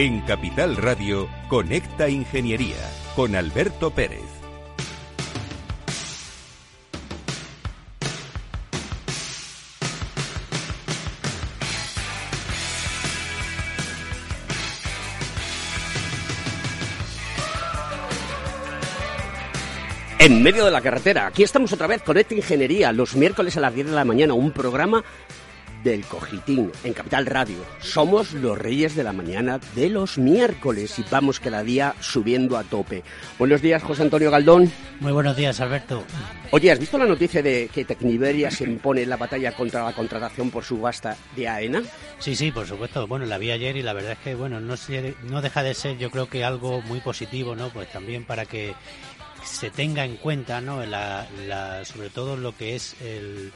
En 0.00 0.20
Capital 0.20 0.76
Radio, 0.76 1.28
Conecta 1.48 2.08
Ingeniería 2.08 2.76
con 3.16 3.34
Alberto 3.34 3.90
Pérez. 3.90 4.22
En 20.20 20.40
medio 20.44 20.64
de 20.64 20.70
la 20.70 20.80
carretera, 20.80 21.26
aquí 21.26 21.42
estamos 21.42 21.72
otra 21.72 21.88
vez, 21.88 22.02
Conecta 22.02 22.36
Ingeniería, 22.36 22.92
los 22.92 23.16
miércoles 23.16 23.56
a 23.56 23.60
las 23.60 23.74
10 23.74 23.88
de 23.88 23.92
la 23.94 24.04
mañana, 24.04 24.34
un 24.34 24.52
programa 24.52 25.02
del 25.88 26.04
Cogitín 26.04 26.70
en 26.84 26.92
Capital 26.92 27.24
Radio. 27.24 27.56
Somos 27.80 28.34
los 28.34 28.58
reyes 28.58 28.94
de 28.94 29.02
la 29.02 29.14
mañana 29.14 29.58
de 29.74 29.88
los 29.88 30.18
miércoles 30.18 30.98
y 30.98 31.04
vamos 31.10 31.40
cada 31.40 31.62
día 31.62 31.94
subiendo 32.00 32.58
a 32.58 32.64
tope. 32.64 33.02
Buenos 33.38 33.62
días, 33.62 33.82
José 33.82 34.02
Antonio 34.02 34.30
Galdón. 34.30 34.70
Muy 35.00 35.12
buenos 35.12 35.34
días, 35.34 35.58
Alberto. 35.62 36.04
Oye, 36.50 36.70
¿has 36.70 36.78
visto 36.78 36.98
la 36.98 37.06
noticia 37.06 37.42
de 37.42 37.70
que 37.72 37.86
Tecniberia 37.86 38.50
se 38.50 38.64
impone 38.64 39.02
en 39.02 39.08
la 39.08 39.16
batalla 39.16 39.52
contra 39.52 39.82
la 39.82 39.94
contratación 39.94 40.50
por 40.50 40.62
subasta 40.62 41.16
de 41.34 41.48
AENA? 41.48 41.82
Sí, 42.18 42.36
sí, 42.36 42.52
por 42.52 42.66
supuesto. 42.66 43.06
Bueno, 43.06 43.24
la 43.24 43.38
vi 43.38 43.50
ayer 43.50 43.74
y 43.78 43.82
la 43.82 43.94
verdad 43.94 44.12
es 44.12 44.18
que, 44.18 44.34
bueno, 44.34 44.60
no, 44.60 44.74
no 45.30 45.40
deja 45.40 45.62
de 45.62 45.72
ser, 45.72 45.96
yo 45.96 46.10
creo 46.10 46.28
que 46.28 46.44
algo 46.44 46.82
muy 46.82 47.00
positivo, 47.00 47.56
¿no? 47.56 47.70
Pues 47.70 47.90
también 47.90 48.26
para 48.26 48.44
que 48.44 48.74
se 49.42 49.70
tenga 49.70 50.04
en 50.04 50.16
cuenta, 50.16 50.60
¿no? 50.60 50.82
sobre 51.84 52.10
todo 52.10 52.36
lo 52.36 52.54
que 52.54 52.76
es 52.76 52.94
el 53.00 53.52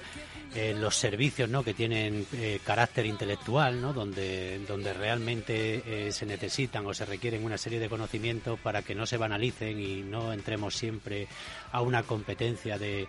eh, 0.54 0.74
los 0.74 0.96
servicios 0.96 1.48
¿no? 1.48 1.64
que 1.64 1.72
tienen 1.72 2.26
eh, 2.34 2.60
carácter 2.62 3.06
intelectual, 3.06 3.80
¿no? 3.80 3.92
donde, 3.92 4.58
donde 4.68 4.92
realmente 4.92 5.82
eh, 6.08 6.12
se 6.12 6.26
necesitan 6.26 6.84
o 6.86 6.92
se 6.92 7.06
requieren 7.06 7.44
una 7.44 7.56
serie 7.56 7.80
de 7.80 7.88
conocimientos 7.88 8.60
para 8.60 8.82
que 8.82 8.94
no 8.94 9.06
se 9.06 9.16
banalicen 9.16 9.80
y 9.80 10.02
no 10.02 10.32
entremos 10.32 10.76
siempre 10.76 11.26
a 11.70 11.80
una 11.80 12.02
competencia 12.02 12.78
de, 12.78 13.08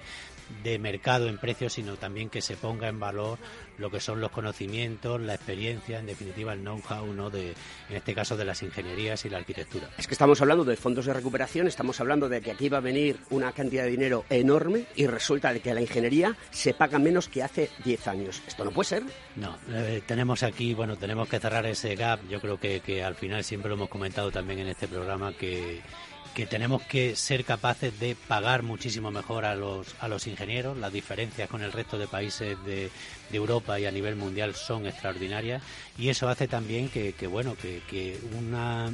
de 0.63 0.79
mercado 0.79 1.27
en 1.27 1.37
precios, 1.37 1.73
sino 1.73 1.95
también 1.97 2.29
que 2.29 2.41
se 2.41 2.55
ponga 2.55 2.87
en 2.87 2.99
valor 2.99 3.39
lo 3.77 3.89
que 3.89 3.99
son 3.99 4.21
los 4.21 4.31
conocimientos, 4.31 5.19
la 5.19 5.35
experiencia, 5.35 5.99
en 5.99 6.05
definitiva 6.05 6.53
el 6.53 6.61
know-how, 6.61 7.13
¿no? 7.13 7.29
de, 7.29 7.53
en 7.89 7.95
este 7.95 8.13
caso 8.13 8.37
de 8.37 8.45
las 8.45 8.61
ingenierías 8.61 9.25
y 9.25 9.29
la 9.29 9.37
arquitectura. 9.39 9.89
Es 9.97 10.07
que 10.07 10.13
estamos 10.13 10.41
hablando 10.41 10.63
de 10.63 10.75
fondos 10.75 11.05
de 11.05 11.13
recuperación, 11.13 11.67
estamos 11.67 11.99
hablando 11.99 12.29
de 12.29 12.41
que 12.41 12.51
aquí 12.51 12.69
va 12.69 12.77
a 12.77 12.81
venir 12.81 13.17
una 13.29 13.51
cantidad 13.51 13.83
de 13.83 13.91
dinero 13.91 14.25
enorme 14.29 14.85
y 14.95 15.07
resulta 15.07 15.53
de 15.53 15.59
que 15.59 15.73
la 15.73 15.81
ingeniería 15.81 16.35
se 16.51 16.73
paga 16.73 16.99
menos 16.99 17.27
que 17.27 17.43
hace 17.43 17.69
10 17.83 18.07
años. 18.07 18.41
¿Esto 18.47 18.63
no 18.63 18.71
puede 18.71 18.89
ser? 18.89 19.03
No, 19.35 19.57
eh, 19.69 20.01
tenemos 20.05 20.43
aquí, 20.43 20.73
bueno, 20.73 20.95
tenemos 20.95 21.27
que 21.27 21.39
cerrar 21.39 21.65
ese 21.65 21.95
gap. 21.95 22.19
Yo 22.29 22.39
creo 22.39 22.59
que, 22.59 22.81
que 22.81 23.03
al 23.03 23.15
final 23.15 23.43
siempre 23.43 23.69
lo 23.69 23.75
hemos 23.75 23.89
comentado 23.89 24.31
también 24.31 24.59
en 24.59 24.67
este 24.67 24.87
programa 24.87 25.33
que 25.33 25.81
que 26.33 26.45
tenemos 26.45 26.81
que 26.83 27.15
ser 27.15 27.45
capaces 27.45 27.99
de 27.99 28.15
pagar 28.15 28.63
muchísimo 28.63 29.11
mejor 29.11 29.45
a 29.45 29.55
los, 29.55 29.95
a 29.99 30.07
los 30.07 30.27
ingenieros. 30.27 30.77
Las 30.77 30.91
diferencias 30.91 31.49
con 31.49 31.61
el 31.61 31.71
resto 31.71 31.97
de 31.97 32.07
países 32.07 32.57
de, 32.65 32.89
de 33.29 33.37
Europa 33.37 33.79
y 33.79 33.85
a 33.85 33.91
nivel 33.91 34.15
mundial 34.15 34.55
son 34.55 34.85
extraordinarias 34.87 35.61
y 35.97 36.09
eso 36.09 36.27
hace 36.29 36.47
también 36.47 36.89
que, 36.89 37.13
que 37.13 37.27
bueno, 37.27 37.55
que, 37.55 37.81
que 37.89 38.19
una 38.37 38.91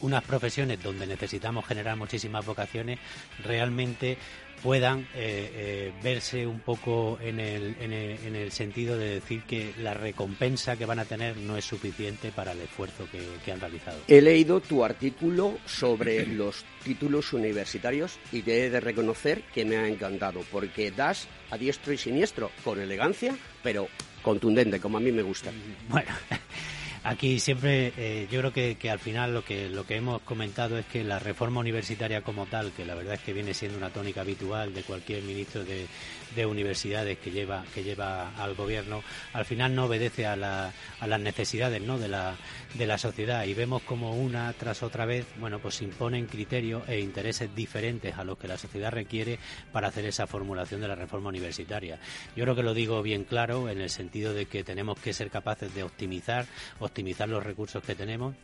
unas 0.00 0.24
profesiones 0.24 0.82
donde 0.82 1.06
necesitamos 1.06 1.66
generar 1.66 1.96
muchísimas 1.96 2.44
vocaciones 2.44 2.98
realmente 3.44 4.18
puedan 4.62 5.00
eh, 5.00 5.06
eh, 5.14 5.92
verse 6.02 6.46
un 6.46 6.60
poco 6.60 7.18
en 7.20 7.40
el, 7.40 7.76
en, 7.80 7.92
el, 8.36 8.52
sentido 8.52 8.96
de 8.96 9.14
decir 9.14 9.42
que 9.42 9.74
la 9.78 9.92
recompensa 9.92 10.76
que 10.76 10.86
van 10.86 11.00
a 11.00 11.04
tener 11.04 11.36
no 11.36 11.56
es 11.56 11.64
suficiente 11.64 12.30
para 12.30 12.52
el 12.52 12.60
esfuerzo 12.60 13.06
que, 13.10 13.52
han 13.52 13.60
realizado. 13.60 13.98
He 14.06 14.22
leído 14.22 14.60
tu 14.60 14.84
artículo 14.84 15.58
sobre 15.66 16.26
los 16.26 16.64
títulos 16.84 17.32
universitarios 17.32 18.18
y 18.30 18.42
te 18.42 18.64
he 18.64 18.70
de 18.70 18.80
reconocer 18.80 19.42
que 19.52 19.64
me 19.64 19.76
ha 19.76 19.88
encantado 19.88 20.40
porque 20.52 20.90
das 20.92 21.26
a 21.50 21.58
diestro 21.58 21.92
y 21.92 21.98
siniestro 21.98 22.50
con 22.62 22.80
elegancia, 22.80 23.36
pero 23.62 23.88
contundente, 24.22 24.80
como 24.80 24.98
a 24.98 25.00
mí 25.00 25.10
me 25.10 25.22
gusta. 25.22 25.50
Bueno. 25.88 26.10
Aquí 27.04 27.40
siempre, 27.40 27.92
eh, 27.96 28.28
yo 28.30 28.38
creo 28.38 28.52
que, 28.52 28.76
que, 28.76 28.88
al 28.88 29.00
final 29.00 29.34
lo 29.34 29.44
que, 29.44 29.68
lo 29.68 29.84
que 29.84 29.96
hemos 29.96 30.22
comentado 30.22 30.78
es 30.78 30.86
que 30.86 31.02
la 31.02 31.18
reforma 31.18 31.58
universitaria 31.58 32.22
como 32.22 32.46
tal, 32.46 32.70
que 32.70 32.84
la 32.84 32.94
verdad 32.94 33.14
es 33.14 33.20
que 33.20 33.32
viene 33.32 33.54
siendo 33.54 33.76
una 33.76 33.90
tónica 33.90 34.20
habitual 34.20 34.72
de 34.72 34.82
cualquier 34.84 35.24
ministro 35.24 35.64
de, 35.64 35.88
de 36.34 36.46
universidades 36.46 37.18
que 37.18 37.30
lleva, 37.30 37.64
que 37.74 37.82
lleva 37.82 38.34
al 38.36 38.54
gobierno, 38.54 39.02
al 39.32 39.44
final 39.44 39.74
no 39.74 39.86
obedece 39.86 40.26
a, 40.26 40.36
la, 40.36 40.72
las 41.04 41.20
necesidades 41.20 41.82
¿no? 41.82 41.98
de, 41.98 42.08
la, 42.08 42.36
de 42.74 42.86
la 42.86 42.98
sociedad 42.98 43.44
y 43.44 43.54
vemos 43.54 43.82
como 43.82 44.16
una 44.16 44.52
tras 44.54 44.82
otra 44.82 45.06
vez, 45.06 45.26
bueno, 45.38 45.58
pues 45.58 45.82
imponen 45.82 46.26
criterios 46.26 46.88
e 46.88 47.00
intereses 47.00 47.54
diferentes 47.54 48.16
a 48.16 48.24
los 48.24 48.38
que 48.38 48.48
la 48.48 48.58
sociedad 48.58 48.90
requiere 48.90 49.38
para 49.72 49.88
hacer 49.88 50.04
esa 50.06 50.26
formulación 50.26 50.80
de 50.80 50.88
la 50.88 50.94
reforma 50.94 51.28
universitaria. 51.28 51.98
Yo 52.36 52.44
creo 52.44 52.56
que 52.56 52.62
lo 52.62 52.74
digo 52.74 53.02
bien 53.02 53.24
claro 53.24 53.68
en 53.68 53.80
el 53.80 53.90
sentido 53.90 54.34
de 54.34 54.46
que 54.46 54.64
tenemos 54.64 54.98
que 54.98 55.12
ser 55.12 55.30
capaces 55.30 55.74
de 55.74 55.82
optimizar, 55.82 56.46
optimizar 56.80 57.28
los 57.28 57.42
recursos 57.42 57.82
que 57.82 57.94
tenemos 57.94 58.34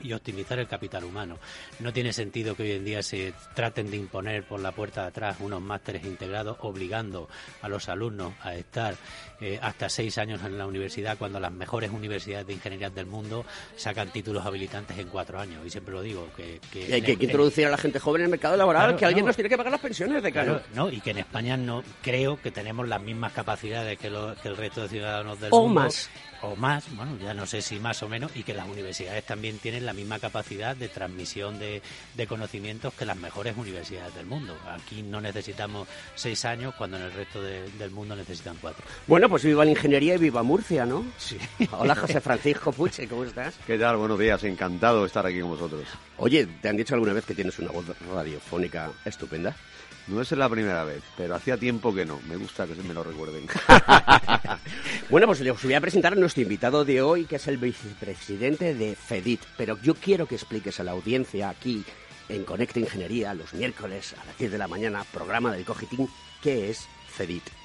y 0.00 0.12
optimizar 0.12 0.58
el 0.58 0.68
capital 0.68 1.04
humano. 1.04 1.38
No 1.80 1.92
tiene 1.92 2.12
sentido 2.12 2.54
que 2.54 2.64
hoy 2.64 2.72
en 2.72 2.84
día 2.84 3.02
se 3.02 3.34
traten 3.54 3.90
de 3.90 3.96
imponer 3.96 4.44
por 4.44 4.60
la 4.60 4.72
puerta 4.72 5.02
de 5.02 5.08
atrás 5.08 5.36
unos 5.40 5.60
másteres 5.60 6.04
integrados 6.04 6.56
obligando 6.60 7.28
a 7.60 7.68
los 7.68 7.88
alumnos 7.88 8.34
a 8.42 8.54
estar 8.54 8.96
eh, 9.42 9.58
hasta 9.60 9.88
seis 9.88 10.18
años 10.18 10.40
en 10.44 10.56
la 10.56 10.66
universidad 10.66 11.18
cuando 11.18 11.40
las 11.40 11.50
mejores 11.50 11.90
universidades 11.90 12.46
de 12.46 12.52
ingeniería 12.52 12.90
del 12.90 13.06
mundo 13.06 13.44
sacan 13.74 14.12
títulos 14.12 14.46
habilitantes 14.46 14.96
en 14.98 15.08
cuatro 15.08 15.40
años. 15.40 15.66
Y 15.66 15.70
siempre 15.70 15.92
lo 15.92 16.00
digo. 16.00 16.28
Que, 16.36 16.60
y 16.74 16.92
hay 16.92 17.02
que, 17.02 17.12
introducir 17.12 17.66
a 17.66 17.70
la 17.70 17.76
gente 17.76 17.98
joven 17.98 18.20
en 18.20 18.26
el 18.26 18.30
mercado 18.30 18.56
laboral, 18.56 18.94
que 18.94 19.04
alguien 19.04 19.26
nos 19.26 19.34
tiene 19.34 19.48
que 19.48 19.56
pagar 19.56 19.72
las 19.72 19.80
pensiones 19.80 20.22
de 20.22 20.30
claro. 20.30 20.62
no, 20.74 20.88
y 20.90 21.00
que 21.00 21.10
en 21.10 21.18
España 21.18 21.56
no 21.56 21.82
creo 22.02 22.40
que 22.40 22.52
tenemos 22.52 22.86
las 22.86 23.02
mismas 23.02 23.32
capacidades 23.32 23.98
que, 23.98 24.12
que 24.42 24.48
el 24.48 24.56
resto 24.56 24.82
de 24.82 24.88
ciudadanos 24.88 25.40
del 25.40 25.50
mundo. 25.50 25.80
O 25.80 25.84
más 25.84 26.08
o 26.42 26.56
más, 26.56 26.84
bueno, 26.96 27.16
ya 27.22 27.34
no 27.34 27.46
sé 27.46 27.62
si 27.62 27.78
más 27.78 28.02
o 28.02 28.08
menos, 28.08 28.32
y 28.34 28.42
que 28.42 28.52
las 28.52 28.68
universidades 28.68 29.24
también 29.24 29.58
tienen 29.58 29.86
la 29.86 29.92
misma 29.92 30.18
capacidad 30.18 30.76
de 30.76 30.88
transmisión 30.88 31.58
de, 31.58 31.82
conocimientos 32.28 32.94
que 32.94 33.04
las 33.04 33.16
mejores 33.16 33.56
universidades 33.56 34.14
del 34.14 34.26
mundo. 34.26 34.56
Aquí 34.68 35.02
no 35.02 35.20
necesitamos 35.20 35.88
seis 36.14 36.44
años 36.44 36.74
cuando 36.76 36.96
en 36.96 37.04
el 37.04 37.12
resto 37.12 37.42
del 37.42 37.90
mundo 37.90 38.16
necesitan 38.16 38.56
cuatro. 38.60 38.84
Bueno, 39.06 39.28
pues 39.32 39.44
viva 39.44 39.64
la 39.64 39.70
ingeniería 39.70 40.16
y 40.16 40.18
viva 40.18 40.42
Murcia, 40.42 40.84
¿no? 40.84 41.06
Sí. 41.16 41.38
Hola, 41.70 41.94
José 41.94 42.20
Francisco 42.20 42.70
Puche, 42.70 43.08
¿cómo 43.08 43.24
estás? 43.24 43.54
¿Qué 43.66 43.78
tal? 43.78 43.96
Buenos 43.96 44.18
días, 44.18 44.44
encantado 44.44 45.00
de 45.00 45.06
estar 45.06 45.24
aquí 45.24 45.40
con 45.40 45.48
vosotros. 45.48 45.84
Oye, 46.18 46.46
¿te 46.60 46.68
han 46.68 46.76
dicho 46.76 46.92
alguna 46.92 47.14
vez 47.14 47.24
que 47.24 47.34
tienes 47.34 47.58
una 47.58 47.70
voz 47.70 47.86
radiofónica 48.12 48.90
estupenda? 49.06 49.56
No 50.06 50.20
es 50.20 50.30
la 50.32 50.50
primera 50.50 50.84
vez, 50.84 51.02
pero 51.16 51.34
hacía 51.34 51.56
tiempo 51.56 51.94
que 51.94 52.04
no. 52.04 52.20
Me 52.28 52.36
gusta 52.36 52.66
que 52.66 52.74
se 52.74 52.82
me 52.82 52.92
lo 52.92 53.02
recuerden. 53.02 53.46
bueno, 55.08 55.26
pues 55.28 55.40
les 55.40 55.62
voy 55.62 55.72
a 55.72 55.80
presentar 55.80 56.12
a 56.12 56.16
nuestro 56.16 56.42
invitado 56.42 56.84
de 56.84 57.00
hoy, 57.00 57.24
que 57.24 57.36
es 57.36 57.48
el 57.48 57.56
vicepresidente 57.56 58.74
de 58.74 58.94
FEDIT. 58.94 59.40
Pero 59.56 59.80
yo 59.80 59.94
quiero 59.94 60.26
que 60.26 60.34
expliques 60.34 60.78
a 60.78 60.84
la 60.84 60.90
audiencia 60.90 61.48
aquí 61.48 61.82
en 62.28 62.44
Conecta 62.44 62.80
Ingeniería, 62.80 63.32
los 63.32 63.54
miércoles 63.54 64.14
a 64.22 64.26
las 64.26 64.36
10 64.36 64.52
de 64.52 64.58
la 64.58 64.68
mañana, 64.68 65.06
programa 65.10 65.50
del 65.52 65.64
Cogitín, 65.64 66.06
¿qué 66.42 66.68
es 66.68 66.86
FEDIT? 67.08 67.61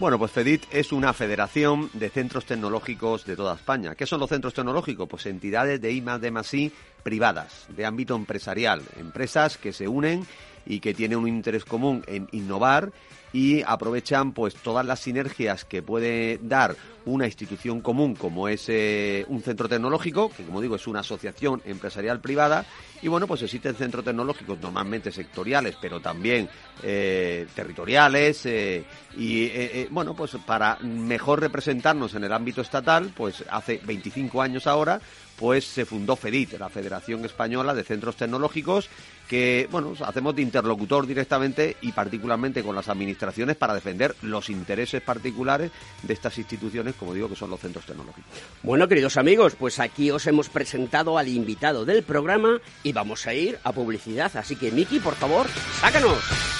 Bueno, 0.00 0.18
pues 0.18 0.32
FEDIT 0.32 0.62
es 0.72 0.92
una 0.92 1.12
federación 1.12 1.90
de 1.92 2.08
centros 2.08 2.46
tecnológicos 2.46 3.26
de 3.26 3.36
toda 3.36 3.54
España. 3.54 3.94
¿Qué 3.94 4.06
son 4.06 4.18
los 4.18 4.30
centros 4.30 4.54
tecnológicos? 4.54 5.06
Pues 5.06 5.26
entidades 5.26 5.78
de 5.78 5.92
I 5.92 6.00
más 6.00 6.54
I 6.54 6.72
privadas, 7.02 7.66
de 7.68 7.84
ámbito 7.84 8.16
empresarial, 8.16 8.80
empresas 8.98 9.58
que 9.58 9.74
se 9.74 9.88
unen 9.88 10.26
y 10.64 10.80
que 10.80 10.94
tiene 10.94 11.16
un 11.16 11.28
interés 11.28 11.66
común 11.66 12.02
en 12.06 12.28
innovar 12.32 12.92
y 13.32 13.62
aprovechan 13.62 14.32
pues 14.32 14.54
todas 14.54 14.84
las 14.84 15.00
sinergias 15.00 15.64
que 15.64 15.82
puede 15.82 16.38
dar 16.42 16.76
una 17.04 17.26
institución 17.26 17.80
común 17.80 18.14
como 18.14 18.48
es 18.48 18.68
eh, 18.68 19.24
un 19.28 19.42
centro 19.42 19.68
tecnológico, 19.68 20.30
que 20.30 20.44
como 20.44 20.60
digo 20.60 20.76
es 20.76 20.86
una 20.86 21.00
asociación 21.00 21.62
empresarial 21.64 22.20
privada, 22.20 22.66
y 23.02 23.08
bueno, 23.08 23.26
pues 23.26 23.42
existen 23.42 23.74
centros 23.74 24.04
tecnológicos 24.04 24.60
normalmente 24.60 25.10
sectoriales, 25.10 25.76
pero 25.80 26.00
también 26.00 26.48
eh, 26.82 27.46
territoriales, 27.54 28.44
eh, 28.44 28.84
y 29.16 29.86
bueno, 29.86 30.14
pues 30.14 30.36
para 30.46 30.76
mejor 30.80 31.40
representarnos 31.40 32.14
en 32.14 32.24
el 32.24 32.32
ámbito 32.32 32.60
estatal, 32.60 33.12
pues 33.16 33.44
hace 33.50 33.80
25 33.84 34.42
años 34.42 34.66
ahora, 34.66 35.00
pues 35.40 35.64
se 35.64 35.86
fundó 35.86 36.16
FEDIT, 36.16 36.58
la 36.58 36.68
Federación 36.68 37.24
Española 37.24 37.72
de 37.72 37.82
Centros 37.82 38.16
Tecnológicos, 38.16 38.90
que 39.26 39.66
bueno, 39.70 39.94
hacemos 40.04 40.36
de 40.36 40.42
interlocutor 40.42 41.06
directamente 41.06 41.78
y 41.80 41.92
particularmente 41.92 42.62
con 42.62 42.76
las 42.76 42.90
administraciones 42.90 43.56
para 43.56 43.72
defender 43.72 44.14
los 44.20 44.50
intereses 44.50 45.00
particulares 45.00 45.70
de 46.02 46.12
estas 46.12 46.36
instituciones, 46.36 46.94
como 46.94 47.14
digo, 47.14 47.30
que 47.30 47.36
son 47.36 47.48
los 47.48 47.60
centros 47.60 47.86
tecnológicos. 47.86 48.30
Bueno, 48.62 48.86
queridos 48.86 49.16
amigos, 49.16 49.56
pues 49.58 49.80
aquí 49.80 50.10
os 50.10 50.26
hemos 50.26 50.50
presentado 50.50 51.16
al 51.16 51.28
invitado 51.28 51.86
del 51.86 52.02
programa 52.02 52.60
y 52.82 52.92
vamos 52.92 53.26
a 53.26 53.32
ir 53.32 53.58
a 53.64 53.72
publicidad. 53.72 54.36
Así 54.36 54.56
que, 54.56 54.70
Miki, 54.70 55.00
por 55.00 55.14
favor, 55.14 55.46
sácanos. 55.80 56.59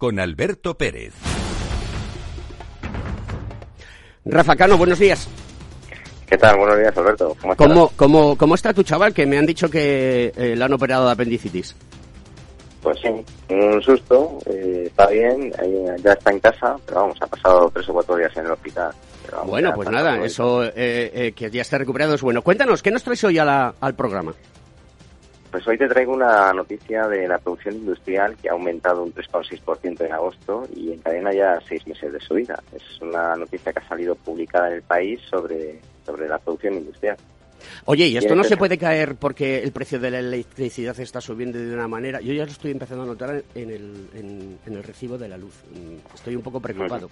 con 0.00 0.18
Alberto 0.18 0.78
Pérez. 0.78 1.12
Rafa 4.24 4.56
Cano, 4.56 4.78
buenos 4.78 4.98
días. 4.98 5.28
¿Qué 6.26 6.38
tal? 6.38 6.56
Buenos 6.56 6.78
días, 6.78 6.96
Alberto. 6.96 7.36
¿Cómo, 7.38 7.54
¿Cómo, 7.54 7.92
cómo, 7.96 8.38
cómo 8.38 8.54
está 8.54 8.72
tu 8.72 8.82
chaval? 8.82 9.12
Que 9.12 9.26
me 9.26 9.36
han 9.36 9.44
dicho 9.44 9.68
que 9.68 10.32
eh, 10.34 10.56
le 10.56 10.64
han 10.64 10.72
operado 10.72 11.04
de 11.04 11.12
apendicitis. 11.12 11.76
Pues 12.82 12.98
sí, 13.02 13.10
un 13.50 13.82
susto, 13.82 14.38
eh, 14.46 14.84
está 14.86 15.06
bien, 15.08 15.52
ya 16.02 16.14
está 16.14 16.30
en 16.30 16.40
casa, 16.40 16.76
pero 16.86 17.02
vamos, 17.02 17.18
ha 17.20 17.26
pasado 17.26 17.70
tres 17.70 17.86
o 17.90 17.92
cuatro 17.92 18.16
días 18.16 18.34
en 18.38 18.46
el 18.46 18.52
hospital. 18.52 18.92
bueno, 19.44 19.70
pues 19.74 19.90
nada, 19.90 20.24
eso 20.24 20.64
eh, 20.64 20.72
eh, 20.76 21.32
que 21.36 21.50
ya 21.50 21.60
esté 21.60 21.76
recuperado 21.76 22.14
es 22.14 22.22
bueno. 22.22 22.40
Cuéntanos, 22.40 22.82
¿qué 22.82 22.90
nos 22.90 23.04
traes 23.04 23.22
hoy 23.24 23.38
a 23.38 23.44
la, 23.44 23.74
al 23.78 23.94
programa? 23.94 24.32
Pues 25.50 25.66
hoy 25.66 25.76
te 25.76 25.88
traigo 25.88 26.12
una 26.12 26.52
noticia 26.52 27.08
de 27.08 27.26
la 27.26 27.38
producción 27.38 27.74
industrial 27.74 28.36
que 28.36 28.48
ha 28.48 28.52
aumentado 28.52 29.02
un 29.02 29.12
3,6% 29.12 30.06
en 30.06 30.12
agosto 30.12 30.68
y 30.74 30.92
encadena 30.92 31.32
ya 31.32 31.58
seis 31.68 31.84
meses 31.88 32.12
de 32.12 32.20
subida. 32.20 32.62
Es 32.72 33.00
una 33.02 33.34
noticia 33.34 33.72
que 33.72 33.80
ha 33.80 33.88
salido 33.88 34.14
publicada 34.14 34.68
en 34.68 34.74
el 34.74 34.82
país 34.82 35.20
sobre, 35.28 35.80
sobre 36.06 36.28
la 36.28 36.38
producción 36.38 36.74
industrial. 36.74 37.16
Oye, 37.86 38.06
¿y 38.06 38.16
esto 38.16 38.36
no 38.36 38.44
se 38.44 38.56
puede 38.56 38.78
caer 38.78 39.16
porque 39.16 39.60
el 39.62 39.72
precio 39.72 39.98
de 39.98 40.12
la 40.12 40.20
electricidad 40.20 40.98
está 41.00 41.20
subiendo 41.20 41.58
de 41.58 41.74
una 41.74 41.88
manera? 41.88 42.20
Yo 42.20 42.32
ya 42.32 42.44
lo 42.44 42.52
estoy 42.52 42.70
empezando 42.70 43.02
a 43.02 43.06
notar 43.06 43.42
en 43.54 43.70
el, 43.70 44.08
en, 44.14 44.58
el 44.66 44.82
recibo 44.84 45.18
de 45.18 45.28
la 45.28 45.36
luz. 45.36 45.62
Estoy 46.14 46.36
un 46.36 46.42
poco 46.42 46.60
preocupado. 46.60 47.10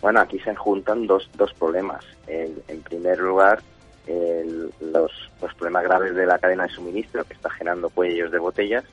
Bueno, 0.00 0.20
aquí 0.20 0.38
se 0.38 0.54
juntan 0.54 1.06
dos, 1.06 1.28
dos 1.34 1.52
problemas. 1.54 2.04
en 2.26 2.80
primer 2.82 3.18
lugar, 3.18 3.60
los, 4.06 5.30
los, 5.40 5.54
problemas 5.54 5.84
graves 5.84 6.14
de 6.14 6.26
la 6.26 6.38
cadena 6.38 6.64
de 6.64 6.70
suministro 6.70 7.24
que 7.24 7.34
está 7.34 7.50
generando 7.50 7.88
cuellos 7.90 8.32
de 8.32 8.38
botellas 8.38 8.84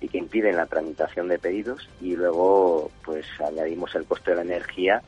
y 0.00 0.08
que 0.08 0.18
impiden 0.18 0.56
la 0.56 0.66
tramitación 0.66 1.28
de 1.28 1.38
pedidos 1.38 1.88
y 2.00 2.16
luego 2.16 2.90
pues 3.04 3.26
añadimos 3.40 3.94
el 3.94 4.04
coste 4.04 4.30
de 4.30 4.36
la 4.36 4.42
energía 4.42 5.02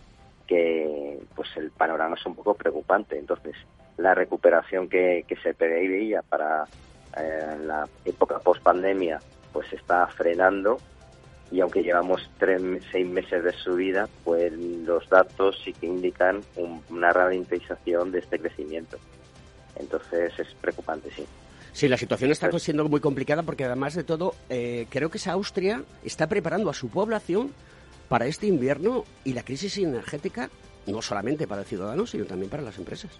que 0.46 1.18
pues 1.34 1.48
el 1.56 1.70
panorama 1.70 2.16
es 2.16 2.26
un 2.26 2.34
poco 2.34 2.54
preocupante 2.54 3.18
entonces 3.18 3.54
la 3.96 4.14
recuperación 4.14 4.88
que, 4.88 5.24
que 5.26 5.36
se 5.36 5.54
preveía 5.54 6.22
para 6.22 6.64
eh, 7.16 7.56
la 7.64 7.88
época 8.04 8.38
post 8.38 8.62
pandemia 8.62 9.20
pues 9.52 9.72
está 9.72 10.06
frenando 10.08 10.78
y 11.50 11.60
aunque 11.60 11.82
llevamos 11.82 12.28
tres, 12.38 12.60
seis 12.90 13.06
meses 13.06 13.44
de 13.44 13.52
subida, 13.52 14.08
pues 14.24 14.52
los 14.52 15.08
datos 15.08 15.60
sí 15.64 15.72
que 15.72 15.86
indican 15.86 16.40
una 16.90 17.12
ralentización 17.12 18.10
de 18.10 18.18
este 18.18 18.38
crecimiento. 18.38 18.98
Entonces 19.78 20.32
es 20.38 20.48
preocupante, 20.60 21.10
sí. 21.14 21.26
Sí, 21.72 21.88
la 21.88 21.98
situación 21.98 22.30
está 22.30 22.48
pues 22.48 22.62
siendo 22.62 22.88
muy 22.88 23.00
complicada 23.00 23.42
porque 23.42 23.64
además 23.64 23.94
de 23.94 24.02
todo, 24.02 24.34
eh, 24.48 24.86
creo 24.88 25.10
que 25.10 25.18
esa 25.18 25.32
Austria 25.32 25.82
está 26.02 26.26
preparando 26.26 26.70
a 26.70 26.74
su 26.74 26.88
población 26.88 27.52
para 28.08 28.26
este 28.26 28.46
invierno 28.46 29.04
y 29.24 29.34
la 29.34 29.42
crisis 29.42 29.76
energética, 29.76 30.48
no 30.86 31.02
solamente 31.02 31.46
para 31.46 31.62
el 31.62 31.66
ciudadano, 31.66 32.06
sino 32.06 32.24
también 32.24 32.48
para 32.48 32.62
las 32.62 32.78
empresas. 32.78 33.10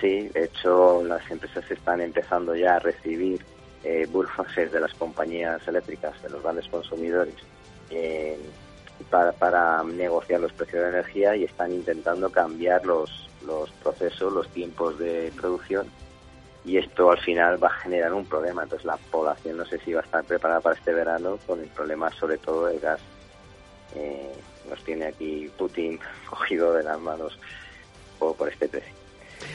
Sí, 0.00 0.28
de 0.28 0.44
hecho 0.44 1.04
las 1.04 1.30
empresas 1.30 1.70
están 1.70 2.00
empezando 2.00 2.56
ya 2.56 2.76
a 2.76 2.78
recibir 2.78 3.44
eh, 3.82 4.08
de 4.08 4.80
las 4.80 4.94
compañías 4.94 5.60
eléctricas, 5.68 6.22
de 6.22 6.30
los 6.30 6.42
grandes 6.42 6.66
consumidores, 6.68 7.34
eh, 7.90 8.38
para, 9.10 9.32
para 9.32 9.82
negociar 9.84 10.40
los 10.40 10.52
precios 10.52 10.82
de 10.82 10.88
energía 10.88 11.36
y 11.36 11.44
están 11.44 11.72
intentando 11.72 12.30
cambiar 12.30 12.86
los, 12.86 13.28
los 13.46 13.70
procesos, 13.82 14.32
los 14.32 14.48
tiempos 14.48 14.98
de 14.98 15.32
producción 15.36 15.86
y 16.64 16.78
esto 16.78 17.10
al 17.10 17.20
final 17.20 17.62
va 17.62 17.68
a 17.68 17.80
generar 17.80 18.12
un 18.12 18.24
problema. 18.24 18.62
Entonces 18.62 18.86
la 18.86 18.96
población 18.96 19.58
no 19.58 19.66
sé 19.66 19.78
si 19.80 19.92
va 19.92 20.00
a 20.00 20.04
estar 20.04 20.24
preparada 20.24 20.60
para 20.60 20.76
este 20.76 20.92
verano 20.92 21.38
con 21.46 21.60
el 21.60 21.68
problema 21.68 22.10
sobre 22.12 22.38
todo 22.38 22.66
del 22.66 22.80
gas. 22.80 23.00
Eh, 23.94 24.32
nos 24.68 24.82
tiene 24.82 25.06
aquí 25.06 25.50
Putin 25.58 25.98
cogido 26.28 26.72
de 26.72 26.82
las 26.82 26.98
manos 26.98 27.38
por, 28.18 28.34
por 28.36 28.48
este 28.48 28.68
precio. 28.68 28.92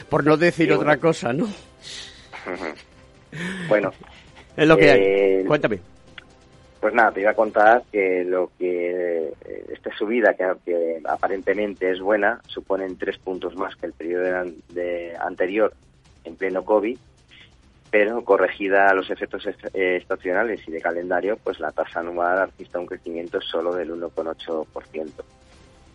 Por 0.08 0.24
no 0.24 0.36
decir 0.36 0.72
otra 0.72 0.96
cosa, 0.98 1.32
¿no? 1.32 1.48
bueno. 3.68 3.92
Es 4.56 4.68
lo 4.68 4.76
que 4.76 4.90
hay. 4.90 5.00
Eh, 5.00 5.44
Cuéntame. 5.46 5.80
Pues 6.80 6.94
nada, 6.94 7.12
te 7.12 7.20
iba 7.20 7.32
a 7.32 7.34
contar 7.34 7.82
que 7.92 8.24
lo 8.24 8.50
que 8.58 9.34
eh, 9.44 9.64
esta 9.68 9.94
subida, 9.94 10.32
que, 10.34 11.02
aparentemente 11.06 11.90
es 11.90 12.00
buena, 12.00 12.40
suponen 12.46 12.96
tres 12.96 13.18
puntos 13.18 13.54
más 13.54 13.76
que 13.76 13.86
el 13.86 13.92
periodo 13.92 14.50
de, 14.68 15.14
anterior 15.20 15.74
en 16.24 16.36
pleno 16.36 16.64
COVID, 16.64 16.98
pero 17.90 18.24
corregida 18.24 18.88
a 18.88 18.94
los 18.94 19.10
efectos 19.10 19.46
eh, 19.46 19.96
estacionales 19.96 20.66
y 20.66 20.70
de 20.70 20.80
calendario, 20.80 21.36
pues 21.36 21.60
la 21.60 21.70
tasa 21.70 22.00
anual 22.00 22.48
registra 22.50 22.80
un 22.80 22.86
crecimiento 22.86 23.42
solo 23.42 23.74
del 23.74 23.90
1,8%. 23.92 25.10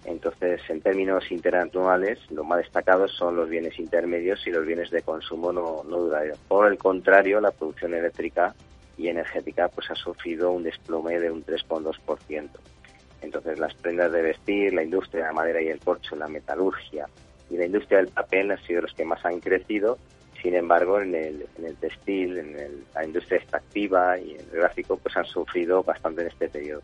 Entonces, 0.03 0.61
en 0.69 0.81
términos 0.81 1.31
interanuales, 1.31 2.19
lo 2.29 2.43
más 2.43 2.59
destacados 2.59 3.11
son 3.13 3.35
los 3.35 3.49
bienes 3.49 3.79
intermedios 3.79 4.45
y 4.45 4.51
los 4.51 4.63
bienes 4.63 4.91
de 4.91 5.01
consumo 5.01 5.51
no, 5.51 5.83
no 5.83 5.97
duradero. 5.97 6.35
Por 6.47 6.71
el 6.71 6.77
contrario, 6.77 7.41
la 7.41 7.49
producción 7.49 7.95
eléctrica 7.95 8.53
y 8.97 9.07
energética 9.07 9.67
pues 9.69 9.89
ha 9.91 9.95
sufrido 9.95 10.51
un 10.51 10.63
desplome 10.63 11.19
de 11.19 11.31
un 11.31 11.45
3,2%. 11.45 12.49
Entonces 13.21 13.59
las 13.59 13.73
prendas 13.75 14.11
de 14.11 14.21
vestir, 14.21 14.73
la 14.73 14.83
industria 14.83 15.23
de 15.23 15.27
la 15.27 15.33
madera 15.33 15.61
y 15.61 15.67
el 15.67 15.79
corcho, 15.79 16.15
la 16.15 16.27
metalurgia 16.27 17.07
y 17.49 17.57
la 17.57 17.65
industria 17.65 17.99
del 17.99 18.07
papel 18.09 18.51
han 18.51 18.61
sido 18.63 18.81
los 18.81 18.93
que 18.93 19.05
más 19.05 19.23
han 19.25 19.39
crecido. 19.39 19.97
Sin 20.41 20.55
embargo, 20.55 21.01
en 21.01 21.15
el, 21.15 21.47
en 21.57 21.65
el 21.65 21.75
textil, 21.77 22.37
en 22.37 22.85
la 22.93 23.05
industria 23.05 23.37
extractiva 23.37 24.19
y 24.19 24.31
en 24.35 24.41
el 24.41 24.51
gráfico 24.51 24.97
pues 24.97 25.15
han 25.17 25.25
sufrido 25.25 25.81
bastante 25.83 26.21
en 26.21 26.27
este 26.27 26.49
periodo. 26.49 26.83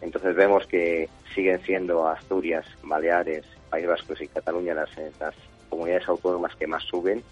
Entonces 0.00 0.36
vemos 0.36 0.66
que 0.66 1.08
siguen 1.34 1.60
siendo 1.62 2.06
Asturias, 2.06 2.66
Baleares, 2.82 3.44
País 3.70 3.86
Vasco 3.86 4.14
y 4.20 4.28
Cataluña 4.28 4.74
las, 4.74 4.90
las 5.18 5.34
comunidades 5.68 6.08
autónomas 6.08 6.54
que 6.54 6.66
más 6.66 6.84
suben 6.84 7.22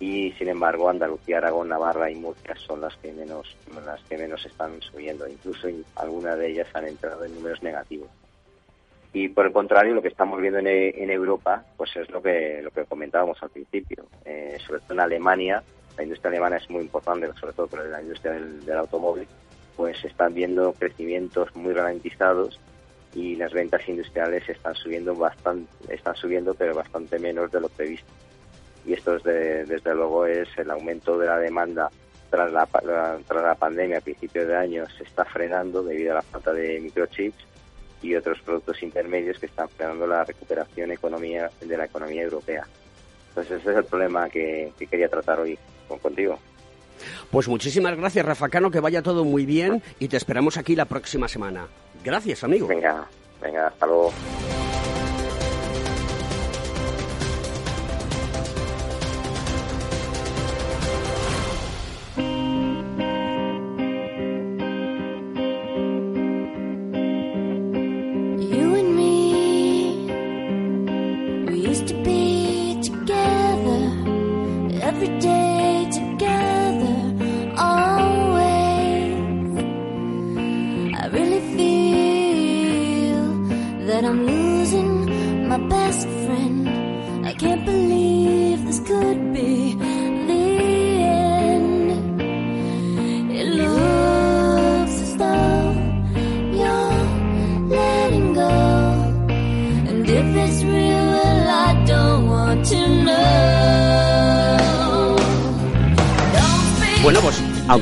y 0.00 0.32
sin 0.32 0.48
embargo 0.48 0.88
Andalucía, 0.88 1.38
Aragón, 1.38 1.68
Navarra 1.68 2.10
y 2.10 2.16
Murcia 2.16 2.56
son 2.56 2.80
las 2.80 2.96
que 2.96 3.12
menos 3.12 3.56
las 3.84 4.02
que 4.04 4.16
menos 4.16 4.44
están 4.44 4.80
subiendo, 4.80 5.28
incluso 5.28 5.68
algunas 5.94 6.38
de 6.38 6.50
ellas 6.50 6.68
han 6.74 6.88
entrado 6.88 7.24
en 7.24 7.34
números 7.34 7.62
negativos. 7.62 8.08
Y 9.12 9.28
por 9.28 9.46
el 9.46 9.52
contrario, 9.52 9.94
lo 9.94 10.02
que 10.02 10.08
estamos 10.08 10.40
viendo 10.40 10.60
en, 10.60 10.68
en 10.68 11.10
Europa, 11.10 11.64
pues 11.76 11.94
es 11.96 12.08
lo 12.10 12.22
que 12.22 12.62
lo 12.62 12.70
que 12.70 12.84
comentábamos 12.84 13.42
al 13.42 13.50
principio, 13.50 14.06
eh, 14.24 14.56
sobre 14.66 14.80
todo 14.80 14.94
en 14.94 15.00
Alemania, 15.00 15.62
la 15.96 16.04
industria 16.04 16.30
alemana 16.30 16.56
es 16.56 16.70
muy 16.70 16.82
importante, 16.82 17.28
sobre 17.38 17.52
todo 17.52 17.66
por 17.66 17.86
la 17.86 18.00
industria 18.00 18.32
del, 18.32 18.78
automóvil, 18.78 19.28
pues 19.76 20.02
están 20.04 20.32
viendo 20.32 20.72
crecimientos 20.72 21.54
muy 21.54 21.74
ralentizados 21.74 22.58
y 23.14 23.36
las 23.36 23.52
ventas 23.52 23.86
industriales 23.86 24.48
están 24.48 24.74
subiendo 24.76 25.14
bastante, 25.14 25.68
están 25.92 26.14
subiendo 26.16 26.54
pero 26.54 26.74
bastante 26.74 27.18
menos 27.18 27.50
de 27.50 27.60
lo 27.60 27.68
previsto. 27.68 28.10
Y 28.86 28.94
esto 28.94 29.16
es 29.16 29.22
desde 29.24 29.94
luego 29.94 30.26
es 30.26 30.48
el 30.56 30.70
aumento 30.70 31.18
de 31.18 31.26
la 31.26 31.38
demanda 31.38 31.90
tras 32.30 32.52
la, 32.52 32.66
tras 32.66 33.42
la 33.42 33.54
pandemia 33.56 33.98
a 33.98 34.00
principios 34.00 34.46
de 34.46 34.56
año 34.56 34.84
se 34.96 35.02
está 35.02 35.24
frenando 35.24 35.82
debido 35.82 36.12
a 36.12 36.16
la 36.16 36.22
falta 36.22 36.52
de 36.52 36.80
microchips 36.80 37.44
y 38.02 38.14
otros 38.14 38.40
productos 38.42 38.82
intermedios 38.82 39.38
que 39.38 39.46
están 39.46 39.68
frenando 39.68 40.06
la 40.06 40.24
recuperación 40.24 40.92
economía 40.92 41.50
de 41.60 41.76
la 41.76 41.84
economía 41.84 42.22
europea. 42.22 42.66
Entonces 43.28 43.60
ese 43.60 43.72
es 43.72 43.76
el 43.76 43.84
problema 43.84 44.28
que, 44.28 44.72
quería 44.78 45.08
tratar 45.08 45.40
hoy 45.40 45.58
contigo. 46.00 46.38
Pues 47.30 47.48
muchísimas 47.48 47.96
gracias, 47.96 48.24
Rafa 48.24 48.48
Cano, 48.48 48.70
que 48.70 48.80
vaya 48.80 49.02
todo 49.02 49.24
muy 49.24 49.44
bien 49.44 49.82
y 49.98 50.08
te 50.08 50.16
esperamos 50.16 50.56
aquí 50.56 50.76
la 50.76 50.84
próxima 50.84 51.28
semana. 51.28 51.66
Gracias, 52.04 52.44
amigo. 52.44 52.68
Venga, 52.68 53.06
venga, 53.42 53.66
hasta 53.66 53.86
luego. 53.86 54.12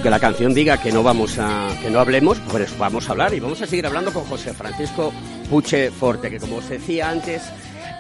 Aunque 0.09 0.25
la 0.25 0.31
canción 0.31 0.55
diga 0.55 0.81
que 0.81 0.91
no 0.91 1.03
vamos 1.03 1.39
a 1.39 1.69
que 1.83 1.91
no 1.91 2.01
hablemos, 2.01 2.39
pues 2.51 2.79
vamos 2.79 3.09
a 3.09 3.13
hablar 3.13 3.35
y 3.35 3.41
vamos 3.41 3.61
a 3.61 3.67
seguir 3.67 3.85
hablando 3.85 4.11
con 4.11 4.25
José 4.25 4.55
Francisco 4.55 5.13
Puche 5.51 5.91
Forte, 5.91 6.31
que 6.31 6.39
como 6.39 6.57
os 6.57 6.69
decía 6.69 7.11
antes 7.11 7.43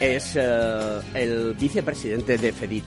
es 0.01 0.33
eh, 0.37 1.01
el 1.13 1.55
vicepresidente 1.55 2.39
de 2.39 2.53
FEDIT. 2.53 2.85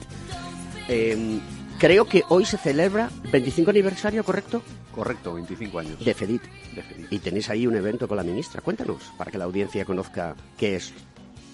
Em, 0.88 1.40
creo 1.78 2.04
que 2.06 2.24
hoy 2.30 2.44
se 2.44 2.58
celebra 2.58 3.10
25 3.30 3.70
aniversario, 3.70 4.24
¿correcto? 4.24 4.60
Correcto, 4.92 5.34
25 5.34 5.78
años. 5.78 6.04
De 6.04 6.14
FEDIT. 6.14 6.42
De 6.74 6.82
FEDIT. 6.82 7.12
Y 7.12 7.18
tenéis 7.20 7.48
ahí 7.48 7.66
un 7.68 7.76
evento 7.76 8.08
con 8.08 8.16
la 8.16 8.24
ministra. 8.24 8.60
Cuéntanos, 8.60 9.12
para 9.16 9.30
que 9.30 9.38
la 9.38 9.44
audiencia 9.44 9.84
conozca 9.84 10.34
qué 10.58 10.76
es 10.76 10.92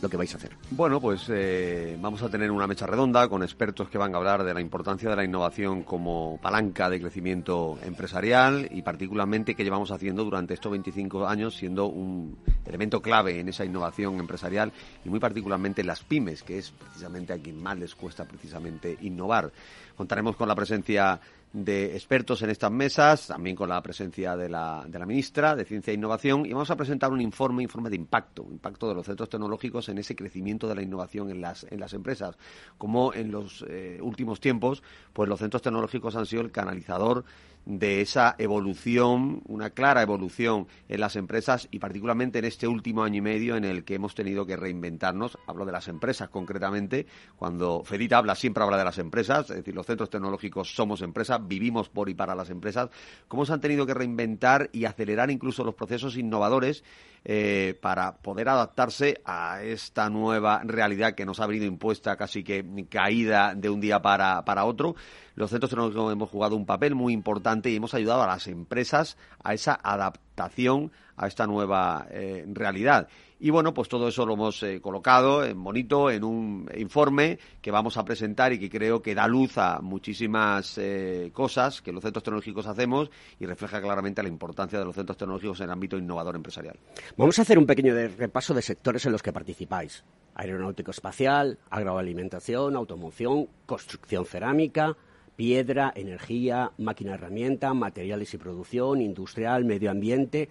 lo 0.01 0.09
que 0.09 0.17
vais 0.17 0.33
a 0.35 0.37
hacer? 0.37 0.53
Bueno, 0.71 1.01
pues 1.01 1.27
eh, 1.29 1.97
vamos 2.01 2.23
a 2.23 2.29
tener 2.29 2.51
una 2.51 2.67
mecha 2.67 2.87
redonda 2.87 3.29
con 3.29 3.43
expertos 3.43 3.89
que 3.89 3.99
van 3.99 4.15
a 4.15 4.19
hablar 4.19 4.45
de 4.45 4.55
la 4.55 4.61
importancia 4.61 5.11
de 5.11 5.17
la 5.17 5.25
innovación 5.25 5.83
como 5.83 6.39
palanca 6.41 6.89
de 6.89 7.01
crecimiento 7.01 7.79
empresarial 7.83 8.69
y 8.71 8.83
particularmente 8.83 9.55
qué 9.55 9.65
llevamos 9.65 9.91
haciendo 9.91 10.25
durante 10.25 10.55
estos 10.55 10.71
25 10.71 11.27
años 11.27 11.57
siendo 11.57 11.87
un 11.87 12.39
elemento 12.67 13.01
clave 13.03 13.41
en 13.41 13.49
esa 13.49 13.65
innovación 13.65 14.19
empresarial 14.21 14.73
y 15.05 15.09
muy 15.09 15.21
particularmente 15.21 15.83
las 15.83 16.03
pymes, 16.03 16.43
que 16.43 16.59
es 16.59 16.71
precisamente 16.71 17.33
a 17.33 17.39
quien 17.39 17.61
más 17.63 17.79
les 17.79 17.95
cuesta 17.95 18.25
precisamente 18.25 18.97
innovar. 19.01 19.51
Contaremos 19.97 20.37
con 20.37 20.49
la 20.49 20.55
presencia 20.55 21.21
de 21.53 21.97
expertos 21.97 22.43
en 22.43 22.51
estas 22.51 22.71
mesas, 22.71 23.29
también 23.29 23.57
con 23.57 23.69
la 23.69 23.81
presencia 23.83 24.37
de 24.37 24.49
la, 24.49 24.85
de 24.87 24.99
la 24.99 25.07
ministra 25.07 25.57
de 25.57 25.65
Ciencia 25.65 25.91
e 25.91 25.95
Innovación, 25.95 26.45
y 26.45 26.53
vamos 26.53 26.71
a 26.71 26.77
presentar 26.77 27.11
un 27.11 27.21
informe, 27.21 27.63
informe 27.63 27.91
de 27.91 27.97
impacto, 27.97 28.47
impacto 28.51 28.89
de 28.89 28.95
los 28.95 29.07
centros 29.07 29.29
tecnológicos 29.29 29.89
en 29.89 29.99
ese 29.99 30.15
crecimiento 30.15 30.69
de 30.69 30.75
la 30.75 30.83
innovación 30.83 31.31
en 31.31 31.41
las, 31.41 31.65
en 31.71 31.81
las 31.81 31.95
empresas. 31.95 32.37
Como 32.77 33.15
en 33.15 33.31
los 33.31 33.65
eh, 33.69 33.99
últimos 34.03 34.41
tiempos, 34.41 34.83
pues 35.13 35.29
los 35.29 35.39
centros 35.39 35.63
tecnológicos 35.63 36.17
han 36.17 36.27
sido 36.27 36.43
el 36.43 36.53
canalizador 36.53 37.25
de 37.69 38.01
esa 38.01 38.35
evolución, 38.39 39.43
una 39.47 39.69
clara 39.69 40.01
evolución 40.01 40.67
en 40.89 41.01
las 41.01 41.17
empresas 41.17 41.69
y 41.71 41.79
particularmente 41.79 42.39
en 42.39 42.47
este 42.47 42.67
último 42.67 43.03
año 43.03 43.19
y 43.19 43.21
medio 43.21 43.57
en 43.57 43.65
el 43.67 43.85
que 43.85 43.97
hemos 43.97 44.15
tenido 44.15 44.47
que 44.47 44.57
reinventarnos. 44.57 45.39
Hablo 45.47 45.67
de 45.67 45.73
las 45.73 45.87
empresas 45.87 46.31
concretamente. 46.31 47.07
Cuando 47.37 47.85
Fedita 47.85 48.17
habla, 48.17 48.37
siempre 48.37 48.65
habla 48.65 48.79
de 48.79 48.85
las 48.85 48.97
empresas, 48.97 49.51
es 49.51 49.57
decir, 49.57 49.75
los 49.75 49.85
centros 49.85 50.09
tecnológicos 50.09 50.75
somos 50.75 51.03
empresas, 51.03 51.47
vivimos 51.47 51.91
por 51.91 52.09
y 52.09 52.15
para 52.15 52.35
las 52.35 52.49
empresas. 52.49 52.89
¿Cómo 53.29 53.45
se 53.45 53.53
han 53.53 53.61
tenido 53.61 53.85
que 53.85 53.93
reinventar 53.93 54.71
y 54.73 54.87
acelerar 54.87 55.31
incluso 55.31 55.63
los 55.63 55.75
procesos 55.75 56.17
innovadores 56.17 56.83
eh, 57.25 57.79
para 57.81 58.17
poder 58.17 58.49
adaptarse 58.49 59.21
a 59.25 59.63
esta 59.63 60.09
nueva 60.11 60.63
realidad 60.65 61.15
que 61.15 61.27
nos 61.27 61.41
ha 61.41 61.47
venido 61.47 61.67
impuesta 61.67 62.17
casi 62.17 62.43
que 62.43 62.65
caída 62.91 63.55
de 63.55 63.71
un 63.71 63.81
día 63.81 64.01
para, 64.01 64.45
para 64.45 64.65
otro? 64.65 64.95
los 65.39 65.51
centros 65.51 65.71
tecnológicos 65.71 66.13
hemos 66.13 66.31
jugado 66.31 66.57
un 66.57 66.67
papel 66.67 66.97
muy 66.97 67.13
importante 67.13 67.71
y 67.71 67.77
hemos 67.77 67.95
ayudado 67.95 68.25
a 68.25 68.27
las 68.27 68.49
empresas 68.49 69.17
a 69.45 69.55
esa 69.55 69.79
adaptación 69.81 70.91
a 71.17 71.29
esta 71.29 71.47
nueva 71.47 72.07
eh, 72.11 72.45
realidad. 72.49 73.09
Y 73.41 73.51
bueno, 73.51 73.73
pues 73.73 73.89
todo 73.89 74.09
eso 74.09 74.27
lo 74.27 74.35
hemos 74.35 74.63
eh, 74.65 74.81
colocado 74.81 75.45
en 75.45 75.63
bonito, 75.63 76.11
en 76.11 76.25
un 76.25 76.69
informe 76.77 77.39
que 77.61 77.71
vamos 77.71 77.97
a 77.97 78.05
presentar 78.05 78.53
y 78.53 78.59
que 78.59 78.69
creo 78.69 79.01
que 79.01 79.15
da 79.15 79.29
luz 79.29 79.59
a 79.59 79.81
muchísimas 79.81 80.77
eh, 80.79 81.31
cosas 81.33 81.81
que 81.81 81.93
los 81.93 82.03
centros 82.03 82.25
tecnológicos 82.25 82.67
hacemos 82.67 83.11
y 83.39 83.47
refleja 83.47 83.81
claramente 83.81 84.23
la 84.25 84.29
importancia 84.29 84.79
de 84.79 84.85
los 84.85 84.95
centros 84.95 85.17
tecnológicos 85.17 85.61
en 85.61 85.67
el 85.67 85.71
ámbito 85.71 85.97
innovador 85.97 86.35
empresarial. 86.35 86.77
Vamos 87.17 87.39
a 87.39 87.43
hacer 87.43 87.59
un 87.59 87.67
pequeño 87.67 87.95
repaso 87.95 88.55
de 88.55 88.63
sectores 88.63 89.07
en 89.07 89.13
los 89.13 89.23
que 89.23 89.33
participáis. 89.33 90.05
Aeronáutico 90.35 90.91
espacial, 90.91 91.59
agroalimentación, 91.71 92.75
automoción, 92.75 93.49
construcción 93.67 94.25
cerámica, 94.27 94.97
piedra, 95.37 95.93
energía, 95.95 96.73
máquina 96.79 97.15
herramienta, 97.15 97.73
materiales 97.73 98.35
y 98.35 98.39
producción, 98.39 99.01
industrial, 99.01 99.65
medio 99.65 99.93
ambiente, 99.93 100.49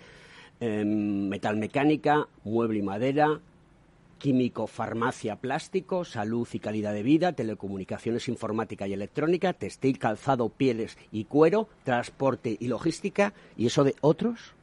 em, 0.60 1.28
metal 1.30 1.58
mecánica, 1.58 2.28
mueble 2.44 2.80
y 2.80 2.82
madera, 2.82 3.40
químico, 4.18 4.68
farmacia, 4.68 5.36
plástico, 5.38 6.04
salud 6.04 6.48
y 6.52 6.60
calidad 6.60 6.94
de 6.94 7.04
vida, 7.04 7.34
telecomunicaciones, 7.34 8.28
informática 8.28 8.88
y 8.88 8.94
electrónica, 8.94 9.54
textil, 9.54 10.00
calzado, 10.00 10.50
pieles 10.50 10.98
y 11.12 11.26
cuero, 11.26 11.70
transporte 11.84 12.58
y 12.60 12.68
logística, 12.68 13.34
y 13.56 13.68
eso 13.68 13.84
de 13.84 13.96
otros. 14.02 14.57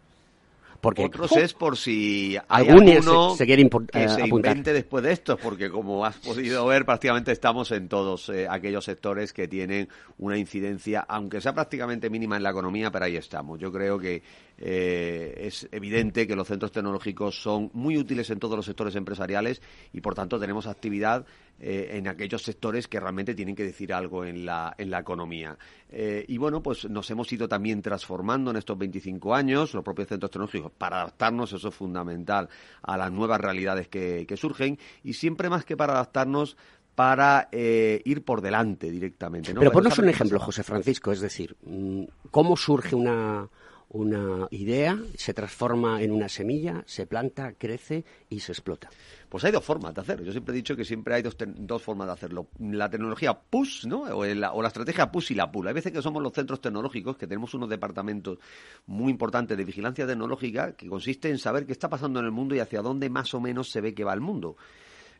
Porque, 0.85 1.07
Otros 1.07 1.33
es 1.39 1.55
por 1.55 1.79
si 1.79 2.37
hay 2.47 2.69
alguno 2.69 3.35
se, 3.37 3.47
quiere 3.47 3.67
que 3.91 4.05
eh, 4.05 4.09
se 4.11 4.29
invente 4.29 4.75
después 4.75 5.03
de 5.03 5.13
esto, 5.13 5.39
porque 5.39 5.71
como 5.71 6.05
has 6.05 6.19
podido 6.19 6.67
ver, 6.67 6.85
prácticamente 6.85 7.33
estamos 7.33 7.71
en 7.71 7.89
todos 7.89 8.29
eh, 8.29 8.47
aquellos 8.51 8.85
sectores 8.85 9.33
que 9.33 9.49
tienen 9.49 9.89
una 10.19 10.37
incidencia, 10.37 11.01
aunque 11.09 11.41
sea 11.41 11.55
prácticamente 11.55 12.11
mínima 12.11 12.37
en 12.37 12.43
la 12.43 12.51
economía, 12.51 12.91
pero 12.91 13.07
ahí 13.07 13.17
estamos. 13.17 13.59
Yo 13.59 13.73
creo 13.73 13.99
que 13.99 14.23
eh, 14.59 15.35
es 15.39 15.67
evidente 15.73 16.27
que 16.27 16.37
los 16.37 16.49
centros 16.49 16.71
tecnológicos 16.71 17.43
son 17.43 17.71
muy 17.73 17.97
útiles 17.97 18.29
en 18.29 18.39
todos 18.39 18.55
los 18.55 18.67
sectores 18.67 18.95
empresariales 18.95 19.63
y, 19.91 20.03
por 20.03 20.15
tanto, 20.15 20.39
tenemos 20.39 20.67
actividad 20.67 21.25
eh, 21.61 21.91
en 21.93 22.09
aquellos 22.09 22.43
sectores 22.43 22.89
que 22.89 22.99
realmente 22.99 23.35
tienen 23.35 23.55
que 23.55 23.63
decir 23.63 23.93
algo 23.93 24.25
en 24.25 24.45
la, 24.45 24.75
en 24.77 24.91
la 24.91 24.99
economía. 24.99 25.57
Eh, 25.89 26.25
y 26.29 26.37
bueno, 26.37 26.63
pues 26.63 26.89
nos 26.91 27.11
hemos 27.11 27.33
ido 27.33 27.49
también 27.49 27.81
transformando 27.81 28.51
en 28.51 28.57
estos 28.57 28.77
25 28.77 29.35
años, 29.35 29.73
los 29.73 29.85
propios 29.85 30.09
centros 30.09 30.31
tecnológicos, 30.31 30.73
para 30.73 30.97
adaptarnos, 30.97 31.53
eso 31.53 31.69
es 31.69 31.75
fundamental, 31.75 32.49
a 32.83 32.97
las 32.97 33.13
nuevas 33.13 33.41
realidades 33.41 33.89
que, 33.89 34.27
surgen 34.37 34.79
y 35.05 35.13
siempre 35.13 35.49
más 35.49 35.65
que 35.65 35.77
para 35.77 35.93
adaptarnos, 35.93 36.57
para 36.97 37.49
ir 37.53 38.25
por 38.25 38.41
delante 38.41 38.91
directamente. 38.91 39.55
Pero 39.55 39.71
ponnos 39.71 39.99
un 39.99 40.09
ejemplo, 40.09 40.41
José 40.41 40.65
Francisco, 40.65 41.13
es 41.13 41.21
decir, 41.21 41.57
mm, 41.63 42.05
¿cómo 42.31 42.57
surge 42.57 42.97
una, 42.97 43.49
una 43.89 44.49
idea, 44.51 44.99
se 45.17 45.35
transforma 45.35 46.03
en 46.03 46.11
una 46.11 46.29
semilla, 46.29 46.83
se 46.87 47.07
planta, 47.07 47.53
crece 47.53 48.05
y 48.29 48.41
se 48.41 48.53
explota. 48.53 48.91
Pues 49.29 49.45
hay 49.45 49.53
dos 49.53 49.65
formas 49.65 49.95
de 49.95 50.01
hacerlo. 50.01 50.25
Yo 50.25 50.33
siempre 50.33 50.53
he 50.53 50.57
dicho 50.57 50.77
que 50.77 50.85
siempre 50.85 51.15
hay 51.15 51.23
dos, 51.23 51.37
dos 51.39 51.83
formas 51.83 52.07
de 52.07 52.13
hacerlo. 52.13 52.49
La 52.59 52.89
tecnología 52.89 53.35
push, 53.35 53.87
¿no? 53.87 54.03
O, 54.03 54.25
la, 54.25 54.53
o 54.53 54.63
la 54.63 54.69
estrategia 54.69 55.11
push 55.11 55.33
y 55.33 55.35
la 55.35 55.51
pull. 55.51 55.67
Hay 55.69 55.75
veces 55.75 55.93
que 55.93 56.03
somos 56.03 56.23
los 56.23 56.33
centros 56.33 56.61
tecnológicos, 56.61 57.17
que 57.17 57.27
tenemos 57.27 57.55
unos 57.55 57.69
departamentos 57.69 58.39
muy 58.87 59.11
importantes 59.11 59.57
de 59.57 59.65
vigilancia 59.65 60.07
tecnológica, 60.07 60.73
que 60.73 60.89
consiste 60.89 61.31
en 61.31 61.39
saber 61.39 61.67
qué 61.67 61.73
está 61.73 61.89
pasando 61.89 62.21
en 62.21 62.27
el 62.27 62.33
mundo 62.33 62.55
y 62.55 62.61
hacia 62.61 62.83
dónde 62.83 63.11
más 63.11 63.35
o 63.35 63.41
menos 63.41 63.71
se 63.71 63.81
ve 63.81 63.95
que 63.95 64.05
va 64.05 64.15
el 64.15 64.21
mundo. 64.21 64.57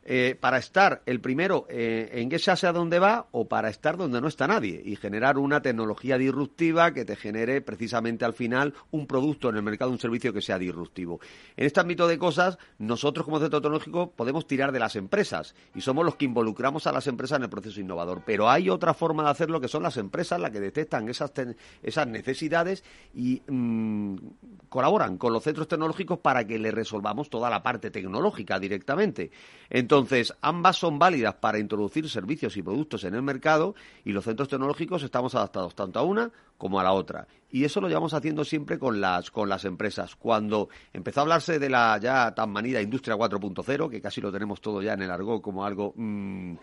Eh, 0.07 0.37
para 0.39 0.59
estar 0.59 1.03
el 1.07 1.21
primero 1.21 1.67
eh, 1.71 2.11
en 2.13 2.29
que 2.29 2.39
se 2.39 2.51
a 2.51 2.73
dónde 2.73 2.99
va 2.99 3.27
o 3.31 3.49
para 3.49 3.71
estar 3.71 3.97
donde 3.97 4.21
no 4.21 4.29
está 4.29 4.47
nadie 4.47 4.83
y 4.85 4.97
generar 4.97 5.39
una 5.39 5.63
tecnología 5.63 6.19
disruptiva 6.19 6.93
que 6.93 7.07
te 7.07 7.17
genere 7.17 7.63
precisamente 7.63 8.27
al 8.27 8.35
final 8.35 8.75
un 8.91 9.07
producto 9.07 9.49
en 9.49 9.57
el 9.57 9.63
mercado, 9.63 9.91
un 9.91 9.99
servicio 9.99 10.35
que 10.35 10.43
sea 10.43 10.59
disruptivo. 10.59 11.21
En 11.57 11.65
este 11.65 11.81
ámbito 11.81 12.07
de 12.07 12.19
cosas, 12.19 12.59
nosotros 12.77 13.25
como 13.25 13.41
centro 13.41 13.63
tecnológico 13.63 14.11
podemos 14.11 14.47
tirar 14.47 14.73
de 14.73 14.79
las 14.79 14.95
empresas 14.95 15.55
y 15.75 15.81
somos 15.81 16.05
los 16.05 16.17
que 16.17 16.27
involucramos 16.27 16.87
a 16.87 16.93
las 16.93 17.07
empresas 17.07 17.39
en 17.39 17.45
el 17.45 17.51
proceso 17.51 17.81
innovador. 17.81 18.25
Pero 18.27 18.51
hay 18.51 18.69
otra 18.69 18.93
forma 18.93 19.25
de 19.25 19.31
hacerlo 19.31 19.59
que 19.59 19.69
son 19.69 19.83
las 19.83 19.97
empresas 19.97 20.39
las 20.39 20.51
que 20.51 20.61
detectan 20.61 21.09
esas, 21.09 21.33
esas 21.83 22.07
necesidades 22.07 22.85
y 23.15 23.41
mm, 23.49 24.17
colaboran 24.69 25.17
con 25.17 25.33
los 25.33 25.43
centros 25.43 25.67
tecnológicos 25.67 26.19
para 26.19 26.47
que 26.47 26.59
le 26.59 26.71
resolvamos 26.71 27.31
toda 27.31 27.49
la 27.49 27.63
parte 27.63 27.91
tecnológica 27.91 28.59
directamente. 28.59 29.31
Entonces, 29.71 29.94
ambas 30.41 30.77
son 30.77 30.99
válidas 30.99 31.35
para 31.35 31.59
introducir 31.59 32.09
servicios 32.09 32.57
y 32.57 32.63
productos 32.63 33.05
en 33.05 33.15
el 33.15 33.23
mercado 33.23 33.75
y 34.05 34.13
los 34.13 34.25
centros 34.25 34.49
tecnológicos 34.49 35.03
estamos 35.03 35.35
adaptados 35.35 35.75
tanto 35.75 35.99
a 35.99 36.03
una 36.03 36.31
como 36.59 36.81
a 36.81 36.85
la 36.85 36.93
otra. 36.93 37.27
Y 37.51 37.65
eso 37.65 37.81
lo 37.81 37.87
llevamos 37.87 38.15
haciendo 38.15 38.45
siempre 38.45 38.81
con 38.81 39.01
las, 39.01 39.31
con 39.31 39.49
las 39.49 39.65
empresas. 39.65 40.17
Cuando 40.17 40.69
empezó 40.93 41.21
a 41.21 41.23
hablarse 41.23 41.61
de 41.61 41.71
la 41.71 41.97
ya 41.99 42.35
tan 42.35 42.51
manida 42.51 42.83
Industria 42.83 43.15
4.0, 43.15 43.89
que 43.89 44.01
casi 44.01 44.21
lo 44.21 44.33
tenemos 44.33 44.61
todo 44.61 44.83
ya 44.83 44.95
en 44.95 45.03
el 45.03 45.11
argot 45.11 45.41
como 45.41 45.65
algo... 45.65 45.93
Mm, 45.95 46.57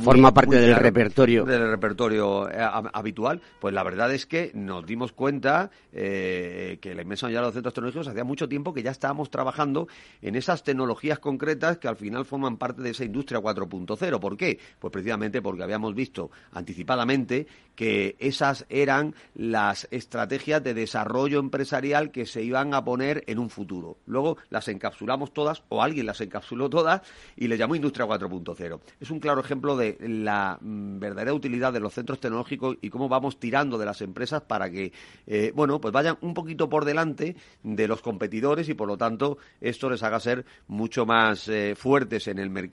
Forma 0.00 0.32
parte 0.32 0.56
del 0.56 0.74
repertorio. 0.74 1.44
Del 1.44 1.70
repertorio 1.70 2.50
eh, 2.50 2.58
habitual, 2.92 3.40
pues 3.60 3.74
la 3.74 3.84
verdad 3.84 4.12
es 4.12 4.26
que 4.26 4.50
nos 4.54 4.84
dimos 4.86 5.12
cuenta 5.12 5.70
eh, 5.92 6.78
que 6.80 6.94
la 6.94 7.02
inmensa 7.02 7.26
mayoría 7.26 7.40
de 7.40 7.46
los 7.46 7.54
centros 7.54 7.74
tecnológicos 7.74 8.08
hacía 8.08 8.24
mucho 8.24 8.48
tiempo 8.48 8.72
que 8.72 8.82
ya 8.82 8.90
estábamos 8.90 9.30
trabajando 9.30 9.86
en 10.20 10.34
esas 10.34 10.64
tecnologías 10.64 11.18
concretas 11.18 11.78
que 11.78 11.88
al 11.88 11.96
final 11.96 12.24
forman 12.24 12.56
parte 12.56 12.77
de 12.82 12.90
esa 12.90 13.04
Industria 13.04 13.40
4.0. 13.40 14.20
¿Por 14.20 14.36
qué? 14.36 14.58
Pues 14.78 14.92
precisamente 14.92 15.42
porque 15.42 15.62
habíamos 15.62 15.94
visto 15.94 16.30
anticipadamente 16.52 17.46
que 17.74 18.16
esas 18.18 18.66
eran 18.68 19.14
las 19.36 19.86
estrategias 19.92 20.64
de 20.64 20.74
desarrollo 20.74 21.38
empresarial 21.38 22.10
que 22.10 22.26
se 22.26 22.42
iban 22.42 22.74
a 22.74 22.82
poner 22.82 23.22
en 23.28 23.38
un 23.38 23.50
futuro. 23.50 23.98
Luego 24.06 24.36
las 24.50 24.66
encapsulamos 24.66 25.32
todas, 25.32 25.62
o 25.68 25.80
alguien 25.80 26.06
las 26.06 26.20
encapsuló 26.20 26.68
todas, 26.68 27.02
y 27.36 27.46
le 27.46 27.56
llamó 27.56 27.76
Industria 27.76 28.06
4.0. 28.06 28.80
Es 29.00 29.10
un 29.12 29.20
claro 29.20 29.40
ejemplo 29.40 29.76
de 29.76 29.96
la 30.00 30.58
mm, 30.60 30.98
verdadera 30.98 31.32
utilidad 31.32 31.72
de 31.72 31.78
los 31.78 31.94
centros 31.94 32.18
tecnológicos 32.18 32.78
y 32.80 32.90
cómo 32.90 33.08
vamos 33.08 33.38
tirando 33.38 33.78
de 33.78 33.86
las 33.86 34.02
empresas 34.02 34.42
para 34.42 34.68
que, 34.70 34.92
eh, 35.28 35.52
bueno, 35.54 35.80
pues 35.80 35.92
vayan 35.92 36.18
un 36.20 36.34
poquito 36.34 36.68
por 36.68 36.84
delante 36.84 37.36
de 37.62 37.86
los 37.86 38.02
competidores 38.02 38.68
y, 38.68 38.74
por 38.74 38.88
lo 38.88 38.96
tanto, 38.96 39.38
esto 39.60 39.88
les 39.88 40.02
haga 40.02 40.18
ser 40.18 40.44
mucho 40.66 41.06
más 41.06 41.48
eh, 41.48 41.74
fuertes 41.76 42.26
en 42.26 42.38
el 42.40 42.50
mercado, 42.50 42.67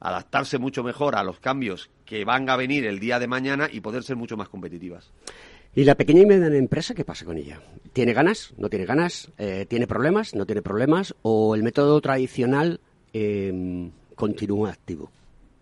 adaptarse 0.00 0.58
mucho 0.58 0.82
mejor 0.82 1.16
a 1.16 1.24
los 1.24 1.38
cambios 1.40 1.90
que 2.04 2.24
van 2.24 2.48
a 2.50 2.56
venir 2.56 2.84
el 2.86 2.98
día 2.98 3.18
de 3.18 3.26
mañana 3.26 3.68
y 3.72 3.80
poder 3.80 4.02
ser 4.02 4.16
mucho 4.16 4.36
más 4.36 4.48
competitivas. 4.48 5.10
¿Y 5.74 5.84
la 5.84 5.94
pequeña 5.94 6.20
y 6.20 6.26
mediana 6.26 6.56
empresa 6.56 6.94
qué 6.94 7.02
pasa 7.02 7.24
con 7.24 7.38
ella? 7.38 7.58
¿Tiene 7.94 8.12
ganas? 8.12 8.52
¿No 8.58 8.68
tiene 8.68 8.84
ganas? 8.84 9.30
Eh, 9.38 9.64
¿Tiene 9.66 9.86
problemas? 9.86 10.34
¿No 10.34 10.44
tiene 10.44 10.60
problemas? 10.60 11.14
¿O 11.22 11.54
el 11.54 11.62
método 11.62 11.98
tradicional 12.02 12.78
em, 13.14 13.90
continúa 14.14 14.70
activo? 14.70 15.10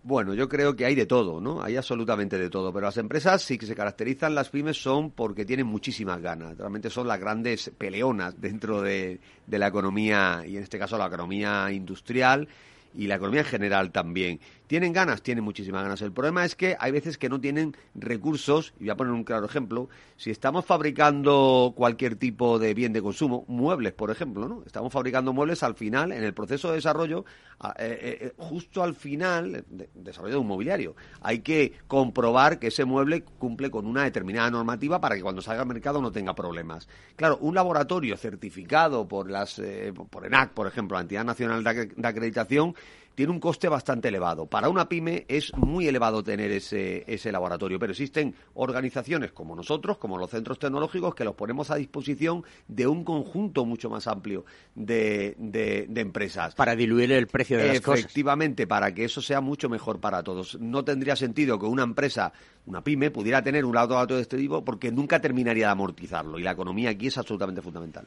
Bueno, 0.03 0.33
yo 0.33 0.49
creo 0.49 0.75
que 0.75 0.83
hay 0.83 0.95
de 0.95 1.05
todo, 1.05 1.39
¿no? 1.39 1.63
Hay 1.63 1.77
absolutamente 1.77 2.37
de 2.37 2.49
todo. 2.49 2.73
Pero 2.73 2.87
las 2.87 2.97
empresas 2.97 3.41
sí 3.41 3.57
que 3.57 3.65
se 3.65 3.75
caracterizan, 3.75 4.35
las 4.35 4.49
pymes 4.49 4.81
son 4.81 5.11
porque 5.11 5.45
tienen 5.45 5.67
muchísimas 5.67 6.19
ganas. 6.21 6.57
Realmente 6.57 6.89
son 6.89 7.07
las 7.07 7.19
grandes 7.19 7.71
peleonas 7.77 8.33
dentro 8.41 8.81
de 8.81 9.19
la 9.47 9.67
economía, 9.67 10.43
y 10.45 10.57
en 10.57 10.63
este 10.63 10.77
caso 10.77 10.97
la 10.97 11.05
economía 11.05 11.71
industrial 11.71 12.49
y 12.93 13.07
la 13.07 13.15
economía 13.15 13.41
en 13.41 13.47
general 13.47 13.91
también. 13.91 14.39
¿Tienen 14.71 14.93
ganas? 14.93 15.21
Tienen 15.21 15.43
muchísimas 15.43 15.83
ganas. 15.83 16.01
El 16.01 16.13
problema 16.13 16.45
es 16.45 16.55
que 16.55 16.77
hay 16.79 16.93
veces 16.93 17.17
que 17.17 17.27
no 17.27 17.41
tienen 17.41 17.75
recursos, 17.93 18.73
y 18.79 18.83
voy 18.83 18.91
a 18.91 18.95
poner 18.95 19.11
un 19.11 19.25
claro 19.25 19.45
ejemplo, 19.45 19.89
si 20.15 20.31
estamos 20.31 20.63
fabricando 20.63 21.73
cualquier 21.75 22.15
tipo 22.15 22.57
de 22.57 22.73
bien 22.73 22.93
de 22.93 23.01
consumo, 23.01 23.43
muebles, 23.49 23.91
por 23.91 24.11
ejemplo, 24.11 24.47
¿no? 24.47 24.63
Estamos 24.65 24.93
fabricando 24.93 25.33
muebles 25.33 25.61
al 25.61 25.75
final, 25.75 26.13
en 26.13 26.23
el 26.23 26.33
proceso 26.33 26.69
de 26.69 26.75
desarrollo, 26.75 27.25
eh, 27.63 27.67
eh, 27.79 28.17
eh, 28.21 28.33
justo 28.37 28.81
al 28.81 28.95
final, 28.95 29.65
de, 29.67 29.89
desarrollo 29.93 30.35
de 30.35 30.39
un 30.39 30.47
mobiliario, 30.47 30.95
hay 31.19 31.39
que 31.39 31.73
comprobar 31.87 32.57
que 32.57 32.67
ese 32.67 32.85
mueble 32.85 33.23
cumple 33.23 33.69
con 33.69 33.85
una 33.85 34.05
determinada 34.05 34.51
normativa 34.51 35.01
para 35.01 35.17
que 35.17 35.21
cuando 35.21 35.41
salga 35.41 35.63
al 35.63 35.67
mercado 35.67 36.01
no 36.01 36.13
tenga 36.13 36.33
problemas. 36.33 36.87
Claro, 37.17 37.39
un 37.41 37.55
laboratorio 37.55 38.15
certificado 38.15 39.05
por 39.05 39.29
las 39.29 39.61
por 40.09 40.25
ENAC, 40.25 40.51
por 40.51 40.65
ejemplo, 40.67 40.95
la 40.95 41.01
entidad 41.01 41.25
nacional 41.25 41.61
de 41.61 42.07
acreditación, 42.07 42.73
tiene 43.15 43.31
un 43.31 43.39
coste 43.39 43.67
bastante 43.67 44.07
elevado. 44.07 44.45
Para 44.45 44.69
una 44.69 44.87
pyme 44.87 45.25
es 45.27 45.55
muy 45.55 45.87
elevado 45.87 46.23
tener 46.23 46.51
ese, 46.51 47.03
ese 47.07 47.31
laboratorio, 47.31 47.79
pero 47.79 47.91
existen 47.91 48.35
organizaciones 48.53 49.31
como 49.31 49.55
nosotros, 49.55 49.97
como 49.97 50.17
los 50.17 50.29
centros 50.29 50.59
tecnológicos, 50.59 51.15
que 51.15 51.23
los 51.23 51.35
ponemos 51.35 51.71
a 51.71 51.75
disposición 51.75 52.43
de 52.67 52.87
un 52.87 53.03
conjunto 53.03 53.65
mucho 53.65 53.89
más 53.89 54.07
amplio 54.07 54.45
de, 54.75 55.35
de, 55.37 55.87
empresas. 56.01 56.55
Para 56.55 56.75
diluir 56.75 57.11
el 57.11 57.27
precio 57.27 57.57
de 57.57 57.67
las 57.67 57.81
cosas. 57.81 57.99
Efectivamente, 57.99 58.67
para 58.67 58.93
que 58.93 59.05
eso 59.05 59.21
sea 59.21 59.41
mucho 59.41 59.69
mejor 59.69 59.99
para 59.99 60.23
todos. 60.23 60.59
No 60.59 60.83
tendría 60.83 61.15
sentido 61.15 61.59
que 61.59 61.65
una 61.65 61.83
empresa, 61.83 62.33
una 62.65 62.83
pyme, 62.83 63.11
pudiera 63.11 63.41
tener 63.43 63.65
un 63.65 63.75
laboratorio 63.75 64.15
de 64.17 64.21
este 64.23 64.37
tipo 64.37 64.63
porque 64.63 64.91
nunca 64.91 65.19
terminaría 65.19 65.67
de 65.67 65.71
amortizarlo 65.71 66.39
y 66.39 66.43
la 66.43 66.51
economía 66.51 66.91
aquí 66.91 67.07
es 67.07 67.17
absolutamente 67.17 67.61
fundamental. 67.61 68.05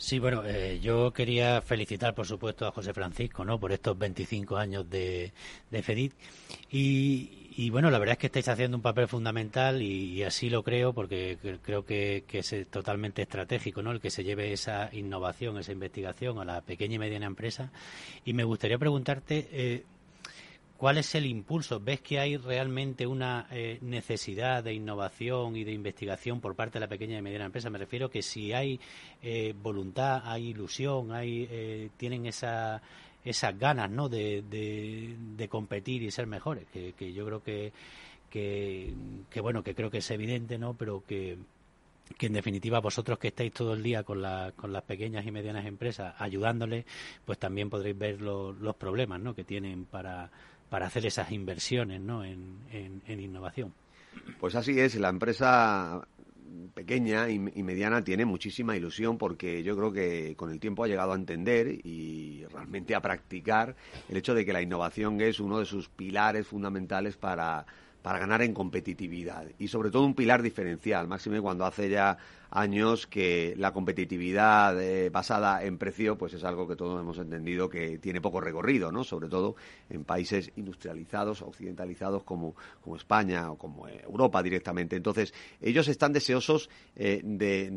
Sí, 0.00 0.18
bueno, 0.18 0.42
eh, 0.46 0.80
yo 0.80 1.12
quería 1.12 1.60
felicitar, 1.60 2.14
por 2.14 2.26
supuesto, 2.26 2.66
a 2.66 2.72
José 2.72 2.94
Francisco, 2.94 3.44
¿no? 3.44 3.60
Por 3.60 3.70
estos 3.70 3.98
25 3.98 4.56
años 4.56 4.88
de, 4.88 5.30
de 5.70 5.82
FEDIT. 5.82 6.14
Y, 6.70 7.68
bueno, 7.68 7.90
la 7.90 7.98
verdad 7.98 8.14
es 8.14 8.18
que 8.18 8.26
estáis 8.28 8.48
haciendo 8.48 8.78
un 8.78 8.82
papel 8.82 9.08
fundamental 9.08 9.82
y, 9.82 10.22
así 10.22 10.48
lo 10.48 10.62
creo 10.62 10.94
porque 10.94 11.36
creo 11.62 11.84
que, 11.84 12.24
es 12.32 12.56
totalmente 12.70 13.20
estratégico, 13.20 13.82
¿no? 13.82 13.92
El 13.92 14.00
que 14.00 14.08
se 14.08 14.24
lleve 14.24 14.54
esa 14.54 14.88
innovación, 14.94 15.58
esa 15.58 15.72
investigación 15.72 16.38
a 16.38 16.46
la 16.46 16.62
pequeña 16.62 16.94
y 16.94 16.98
mediana 16.98 17.26
empresa. 17.26 17.70
Y 18.24 18.32
me 18.32 18.44
gustaría 18.44 18.78
preguntarte, 18.78 19.48
eh, 19.52 19.84
¿Cuál 20.80 20.96
es 20.96 21.14
el 21.14 21.26
impulso? 21.26 21.78
¿Ves 21.78 22.00
que 22.00 22.18
hay 22.18 22.38
realmente 22.38 23.06
una 23.06 23.46
eh, 23.50 23.76
necesidad 23.82 24.64
de 24.64 24.72
innovación 24.72 25.54
y 25.54 25.62
de 25.62 25.72
investigación 25.72 26.40
por 26.40 26.56
parte 26.56 26.78
de 26.78 26.80
la 26.80 26.88
pequeña 26.88 27.18
y 27.18 27.20
mediana 27.20 27.44
empresa? 27.44 27.68
Me 27.68 27.76
refiero 27.76 28.08
que 28.08 28.22
si 28.22 28.54
hay 28.54 28.80
eh, 29.20 29.54
voluntad, 29.62 30.22
hay 30.24 30.48
ilusión, 30.48 31.12
hay, 31.12 31.46
eh, 31.50 31.90
tienen 31.98 32.24
esa, 32.24 32.80
esas 33.22 33.58
ganas 33.58 33.90
¿no? 33.90 34.08
de, 34.08 35.46
competir 35.50 36.02
y 36.02 36.10
ser 36.10 36.26
mejores, 36.26 36.64
que, 36.72 37.12
yo 37.12 37.26
creo 37.26 37.42
que, 37.42 37.74
que, 38.30 38.94
que, 39.28 39.40
bueno, 39.42 39.62
que 39.62 39.74
creo 39.74 39.90
que 39.90 39.98
es 39.98 40.10
evidente, 40.10 40.56
¿no? 40.56 40.72
Pero 40.72 41.04
que, 41.06 41.36
que 42.16 42.26
en 42.26 42.32
definitiva 42.32 42.80
vosotros 42.80 43.18
que 43.18 43.28
estáis 43.28 43.52
todo 43.52 43.74
el 43.74 43.82
día 43.82 44.02
con, 44.02 44.22
la, 44.22 44.52
con 44.56 44.72
las 44.72 44.84
pequeñas 44.84 45.26
y 45.26 45.30
medianas 45.30 45.66
empresas 45.66 46.14
ayudándoles, 46.18 46.86
pues 47.26 47.38
también 47.38 47.68
podréis 47.68 47.98
ver 47.98 48.22
los 48.22 48.76
problemas 48.76 49.20
¿no? 49.20 49.34
que 49.34 49.44
tienen 49.44 49.84
para 49.84 50.30
para 50.70 50.86
hacer 50.86 51.04
esas 51.04 51.30
inversiones 51.32 52.00
¿no? 52.00 52.24
en, 52.24 52.60
en, 52.72 53.20
innovación. 53.20 53.74
Pues 54.38 54.54
así 54.54 54.78
es, 54.78 54.94
la 54.94 55.08
empresa 55.08 56.00
pequeña 56.74 57.28
y, 57.28 57.38
mediana 57.38 58.02
tiene 58.02 58.24
muchísima 58.24 58.76
ilusión 58.76 59.18
porque 59.18 59.62
yo 59.62 59.76
creo 59.76 59.92
que 59.92 60.34
con 60.36 60.50
el 60.50 60.60
tiempo 60.60 60.84
ha 60.84 60.88
llegado 60.88 61.12
a 61.12 61.16
entender 61.16 61.68
y 61.84 62.44
realmente 62.52 62.94
a 62.94 63.00
practicar 63.00 63.74
el 64.08 64.16
hecho 64.16 64.34
de 64.34 64.46
que 64.46 64.52
la 64.52 64.62
innovación 64.62 65.20
es 65.20 65.40
uno 65.40 65.58
de 65.58 65.66
sus 65.66 65.88
pilares 65.88 66.46
fundamentales 66.46 67.16
para, 67.16 67.66
para 68.02 68.20
ganar 68.20 68.42
en 68.42 68.54
competitividad 68.54 69.46
y 69.58 69.68
sobre 69.68 69.90
todo 69.90 70.04
un 70.04 70.14
pilar 70.14 70.42
diferencial, 70.42 71.08
máximo 71.08 71.42
cuando 71.42 71.66
hace 71.66 71.90
ya 71.90 72.16
años 72.50 73.06
que 73.06 73.54
la 73.56 73.72
competitividad 73.72 74.80
eh, 74.80 75.10
basada 75.10 75.62
en 75.64 75.78
precio 75.78 76.18
pues 76.18 76.34
es 76.34 76.44
algo 76.44 76.66
que 76.66 76.76
todos 76.76 77.00
hemos 77.00 77.18
entendido 77.18 77.68
que 77.68 77.98
tiene 77.98 78.20
poco 78.20 78.40
recorrido, 78.40 78.90
¿no? 78.90 79.04
Sobre 79.04 79.28
todo 79.28 79.56
en 79.88 80.04
países 80.04 80.52
industrializados, 80.56 81.42
occidentalizados 81.42 82.24
como, 82.24 82.54
como 82.82 82.96
España 82.96 83.50
o 83.50 83.56
como 83.56 83.88
Europa 83.88 84.42
directamente. 84.42 84.96
Entonces, 84.96 85.32
ellos 85.60 85.88
están 85.88 86.12
deseosos 86.12 86.70
eh, 86.96 87.20
de, 87.22 87.70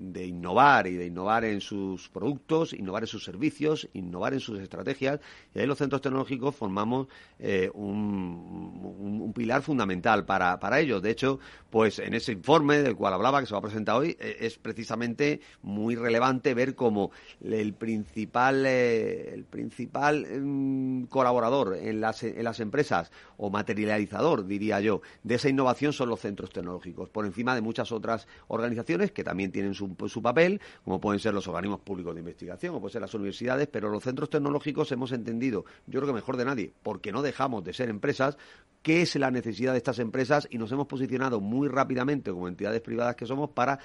de, 0.00 0.26
innovar 0.26 0.86
y 0.86 0.94
de 0.94 1.06
innovar 1.06 1.44
en 1.44 1.60
sus 1.60 2.08
productos, 2.08 2.72
innovar 2.72 3.02
en 3.02 3.08
sus 3.08 3.24
servicios, 3.24 3.88
innovar 3.92 4.32
en 4.32 4.40
sus 4.40 4.58
estrategias 4.58 5.20
y 5.54 5.58
ahí 5.58 5.66
los 5.66 5.78
centros 5.78 6.00
tecnológicos 6.00 6.54
formamos 6.54 7.08
eh, 7.38 7.70
un, 7.74 9.20
un, 9.22 9.32
pilar 9.32 9.62
fundamental 9.62 10.24
para, 10.24 10.58
para 10.58 10.80
ellos. 10.80 11.02
De 11.02 11.10
hecho, 11.10 11.38
pues 11.70 11.98
en 11.98 12.14
ese 12.14 12.32
informe 12.32 12.78
del 12.78 12.96
cual 12.96 13.14
hablaba, 13.14 13.40
que 13.40 13.46
se 13.46 13.52
va 13.52 13.58
a 13.58 13.62
presentar 13.62 13.96
hoy, 13.96 14.13
eh, 14.18 14.38
es 14.40 14.58
precisamente 14.58 15.40
muy 15.62 15.94
relevante 15.96 16.54
ver 16.54 16.74
cómo 16.74 17.10
el 17.42 17.74
principal, 17.74 18.64
eh, 18.66 19.32
el 19.32 19.44
principal 19.44 20.26
mm, 20.26 21.04
colaborador 21.04 21.76
en 21.76 22.00
las, 22.00 22.22
en 22.22 22.44
las 22.44 22.60
empresas, 22.60 23.10
o 23.36 23.50
materializador, 23.50 24.46
diría 24.46 24.80
yo, 24.80 25.02
de 25.22 25.36
esa 25.36 25.48
innovación 25.48 25.92
son 25.92 26.08
los 26.08 26.20
centros 26.20 26.50
tecnológicos, 26.50 27.08
por 27.08 27.26
encima 27.26 27.54
de 27.54 27.60
muchas 27.60 27.92
otras 27.92 28.26
organizaciones 28.48 29.12
que 29.12 29.24
también 29.24 29.52
tienen 29.52 29.74
su, 29.74 29.94
su 30.08 30.22
papel, 30.22 30.60
como 30.84 31.00
pueden 31.00 31.20
ser 31.20 31.34
los 31.34 31.48
organismos 31.48 31.80
públicos 31.80 32.14
de 32.14 32.20
investigación, 32.20 32.74
o 32.74 32.80
pueden 32.80 32.92
ser 32.92 33.02
las 33.02 33.14
universidades, 33.14 33.68
pero 33.68 33.88
los 33.88 34.02
centros 34.02 34.30
tecnológicos 34.30 34.90
hemos 34.92 35.12
entendido, 35.12 35.64
yo 35.86 36.00
creo 36.00 36.06
que 36.06 36.14
mejor 36.14 36.36
de 36.36 36.44
nadie, 36.44 36.72
porque 36.82 37.12
no 37.12 37.22
dejamos 37.22 37.64
de 37.64 37.72
ser 37.72 37.88
empresas, 37.88 38.36
qué 38.84 39.00
es 39.00 39.16
la 39.16 39.30
necesidad 39.30 39.72
de 39.72 39.78
estas 39.78 39.98
empresas 39.98 40.46
y 40.50 40.58
nos 40.58 40.70
hemos 40.70 40.86
posicionado 40.86 41.40
muy 41.40 41.68
rápidamente 41.68 42.30
como 42.30 42.48
entidades 42.48 42.82
privadas 42.82 43.16
que 43.16 43.24
somos 43.26 43.50
para 43.50 43.78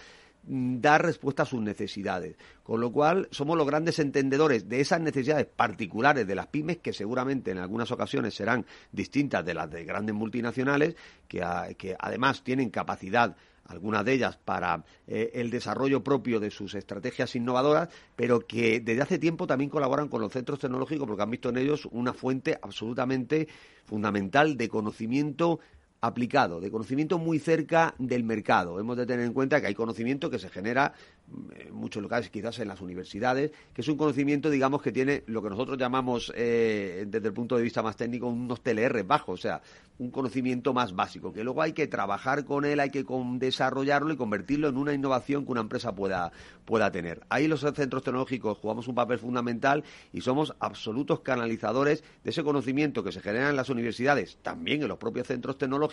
dar 0.44 1.04
respuesta 1.04 1.44
a 1.44 1.46
sus 1.46 1.62
necesidades. 1.62 2.36
Con 2.64 2.82
lo 2.82 2.92
cual, 2.92 3.28
somos 3.32 3.58
los 3.58 3.68
grandes 3.68 4.00
entendedores 4.00 4.68
de 4.68 4.82
esas 4.82 5.02
necesidades 5.02 5.46
particulares 5.46 6.26
de 6.26 6.36
las 6.36 6.48
pymes, 6.48 6.78
que 6.78 6.94
seguramente 6.94 7.52
en 7.52 7.58
algunas 7.58 7.92
ocasiones 7.92 8.34
serán 8.34 8.66
distintas 8.92 9.46
de 9.46 9.54
las 9.54 9.70
de 9.70 9.84
grandes 9.84 10.16
multinacionales, 10.16 10.96
que, 11.28 11.44
que 11.78 11.96
además 12.00 12.44
tienen 12.44 12.70
capacidad 12.70 13.36
algunas 13.70 14.04
de 14.04 14.14
ellas 14.14 14.38
para 14.38 14.84
eh, 15.08 15.32
el 15.36 15.52
desarrollo 15.52 16.04
propio 16.04 16.40
de 16.40 16.50
sus 16.50 16.74
estrategias 16.74 17.36
innovadoras, 17.36 17.90
pero 18.16 18.40
que 18.42 18.80
desde 18.80 19.02
hace 19.02 19.20
tiempo 19.20 19.46
también 19.46 19.70
colaboran 19.70 20.08
con 20.08 20.22
los 20.22 20.34
centros 20.34 20.60
tecnológicos 20.60 21.08
porque 21.08 21.24
han 21.24 21.30
visto 21.30 21.50
en 21.50 21.58
ellos 21.58 21.88
una 21.92 22.14
fuente 22.14 22.58
absolutamente 22.62 23.48
fundamental 23.86 24.58
de 24.58 24.70
conocimiento 24.70 25.60
aplicado, 26.02 26.62
de 26.62 26.72
conocimiento 26.72 27.18
muy 27.18 27.40
cerca 27.40 27.94
del 27.98 28.24
mercado. 28.24 28.80
Hemos 28.80 28.98
de 28.98 29.06
tener 29.06 29.26
en 29.26 29.34
cuenta 29.34 29.60
que 29.60 29.68
hay 29.68 29.76
conocimiento 29.76 30.30
que 30.30 30.40
se 30.40 30.50
genera 30.50 30.94
en 31.58 31.74
muchos 31.74 32.02
lugares, 32.02 32.30
quizás 32.30 32.60
en 32.60 32.68
las 32.68 32.82
universidades, 32.82 33.52
que 33.74 33.82
es 33.82 33.88
un 33.88 33.98
conocimiento, 33.98 34.50
digamos, 34.50 34.82
que 34.82 34.92
tiene 34.92 35.24
lo 35.28 35.42
que 35.44 35.50
nosotros 35.50 35.78
llamamos, 35.78 36.32
eh, 36.36 37.06
desde 37.08 37.28
el 37.28 37.34
punto 37.34 37.56
de 37.58 37.64
vista 37.64 37.84
más 37.84 37.96
técnico, 37.96 38.28
unos 38.28 38.62
TLR 38.62 39.04
bajos, 39.04 39.40
o 39.40 39.42
sea, 39.42 39.62
un 40.00 40.12
conocimiento 40.12 40.74
más 40.74 40.96
básico, 40.96 41.34
que 41.34 41.44
luego 41.44 41.62
hay 41.62 41.74
que 41.74 41.88
trabajar 41.88 42.46
con 42.46 42.66
él, 42.66 42.80
hay 42.80 42.90
que 42.90 43.06
desarrollarlo 43.34 44.14
y 44.14 44.18
convertirlo 44.18 44.70
en 44.70 44.78
una 44.78 44.94
innovación 44.94 45.46
que 45.46 45.52
una 45.52 45.62
empresa 45.62 45.94
pueda, 45.94 46.32
pueda 46.66 46.92
tener. 46.92 47.22
Ahí 47.30 47.48
los 47.48 47.62
centros 47.62 48.04
tecnológicos 48.04 48.58
jugamos 48.58 48.88
un 48.88 48.96
papel 48.96 49.20
fundamental 49.20 49.84
y 50.14 50.22
somos 50.22 50.56
absolutos 50.60 51.20
canalizadores 51.20 52.04
de 52.24 52.30
ese 52.30 52.44
conocimiento 52.44 53.04
que 53.04 53.12
se 53.12 53.22
genera 53.22 53.50
en 53.50 53.56
las 53.56 53.70
universidades, 53.70 54.38
también 54.42 54.82
en 54.82 54.88
los 54.88 54.98
propios 54.98 55.28
centros 55.28 55.58
tecnológicos, 55.58 55.89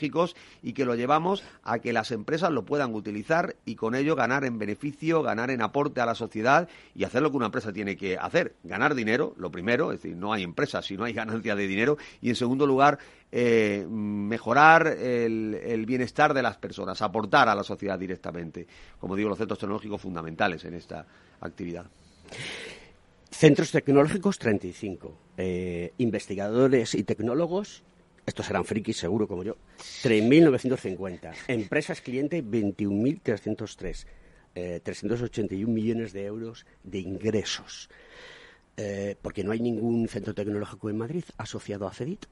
y 0.63 0.73
que 0.73 0.85
lo 0.85 0.95
llevamos 0.95 1.43
a 1.63 1.79
que 1.79 1.93
las 1.93 2.11
empresas 2.11 2.51
lo 2.51 2.65
puedan 2.65 2.95
utilizar 2.95 3.57
y 3.65 3.75
con 3.75 3.95
ello 3.95 4.15
ganar 4.17 4.45
en 4.45 4.59
beneficio, 4.59 5.23
ganar 5.23 5.51
en 5.51 5.63
aporte 5.63 6.01
a 6.01 6.07
la 6.07 6.15
sociedad 6.15 6.69
y 6.95 7.05
hacer 7.05 7.23
lo 7.23 7.31
que 7.31 7.37
una 7.37 7.47
empresa 7.47 7.73
tiene 7.73 7.97
que 7.97 8.17
hacer, 8.17 8.55
ganar 8.65 8.95
dinero, 8.95 9.35
lo 9.39 9.51
primero, 9.51 9.93
es 9.93 10.03
decir, 10.03 10.17
no 10.17 10.33
hay 10.33 10.43
empresa 10.43 10.83
si 10.83 10.97
no 10.97 11.05
hay 11.05 11.13
ganancia 11.17 11.55
de 11.55 11.67
dinero, 11.67 11.97
y 12.21 12.29
en 12.29 12.37
segundo 12.37 12.67
lugar, 12.67 12.99
eh, 13.33 13.87
mejorar 13.89 14.87
el, 14.87 15.85
bienestar 15.87 16.35
de 16.35 16.43
las 16.43 16.57
personas, 16.57 17.03
aportar 17.03 17.49
a 17.49 17.55
la 17.55 17.63
sociedad 17.63 17.99
directamente. 17.99 18.67
Como 18.99 19.17
digo, 19.17 19.29
los 19.29 19.39
centros 19.39 19.59
tecnológicos 19.59 20.01
fundamentales 20.01 20.65
en 20.65 20.75
esta 20.75 21.07
actividad. 21.41 21.87
Centros 23.31 23.71
tecnológicos 23.71 24.39
35, 24.39 25.19
eh, 25.37 25.93
investigadores 25.99 26.95
y 26.95 27.03
tecnólogos 27.03 27.83
estos 28.27 28.47
serán 28.47 28.65
frikis 28.65 28.99
seguro 28.99 29.29
como 29.29 29.45
yo, 29.45 29.57
3.950. 30.03 31.33
Empresas 31.49 32.01
cliente 32.01 32.43
21.303. 32.45 34.07
381 34.83 35.69
eh, 35.69 35.73
millones 35.73 36.13
de 36.13 36.25
euros 36.25 36.67
de 36.83 36.99
ingresos. 36.99 37.89
Eh, 38.77 39.17
porque 39.23 39.45
no 39.45 39.53
hay 39.53 39.61
ningún 39.61 40.09
centro 40.09 40.35
tecnológico 40.35 40.91
en 40.91 40.99
Madrid 40.99 41.25
asociado 41.39 41.87
a 41.87 41.93
CEDIT. 41.93 42.27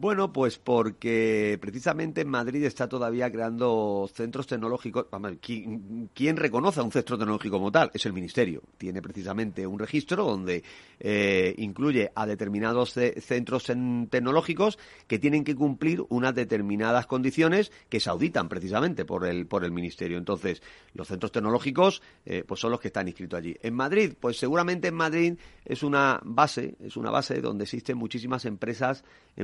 Bueno, 0.00 0.32
pues 0.32 0.58
porque 0.60 1.58
precisamente 1.60 2.20
en 2.20 2.28
Madrid 2.28 2.62
está 2.62 2.88
todavía 2.88 3.32
creando 3.32 4.08
centros 4.14 4.46
tecnológicos. 4.46 5.06
¿Quién, 5.40 6.36
reconoce 6.36 6.78
a 6.78 6.84
un 6.84 6.92
centro 6.92 7.18
tecnológico 7.18 7.58
como 7.58 7.72
tal? 7.72 7.90
Es 7.92 8.06
el 8.06 8.12
Ministerio. 8.12 8.62
Tiene 8.78 9.02
precisamente 9.02 9.66
un 9.66 9.76
registro 9.76 10.24
donde 10.24 10.62
eh, 11.00 11.52
incluye 11.58 12.12
a 12.14 12.26
determinados 12.26 12.92
centros 12.92 13.64
tecnológicos 13.64 14.78
que 15.08 15.18
tienen 15.18 15.42
que 15.42 15.56
cumplir 15.56 16.04
unas 16.10 16.32
determinadas 16.32 17.08
condiciones 17.08 17.72
que 17.88 17.98
se 17.98 18.08
auditan 18.08 18.48
precisamente 18.48 19.04
por 19.04 19.26
el, 19.26 19.48
por 19.48 19.64
el 19.64 19.72
Ministerio. 19.72 20.16
Entonces, 20.16 20.62
los 20.94 21.08
centros 21.08 21.32
tecnológicos 21.32 22.02
eh, 22.24 22.44
pues 22.46 22.60
son 22.60 22.70
los 22.70 22.78
que 22.78 22.86
están 22.86 23.08
inscritos 23.08 23.36
allí. 23.36 23.56
En 23.62 23.74
Madrid, 23.74 24.12
pues 24.20 24.38
seguramente 24.38 24.86
en 24.86 24.94
Madrid 24.94 25.34
es 25.64 25.82
una 25.82 26.20
base, 26.22 26.76
es 26.78 26.96
una 26.96 27.10
base 27.10 27.40
donde 27.40 27.64
existen 27.64 27.98
muchísimas 27.98 28.44
empresas 28.44 29.02
eh, 29.36 29.42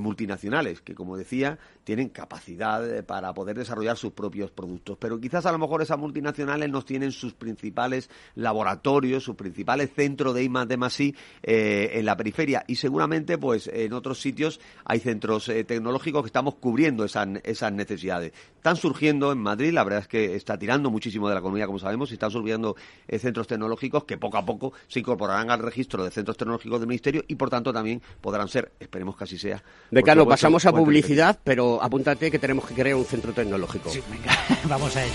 que, 0.83 0.95
como 0.95 1.17
decía, 1.17 1.59
tienen 1.85 2.09
capacidad 2.09 2.89
eh, 2.89 3.03
para 3.03 3.33
poder 3.35 3.57
desarrollar 3.57 3.97
sus 3.97 4.13
propios 4.13 4.51
productos. 4.51 4.97
Pero 4.99 5.21
quizás 5.21 5.47
a 5.47 5.53
lo 5.53 5.59
mejor 5.59 5.83
esas 5.83 5.99
multinacionales 5.99 6.71
no 6.71 6.83
tienen 6.83 7.13
sus 7.13 7.35
principales 7.35 8.11
laboratorios, 8.35 9.25
sus 9.25 9.37
principales 9.37 9.91
centros 9.95 10.35
de 10.35 10.45
I 10.45 10.49
de 10.49 11.15
eh, 11.43 11.91
en 11.95 12.05
la 12.05 12.17
periferia. 12.17 12.65
Y 12.67 12.77
seguramente, 12.77 13.39
pues, 13.39 13.69
en 13.69 13.93
otros 13.93 14.21
sitios 14.21 14.61
hay 14.85 15.01
centros 15.01 15.49
eh, 15.49 15.65
tecnológicos 15.65 16.23
que 16.23 16.29
estamos 16.29 16.57
cubriendo 16.57 17.05
esas, 17.05 17.29
esas 17.45 17.73
necesidades. 17.73 18.33
Están 18.65 18.79
surgiendo 18.79 19.31
en 19.31 19.37
Madrid, 19.37 19.75
la 19.75 19.85
verdad 19.85 20.01
es 20.01 20.09
que 20.09 20.37
está 20.37 20.59
tirando 20.59 20.91
muchísimo 20.91 21.29
de 21.29 21.35
la 21.35 21.41
economía, 21.41 21.67
como 21.67 21.79
sabemos, 21.79 22.11
y 22.11 22.15
están 22.15 22.31
surgiendo 22.31 22.77
centros 23.19 23.47
tecnológicos 23.47 24.05
que 24.05 24.17
poco 24.17 24.39
a 24.39 24.47
poco 24.47 24.73
se 24.89 25.01
incorporarán 25.01 25.51
al 25.51 25.59
registro 25.59 26.03
de 26.03 26.11
centros 26.11 26.39
tecnológicos 26.39 26.81
del 26.81 26.89
Ministerio 26.89 27.23
y, 27.29 27.35
por 27.35 27.51
tanto, 27.51 27.75
también 27.75 28.01
podrán 28.23 28.49
ser, 28.49 28.73
esperemos 28.81 29.19
que 29.19 29.25
así 29.25 29.37
sea. 29.37 29.63
Decano, 29.91 30.27
pasamos 30.27 30.65
a 30.65 30.73
publicidad, 30.73 31.39
pero 31.45 31.79
apúntate 31.83 32.31
que 32.31 32.39
tenemos 32.39 32.65
que 32.65 32.73
crear 32.73 32.97
un 32.97 33.05
centro 33.05 33.35
tecnológico. 33.35 33.91
Sí, 33.91 34.01
venga, 34.11 34.33
vamos 34.67 34.97
a 34.97 35.05
ello. 35.05 35.15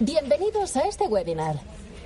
Bienvenidos 0.00 0.76
a 0.76 0.88
este 0.88 1.04
webinar. 1.04 1.60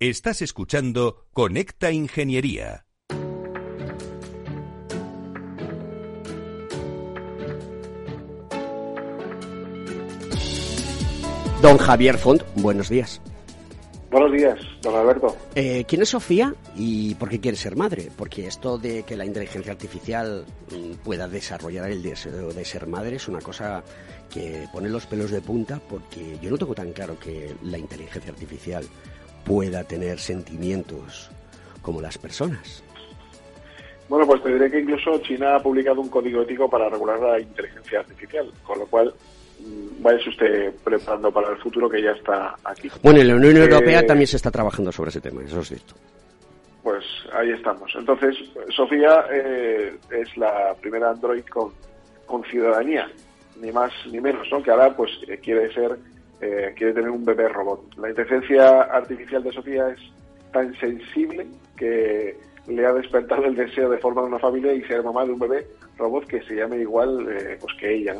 Estás 0.00 0.42
escuchando 0.42 1.26
Conecta 1.32 1.90
Ingeniería. 1.90 2.86
Don 11.60 11.78
Javier 11.78 12.16
Font, 12.16 12.44
buenos 12.54 12.88
días. 12.88 13.20
Buenos 14.12 14.30
días, 14.30 14.60
don 14.82 14.94
Alberto. 14.94 15.36
Eh, 15.56 15.84
¿Quién 15.88 16.02
es 16.02 16.10
Sofía 16.10 16.54
y 16.76 17.16
por 17.16 17.28
qué 17.28 17.40
quiere 17.40 17.56
ser 17.56 17.74
madre? 17.74 18.12
Porque 18.16 18.46
esto 18.46 18.78
de 18.78 19.02
que 19.02 19.16
la 19.16 19.24
inteligencia 19.24 19.72
artificial 19.72 20.46
mm, 20.70 21.02
pueda 21.02 21.26
desarrollar 21.26 21.90
el 21.90 22.04
deseo 22.04 22.52
de 22.52 22.64
ser 22.64 22.86
madre 22.86 23.16
es 23.16 23.26
una 23.26 23.40
cosa 23.40 23.82
que 24.30 24.68
pone 24.72 24.88
los 24.88 25.06
pelos 25.06 25.32
de 25.32 25.40
punta 25.40 25.80
porque 25.88 26.38
yo 26.40 26.50
no 26.50 26.56
tengo 26.56 26.76
tan 26.76 26.92
claro 26.92 27.18
que 27.18 27.52
la 27.64 27.78
inteligencia 27.78 28.30
artificial 28.30 28.86
pueda 29.44 29.84
tener 29.84 30.18
sentimientos 30.18 31.30
como 31.82 32.00
las 32.00 32.18
personas. 32.18 32.82
Bueno, 34.08 34.26
pues 34.26 34.42
te 34.42 34.52
diré 34.52 34.70
que 34.70 34.80
incluso 34.80 35.18
China 35.18 35.56
ha 35.56 35.62
publicado 35.62 36.00
un 36.00 36.08
código 36.08 36.42
ético 36.42 36.68
para 36.68 36.88
regular 36.88 37.20
la 37.20 37.40
inteligencia 37.40 38.00
artificial, 38.00 38.50
con 38.62 38.78
lo 38.78 38.86
cual 38.86 39.12
mm, 39.60 40.02
váyase 40.02 40.30
usted 40.30 40.74
preparando 40.82 41.30
para 41.30 41.50
el 41.50 41.58
futuro 41.58 41.90
que 41.90 42.02
ya 42.02 42.12
está 42.12 42.54
aquí. 42.64 42.90
Bueno, 43.02 43.20
en 43.20 43.28
la 43.28 43.34
Unión 43.36 43.56
Eh, 43.58 43.64
Europea 43.64 44.06
también 44.06 44.26
se 44.26 44.36
está 44.36 44.50
trabajando 44.50 44.90
sobre 44.92 45.10
ese 45.10 45.20
tema, 45.20 45.42
eso 45.44 45.60
es 45.60 45.68
cierto. 45.68 45.94
Pues 46.82 47.04
ahí 47.34 47.50
estamos. 47.50 47.92
Entonces, 47.94 48.34
Sofía 48.74 49.26
eh, 49.30 49.94
es 50.10 50.36
la 50.38 50.74
primera 50.80 51.10
Android 51.10 51.44
con, 51.44 51.72
con 52.24 52.42
ciudadanía, 52.44 53.10
ni 53.60 53.70
más 53.72 53.92
ni 54.10 54.20
menos, 54.20 54.46
¿no? 54.50 54.62
Que 54.62 54.70
ahora 54.70 54.96
pues 54.96 55.10
eh, 55.28 55.38
quiere 55.42 55.70
ser, 55.74 55.98
eh, 56.40 56.72
quiere 56.76 56.92
tener 56.92 57.10
un 57.10 57.24
bebé 57.24 57.48
robot. 57.48 57.96
La 57.98 58.10
inteligencia 58.10 58.82
artificial 58.82 59.42
de 59.42 59.52
Sofía 59.52 59.88
es 59.88 60.00
tan 60.52 60.74
sensible 60.78 61.46
que 61.76 62.36
le 62.66 62.86
ha 62.86 62.92
despertado 62.92 63.44
el 63.44 63.56
deseo 63.56 63.88
de 63.90 63.98
formar 63.98 64.24
una 64.24 64.38
familia 64.38 64.72
y 64.72 64.82
ser 64.82 65.02
mamá 65.02 65.24
de 65.24 65.32
un 65.32 65.38
bebé 65.38 65.66
robot 65.96 66.26
que 66.26 66.42
se 66.42 66.54
llame 66.54 66.78
igual 66.78 67.26
eh, 67.30 67.58
pues 67.60 67.74
que 67.78 67.94
ella. 67.94 68.14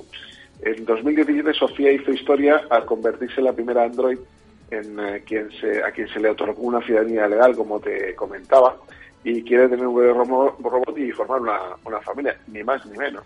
En 0.63 0.85
2017 0.85 1.53
Sofía 1.55 1.93
hizo 1.93 2.11
historia 2.11 2.63
al 2.71 2.85
convertirse 2.85 3.41
en 3.41 3.45
la 3.45 3.53
primera 3.53 3.85
Android 3.85 4.19
en 4.71 4.99
eh, 4.99 5.23
quien 5.25 5.51
se, 5.53 5.83
a 5.83 5.91
quien 5.93 6.09
se 6.09 6.21
le 6.21 6.31
otorgó 6.31 6.63
una 6.63 6.83
ciudadanía 6.83 7.29
legal, 7.29 7.55
como 7.57 7.81
te 7.81 8.15
comentaba, 8.15 8.77
y 9.25 9.43
quiere 9.43 9.69
tener 9.69 9.87
un 9.87 9.97
bebé 9.97 10.13
robot 10.13 10.99
y 10.99 11.13
formar 11.13 11.41
una, 11.41 11.61
una 11.85 12.01
familia, 12.01 12.37
ni 12.49 12.63
más 12.63 12.85
ni 12.87 12.99
menos. 12.99 13.25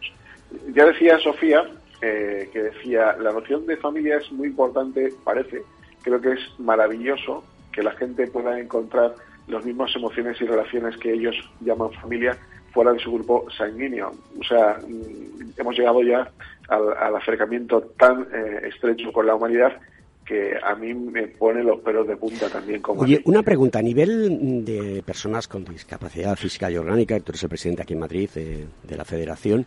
Ya 0.74 0.87
decía 0.87 1.18
Sofía, 1.18 1.64
eh, 2.03 2.51
que 2.53 2.62
decía, 2.65 3.17
la 3.21 3.33
noción 3.33 3.65
de 3.67 3.77
familia 3.77 4.17
es 4.19 4.31
muy 4.33 4.49
importante, 4.49 5.12
parece, 5.25 5.62
creo 6.03 6.21
que 6.21 6.33
es 6.33 6.41
maravilloso 6.59 7.45
que 7.73 7.83
la 7.83 7.93
gente 7.93 8.27
pueda 8.27 8.59
encontrar 8.61 9.15
las 9.49 9.65
mismas 9.65 9.95
emociones 9.97 10.41
y 10.41 10.45
relaciones 10.45 10.97
que 10.99 11.12
ellos 11.12 11.35
llaman 11.61 11.91
familia 11.93 12.37
fuera 12.73 12.93
de 12.93 12.99
su 13.01 13.12
grupo 13.12 13.47
sanguíneo. 13.57 14.12
O 14.41 14.45
sea, 14.45 14.79
mm, 14.87 15.53
hemos 15.61 15.77
llegado 15.79 16.03
ya 16.03 16.31
al, 16.69 16.93
al 16.99 17.17
acercamiento 17.17 17.81
tan 17.99 18.23
eh, 18.33 18.69
estrecho 18.69 19.12
con 19.12 19.27
la 19.27 19.35
humanidad 19.35 19.79
que 20.25 20.55
a 20.62 20.75
mí 20.77 20.95
me 20.95 21.27
pone 21.29 21.62
los 21.65 21.81
pelos 21.81 22.07
de 22.07 22.17
punta 22.17 22.49
también 22.49 22.81
como 22.81 23.03
Oye, 23.03 23.21
una 23.25 23.43
pregunta. 23.43 23.81
A 23.81 23.83
nivel 23.83 24.65
de 24.65 25.03
personas 25.05 25.49
con 25.49 25.65
discapacidad 25.65 26.37
física 26.37 26.71
y 26.71 26.77
orgánica, 26.77 27.19
tú 27.21 27.33
eres 27.33 27.43
el 27.43 27.49
presidente 27.49 27.83
aquí 27.83 27.95
en 27.95 27.99
Madrid 28.01 28.31
eh, 28.37 28.67
de 28.85 28.97
la 28.97 29.05
Federación, 29.05 29.67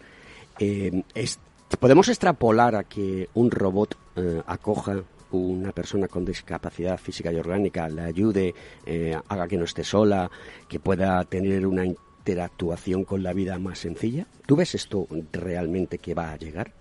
eh, 0.60 1.04
es- 1.14 1.40
¿podemos 1.80 2.10
extrapolar 2.10 2.76
a 2.76 2.84
que 2.84 3.30
un 3.34 3.52
robot 3.52 3.98
eh, 4.16 4.42
acoja 4.46 5.04
una 5.32 5.72
persona 5.72 6.08
con 6.08 6.26
discapacidad 6.26 6.98
física 6.98 7.32
y 7.32 7.38
orgánica, 7.38 7.90
le 7.90 8.02
ayude, 8.02 8.54
eh, 8.86 9.18
haga 9.28 9.48
que 9.48 9.58
no 9.58 9.66
esté 9.66 9.84
sola, 9.84 10.30
que 10.68 10.80
pueda 10.80 11.24
tener 11.26 11.66
una 11.68 11.86
interactuación 11.86 13.04
con 13.04 13.24
la 13.24 13.34
vida 13.34 13.60
más 13.60 13.80
sencilla? 13.80 14.26
¿Tú 14.46 14.56
ves 14.56 14.76
esto 14.76 15.08
realmente 15.32 15.98
que 15.98 16.14
va 16.14 16.32
a 16.32 16.38
llegar? 16.38 16.72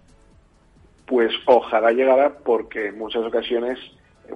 Pues 1.06 1.32
ojalá 1.46 1.90
llegara 1.92 2.38
porque 2.38 2.88
en 2.88 2.98
muchas 2.98 3.24
ocasiones 3.24 3.78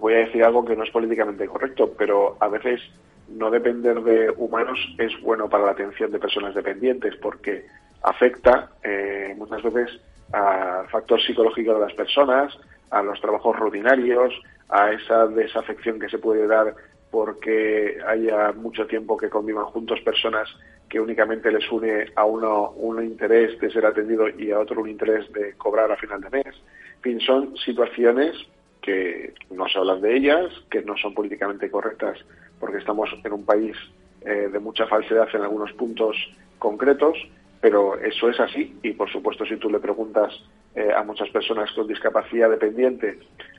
voy 0.00 0.14
a 0.14 0.18
decir 0.18 0.44
algo 0.44 0.64
que 0.64 0.76
no 0.76 0.84
es 0.84 0.90
políticamente 0.90 1.46
correcto, 1.46 1.94
pero 1.96 2.36
a 2.40 2.48
veces 2.48 2.80
no 3.28 3.50
depender 3.50 4.02
de 4.02 4.30
humanos 4.36 4.78
es 4.98 5.12
bueno 5.22 5.48
para 5.48 5.64
la 5.64 5.72
atención 5.72 6.10
de 6.10 6.18
personas 6.18 6.54
dependientes 6.54 7.14
porque 7.16 7.66
afecta 8.02 8.70
eh, 8.82 9.34
muchas 9.36 9.62
veces 9.62 10.00
al 10.32 10.88
factor 10.88 11.20
psicológico 11.20 11.74
de 11.74 11.80
las 11.80 11.94
personas, 11.94 12.56
a 12.90 13.02
los 13.02 13.20
trabajos 13.20 13.56
rutinarios, 13.58 14.34
a 14.68 14.92
esa 14.92 15.26
desafección 15.26 15.98
que 15.98 16.08
se 16.08 16.18
puede 16.18 16.46
dar 16.46 16.74
porque 17.10 17.98
haya 18.06 18.52
mucho 18.52 18.86
tiempo 18.86 19.16
que 19.16 19.30
convivan 19.30 19.64
juntos 19.66 20.00
personas 20.02 20.48
que 20.88 21.00
únicamente 21.00 21.50
les 21.50 21.70
une 21.70 22.06
a 22.16 22.24
uno 22.24 22.70
un 22.70 23.02
interés 23.04 23.58
de 23.60 23.70
ser 23.70 23.84
atendido 23.86 24.28
y 24.28 24.50
a 24.50 24.58
otro 24.58 24.80
un 24.80 24.88
interés 24.88 25.30
de 25.32 25.54
cobrar 25.54 25.90
a 25.92 25.96
final 25.96 26.20
de 26.20 26.30
mes. 26.30 26.54
En 26.96 27.02
fin, 27.02 27.20
son 27.20 27.56
situaciones 27.58 28.34
que 28.80 29.34
no 29.50 29.68
se 29.68 29.78
hablan 29.78 30.00
de 30.00 30.16
ellas, 30.16 30.50
que 30.70 30.82
no 30.82 30.96
son 30.96 31.14
políticamente 31.14 31.70
correctas 31.70 32.18
porque 32.58 32.78
estamos 32.78 33.10
en 33.22 33.32
un 33.32 33.44
país 33.44 33.76
eh, 34.22 34.48
de 34.50 34.58
mucha 34.58 34.86
falsedad 34.86 35.28
en 35.34 35.42
algunos 35.42 35.72
puntos 35.72 36.16
concretos, 36.58 37.16
pero 37.60 37.98
eso 37.98 38.28
es 38.28 38.38
así. 38.40 38.78
Y 38.82 38.92
por 38.92 39.10
supuesto 39.10 39.44
si 39.44 39.56
tú 39.56 39.70
le 39.70 39.78
preguntas 39.78 40.32
eh, 40.74 40.90
a 40.94 41.02
muchas 41.02 41.28
personas 41.30 41.70
con 41.72 41.86
discapacidad 41.86 42.50
dependiente 42.50 43.18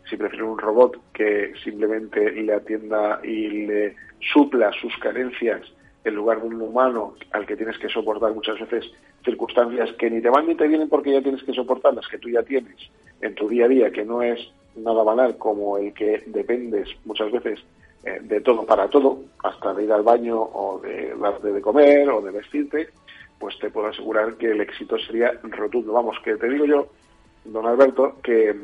si 0.09 0.17
prefieren 0.17 0.49
un 0.49 0.57
robot 0.57 0.97
que 1.13 1.53
simplemente 1.63 2.31
le 2.31 2.53
atienda 2.53 3.19
y 3.23 3.65
le 3.65 3.95
supla 4.33 4.71
sus 4.81 4.95
carencias 4.97 5.62
en 6.03 6.15
lugar 6.15 6.41
de 6.41 6.47
un 6.47 6.62
humano 6.62 7.15
al 7.31 7.45
que 7.45 7.55
tienes 7.55 7.77
que 7.77 7.89
soportar 7.89 8.33
muchas 8.33 8.59
veces 8.59 8.91
circunstancias 9.23 9.91
que 9.97 10.09
ni 10.09 10.21
te 10.21 10.29
van 10.29 10.47
ni 10.47 10.55
te 10.55 10.67
vienen 10.67 10.89
porque 10.89 11.12
ya 11.12 11.21
tienes 11.21 11.43
que 11.43 11.53
soportarlas, 11.53 12.07
que 12.07 12.17
tú 12.17 12.29
ya 12.29 12.41
tienes 12.43 12.89
en 13.21 13.35
tu 13.35 13.49
día 13.49 13.65
a 13.65 13.67
día, 13.67 13.91
que 13.91 14.05
no 14.05 14.21
es 14.21 14.39
nada 14.75 15.03
banal 15.03 15.38
como 15.38 15.77
el 15.77 15.93
que 15.93 16.23
dependes 16.27 16.88
muchas 17.05 17.31
veces 17.31 17.59
eh, 18.05 18.19
de 18.21 18.41
todo 18.41 18.65
para 18.65 18.88
todo, 18.88 19.19
hasta 19.43 19.73
de 19.73 19.83
ir 19.83 19.91
al 19.91 20.03
baño 20.03 20.41
o 20.41 20.79
de 20.79 21.13
darte 21.19 21.51
de 21.51 21.62
comer 21.62 22.09
o 22.09 22.21
de 22.21 22.31
vestirte, 22.31 22.89
pues 23.39 23.58
te 23.60 23.69
puedo 23.69 23.88
asegurar 23.88 24.36
que 24.36 24.52
el 24.52 24.62
éxito 24.62 24.97
sería 24.99 25.32
rotundo. 25.43 25.93
Vamos, 25.93 26.17
que 26.23 26.36
te 26.36 26.49
digo 26.49 26.65
yo, 26.65 26.89
don 27.45 27.65
Alberto, 27.65 28.17
que, 28.21 28.56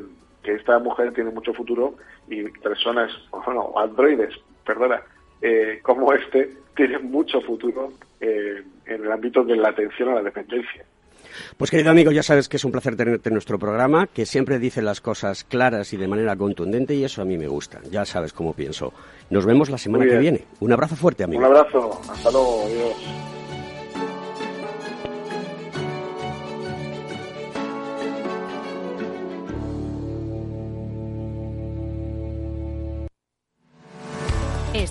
que 0.42 0.54
esta 0.54 0.78
mujer 0.78 1.12
tiene 1.12 1.30
mucho 1.30 1.52
futuro 1.54 1.94
y 2.28 2.44
personas, 2.44 3.10
bueno, 3.30 3.72
androides, 3.76 4.34
perdona, 4.64 5.02
eh, 5.40 5.80
como 5.82 6.12
este, 6.12 6.50
tienen 6.74 7.10
mucho 7.10 7.40
futuro 7.40 7.92
eh, 8.20 8.62
en 8.86 9.04
el 9.04 9.12
ámbito 9.12 9.44
de 9.44 9.56
la 9.56 9.70
atención 9.70 10.10
a 10.10 10.14
la 10.16 10.22
dependencia. 10.22 10.84
Pues 11.56 11.70
querido 11.70 11.90
amigo, 11.90 12.12
ya 12.12 12.22
sabes 12.22 12.48
que 12.48 12.56
es 12.56 12.64
un 12.64 12.72
placer 12.72 12.96
tenerte 12.96 13.28
en 13.28 13.34
nuestro 13.34 13.58
programa, 13.58 14.06
que 14.06 14.24
siempre 14.24 14.58
dice 14.58 14.82
las 14.82 15.00
cosas 15.00 15.44
claras 15.44 15.92
y 15.92 15.96
de 15.96 16.08
manera 16.08 16.36
contundente 16.36 16.94
y 16.94 17.04
eso 17.04 17.22
a 17.22 17.24
mí 17.24 17.36
me 17.36 17.48
gusta. 17.48 17.80
Ya 17.90 18.04
sabes 18.04 18.32
cómo 18.32 18.54
pienso. 18.54 18.92
Nos 19.30 19.44
vemos 19.44 19.68
la 19.68 19.78
semana 19.78 20.06
que 20.06 20.18
viene. 20.18 20.44
Un 20.60 20.72
abrazo 20.72 20.96
fuerte, 20.96 21.24
amigo. 21.24 21.40
Un 21.40 21.46
abrazo, 21.46 22.00
hasta 22.10 22.30
luego, 22.30 22.64
adiós. 22.64 23.35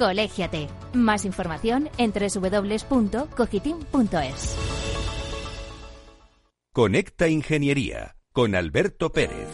Colégiate. 0.00 0.66
Más 0.94 1.24
información 1.26 1.90
en 1.98 2.12
www.cogitim.es. 2.12 4.56
Conecta 6.72 7.28
Ingeniería 7.28 8.16
con 8.32 8.54
Alberto 8.54 9.12
Pérez. 9.12 9.48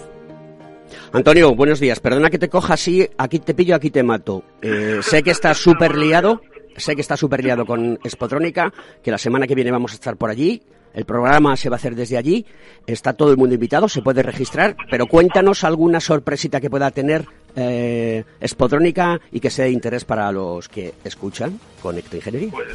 Antonio, 1.12 1.56
buenos 1.56 1.80
días. 1.80 1.98
Perdona 1.98 2.30
que 2.30 2.38
te 2.38 2.48
coja 2.48 2.74
así, 2.74 3.09
aquí 3.18 3.40
te 3.40 3.54
pillo, 3.54 3.74
aquí 3.74 3.90
te 3.90 4.04
mato. 4.04 4.44
Eh, 4.62 5.00
sé 5.02 5.24
que 5.24 5.32
estás 5.32 5.59
súper 5.59 5.96
liado, 5.96 6.40
sé 6.76 6.94
que 6.94 7.00
estás 7.00 7.18
súper 7.18 7.42
liado 7.42 7.66
con 7.66 7.98
Espotrónica, 8.04 8.72
que 9.02 9.11
la 9.11 9.18
semana 9.18 9.48
que 9.48 9.56
viene 9.56 9.72
vamos 9.72 9.90
a 9.90 9.94
estar 9.94 10.16
por 10.16 10.30
allí. 10.30 10.62
El 10.94 11.06
programa 11.06 11.56
se 11.56 11.68
va 11.68 11.74
a 11.74 11.78
hacer 11.78 11.96
desde 11.96 12.18
allí. 12.18 12.46
Está 12.87 13.14
todo 13.14 13.32
el 13.32 13.37
mundo 13.37 13.54
invitado, 13.54 13.88
se 13.88 14.00
puede 14.00 14.22
registrar, 14.22 14.76
pero 14.92 15.09
cuéntanos 15.09 15.64
alguna 15.64 15.98
sorpresita 15.98 16.61
que 16.61 16.70
pueda 16.70 16.92
tener 16.92 17.26
eh, 17.57 18.25
Espotrónica 18.40 19.21
y 19.33 19.40
que 19.40 19.51
sea 19.51 19.64
de 19.64 19.73
interés 19.73 20.05
para 20.05 20.31
los 20.31 20.69
que 20.69 20.95
escuchan 21.05 21.59
Conecta 21.83 22.16
Ingeniería. 22.16 22.51
Pues, 22.53 22.69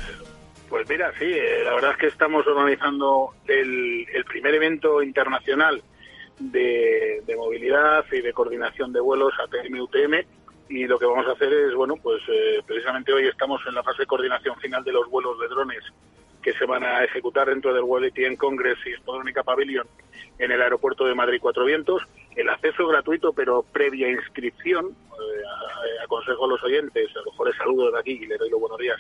pues 0.70 0.90
mira, 0.90 1.12
sí, 1.18 1.26
eh, 1.26 1.64
la 1.64 1.76
verdad 1.76 1.92
es 1.92 1.98
que 1.98 2.08
estamos 2.08 2.46
organizando 2.48 3.34
el, 3.48 4.06
el 4.14 4.26
primer 4.26 4.56
evento 4.56 5.02
internacional 5.04 5.82
de, 6.50 7.36
movilidad 7.38 8.06
y 8.12 8.22
de 8.22 8.34
coordinación 8.34 8.92
de 8.94 9.00
vuelos 9.00 9.34
ATM-UTM 9.40 10.26
y 10.70 10.86
lo 10.86 10.98
que 10.98 11.06
vamos 11.06 11.28
a 11.28 11.32
hacer 11.32 11.52
es, 11.52 11.74
bueno, 11.76 11.96
pues 12.02 12.22
eh, 12.30 12.62
precisamente 12.66 13.12
hoy 13.12 13.28
estamos 13.28 13.62
en 13.68 13.76
la 13.76 13.84
fase 13.84 14.04
de 14.04 14.08
coordinación 14.08 14.56
final 14.58 14.84
de 14.84 14.94
los 14.94 15.10
vuelos 15.10 15.40
de 15.40 15.48
drones 15.48 15.84
que 16.42 16.54
se 16.54 16.66
van 16.66 16.84
a 16.84 17.04
ejecutar 17.04 17.50
dentro 17.50 17.74
del 17.74 17.84
World 17.84 18.12
ATM 18.12 18.36
Congress 18.36 18.78
y 18.86 18.94
Spodrónica 18.94 19.44
Pavilion 19.44 19.88
en 20.40 20.52
el 20.52 20.62
aeropuerto 20.62 21.06
de 21.06 21.14
Madrid 21.14 21.40
Cuatro 21.42 21.66
Vientos. 21.66 22.02
El 22.36 22.50
acceso 22.50 22.88
gratuito, 22.88 23.34
pero 23.34 23.64
previa 23.64 24.10
inscripción. 24.10 24.88
Eh, 24.88 26.04
aconsejo 26.04 26.46
a 26.46 26.48
los 26.48 26.64
oyentes, 26.64 27.10
a 27.16 27.20
lo 27.20 27.32
mejor 27.32 27.48
les 27.48 27.58
saludo 27.58 27.92
de 27.92 28.00
aquí 28.00 28.12
y 28.12 28.26
les 28.26 28.40
doy 28.40 28.50
los 28.50 28.60
buenos 28.60 28.80
días, 28.80 29.00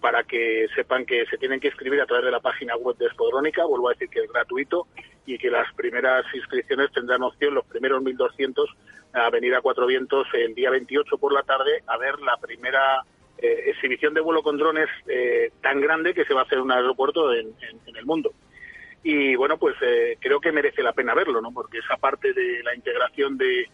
para 0.00 0.24
que 0.24 0.66
sepan 0.74 1.04
que 1.04 1.26
se 1.26 1.38
tienen 1.38 1.60
que 1.60 1.68
inscribir 1.68 2.00
a 2.00 2.06
través 2.06 2.24
de 2.24 2.30
la 2.30 2.40
página 2.40 2.76
web 2.76 2.96
de 2.96 3.08
Spodrónica. 3.10 3.64
Vuelvo 3.64 3.88
a 3.88 3.92
decir 3.92 4.08
que 4.08 4.20
es 4.20 4.32
gratuito 4.32 4.86
y 5.26 5.38
que 5.38 5.50
las 5.50 5.72
primeras 5.74 6.24
inscripciones 6.34 6.90
tendrán 6.92 7.22
opción, 7.22 7.54
los 7.54 7.64
primeros 7.66 8.02
1.200, 8.02 8.66
a 9.14 9.30
venir 9.30 9.54
a 9.54 9.60
Cuatro 9.60 9.86
Vientos 9.86 10.26
el 10.32 10.54
día 10.54 10.70
28 10.70 11.18
por 11.18 11.32
la 11.32 11.42
tarde 11.42 11.82
a 11.86 11.98
ver 11.98 12.18
la 12.20 12.36
primera 12.38 13.02
eh, 13.38 13.70
exhibición 13.70 14.14
de 14.14 14.20
vuelo 14.20 14.42
con 14.42 14.56
drones 14.56 14.88
eh, 15.08 15.50
tan 15.60 15.80
grande 15.80 16.14
que 16.14 16.24
se 16.24 16.34
va 16.34 16.40
a 16.40 16.44
hacer 16.44 16.58
en 16.58 16.64
un 16.64 16.72
aeropuerto 16.72 17.32
en, 17.34 17.54
el 17.94 18.06
mundo. 18.06 18.32
Y 19.02 19.34
bueno, 19.34 19.58
pues 19.58 19.76
eh, 19.82 20.16
creo 20.20 20.40
que 20.40 20.52
merece 20.52 20.82
la 20.82 20.92
pena 20.92 21.14
verlo, 21.14 21.40
¿no? 21.40 21.52
Porque 21.52 21.78
esa 21.78 21.96
parte 21.96 22.32
de 22.32 22.62
la 22.62 22.74
integración 22.74 23.36
de 23.36 23.68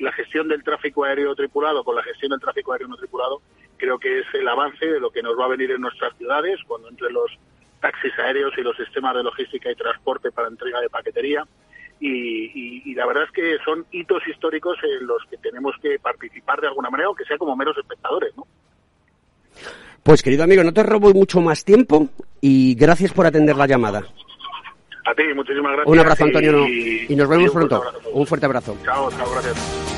la 0.00 0.12
gestión 0.12 0.46
del 0.46 0.62
tráfico 0.62 1.04
aéreo 1.04 1.34
tripulado 1.34 1.84
con 1.84 1.96
la 1.96 2.02
gestión 2.02 2.30
del 2.30 2.40
tráfico 2.40 2.72
aéreo 2.72 2.88
no 2.88 2.96
tripulado, 2.96 3.40
creo 3.78 3.98
que 3.98 4.20
es 4.20 4.26
el 4.34 4.46
avance 4.46 4.84
de 4.84 5.00
lo 5.00 5.10
que 5.10 5.22
nos 5.22 5.38
va 5.38 5.46
a 5.46 5.48
venir 5.48 5.70
en 5.70 5.80
nuestras 5.80 6.14
ciudades 6.18 6.60
cuando 6.66 6.88
entre 6.88 7.10
los 7.10 7.30
taxis 7.80 8.18
aéreos 8.18 8.52
y 8.56 8.62
los 8.62 8.76
sistemas 8.76 9.14
de 9.14 9.22
logística 9.22 9.70
y 9.70 9.74
transporte 9.74 10.32
para 10.32 10.48
entrega 10.48 10.80
de 10.80 10.88
paquetería. 10.88 11.46
Y, 12.00 12.94
la 12.94 13.06
verdad 13.06 13.24
es 13.24 13.30
que 13.30 13.58
son 13.64 13.86
hitos 13.90 14.26
históricos 14.26 14.78
en 14.82 15.06
los 15.06 15.24
que 15.28 15.36
tenemos 15.38 15.74
que 15.82 15.98
participar 15.98 16.60
de 16.60 16.68
alguna 16.68 16.90
manera, 16.90 17.08
aunque 17.08 17.24
sea 17.24 17.38
como 17.38 17.56
meros 17.56 17.76
espectadores, 17.76 18.36
¿no? 18.36 18.46
Pues 20.04 20.22
querido 20.22 20.44
amigo, 20.44 20.62
no 20.62 20.74
te 20.74 20.82
robo 20.82 21.14
mucho 21.14 21.40
más 21.40 21.64
tiempo 21.64 22.08
y 22.42 22.74
gracias 22.74 23.10
por 23.12 23.26
atender 23.26 23.56
la 23.56 23.66
llamada. 23.66 24.00
A 25.06 25.14
ti, 25.14 25.22
muchísimas 25.34 25.72
gracias. 25.72 25.86
Un 25.86 25.98
abrazo, 25.98 26.24
Antonio, 26.24 26.68
y, 26.68 27.16
nos 27.16 27.26
vemos 27.26 27.50
pronto. 27.50 27.82
Un 28.12 28.26
fuerte 28.26 28.44
abrazo. 28.44 28.76
Chao, 28.84 29.10
chao, 29.10 29.30
gracias. 29.32 29.93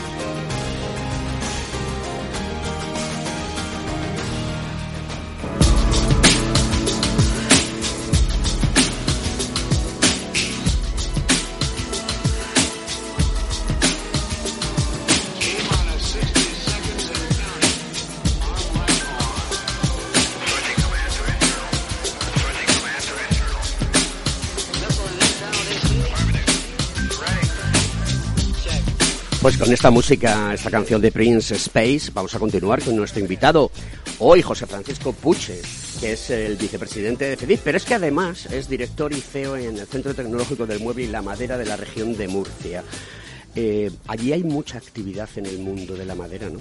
Con 29.66 29.72
esta 29.72 29.90
música, 29.90 30.54
esta 30.54 30.70
canción 30.70 31.02
de 31.02 31.10
Prince 31.10 31.56
Space, 31.56 32.12
vamos 32.14 32.32
a 32.36 32.38
continuar 32.38 32.80
con 32.80 32.94
nuestro 32.94 33.18
invitado 33.18 33.72
hoy, 34.20 34.40
José 34.40 34.64
Francisco 34.64 35.12
Puches, 35.12 35.96
que 35.98 36.12
es 36.12 36.30
el 36.30 36.54
vicepresidente 36.54 37.24
de 37.24 37.36
FEDIF, 37.36 37.62
pero 37.64 37.76
es 37.76 37.84
que 37.84 37.94
además 37.94 38.46
es 38.46 38.68
director 38.68 39.12
y 39.12 39.20
CEO 39.20 39.56
en 39.56 39.76
el 39.76 39.88
Centro 39.88 40.14
Tecnológico 40.14 40.66
del 40.66 40.78
Mueble 40.78 41.02
y 41.02 41.06
la 41.08 41.20
Madera 41.20 41.58
de 41.58 41.64
la 41.64 41.76
región 41.76 42.16
de 42.16 42.28
Murcia. 42.28 42.84
Eh, 43.56 43.90
allí 44.06 44.32
hay 44.32 44.44
mucha 44.44 44.78
actividad 44.78 45.28
en 45.34 45.46
el 45.46 45.58
mundo 45.58 45.96
de 45.96 46.04
la 46.04 46.14
madera, 46.14 46.48
¿no? 46.48 46.60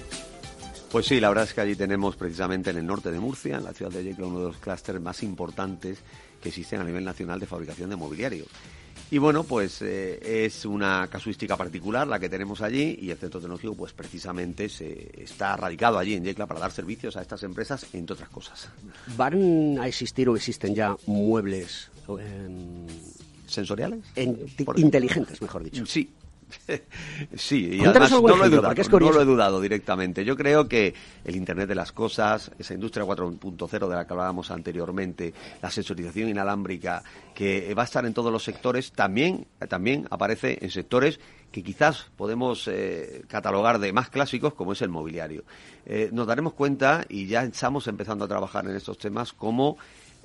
Pues 0.90 1.06
sí, 1.06 1.20
la 1.20 1.28
verdad 1.28 1.44
es 1.44 1.54
que 1.54 1.60
allí 1.60 1.76
tenemos 1.76 2.16
precisamente 2.16 2.70
en 2.70 2.78
el 2.78 2.86
norte 2.86 3.12
de 3.12 3.20
Murcia, 3.20 3.58
en 3.58 3.64
la 3.64 3.72
ciudad 3.72 3.92
de 3.92 4.02
Yecla, 4.02 4.26
uno 4.26 4.40
de 4.40 4.46
los 4.46 4.56
clústeres 4.56 5.00
más 5.00 5.22
importantes 5.22 5.98
que 6.42 6.48
existen 6.48 6.80
a 6.80 6.84
nivel 6.84 7.04
nacional 7.04 7.38
de 7.38 7.46
fabricación 7.46 7.88
de 7.88 7.94
mobiliario. 7.94 8.46
Y 9.10 9.18
bueno, 9.18 9.44
pues 9.44 9.82
eh, 9.82 10.44
es 10.44 10.64
una 10.64 11.06
casuística 11.08 11.56
particular 11.56 12.08
la 12.08 12.18
que 12.18 12.28
tenemos 12.28 12.60
allí 12.60 12.98
y 13.00 13.10
el 13.10 13.16
centro 13.16 13.40
tecnológico 13.40 13.74
pues 13.74 13.92
precisamente 13.92 14.68
se 14.68 15.22
está 15.22 15.56
radicado 15.56 15.98
allí 15.98 16.14
en 16.14 16.24
Yecla 16.24 16.46
para 16.46 16.58
dar 16.58 16.72
servicios 16.72 17.16
a 17.16 17.22
estas 17.22 17.42
empresas, 17.44 17.86
entre 17.92 18.14
otras 18.14 18.28
cosas. 18.30 18.68
¿Van 19.16 19.78
a 19.78 19.86
existir 19.86 20.28
o 20.28 20.34
existen 20.34 20.74
ya 20.74 20.96
muebles 21.06 21.90
sensoriales? 23.46 24.00
inteligentes, 24.76 25.40
mejor 25.40 25.62
dicho. 25.62 25.86
Sí, 25.86 26.10
sí, 27.34 27.70
y 27.72 27.84
además 27.84 28.10
no 28.10 28.20
lo, 28.20 28.44
he 28.44 28.48
dudado, 28.48 28.74
no 29.00 29.10
lo 29.12 29.20
he 29.20 29.24
dudado 29.24 29.60
directamente. 29.60 30.24
Yo 30.24 30.36
creo 30.36 30.68
que 30.68 30.94
el 31.24 31.36
Internet 31.36 31.68
de 31.68 31.74
las 31.74 31.92
cosas, 31.92 32.50
esa 32.58 32.74
industria 32.74 33.04
4.0 33.04 33.88
de 33.88 33.94
la 33.94 34.06
que 34.06 34.12
hablábamos 34.12 34.50
anteriormente, 34.50 35.34
la 35.60 35.70
sensorización 35.70 36.28
inalámbrica, 36.28 37.02
que 37.34 37.74
va 37.74 37.82
a 37.82 37.84
estar 37.84 38.06
en 38.06 38.14
todos 38.14 38.32
los 38.32 38.44
sectores, 38.44 38.92
también, 38.92 39.46
también 39.68 40.06
aparece 40.10 40.58
en 40.60 40.70
sectores 40.70 41.18
que 41.50 41.62
quizás 41.62 42.06
podemos 42.16 42.68
eh, 42.68 43.24
catalogar 43.28 43.78
de 43.78 43.92
más 43.92 44.10
clásicos, 44.10 44.54
como 44.54 44.72
es 44.72 44.82
el 44.82 44.88
mobiliario. 44.88 45.44
Eh, 45.86 46.10
nos 46.12 46.26
daremos 46.26 46.52
cuenta, 46.52 47.04
y 47.08 47.26
ya 47.26 47.42
estamos 47.44 47.86
empezando 47.86 48.24
a 48.24 48.28
trabajar 48.28 48.66
en 48.66 48.76
estos 48.76 48.98
temas, 48.98 49.32
como 49.32 49.78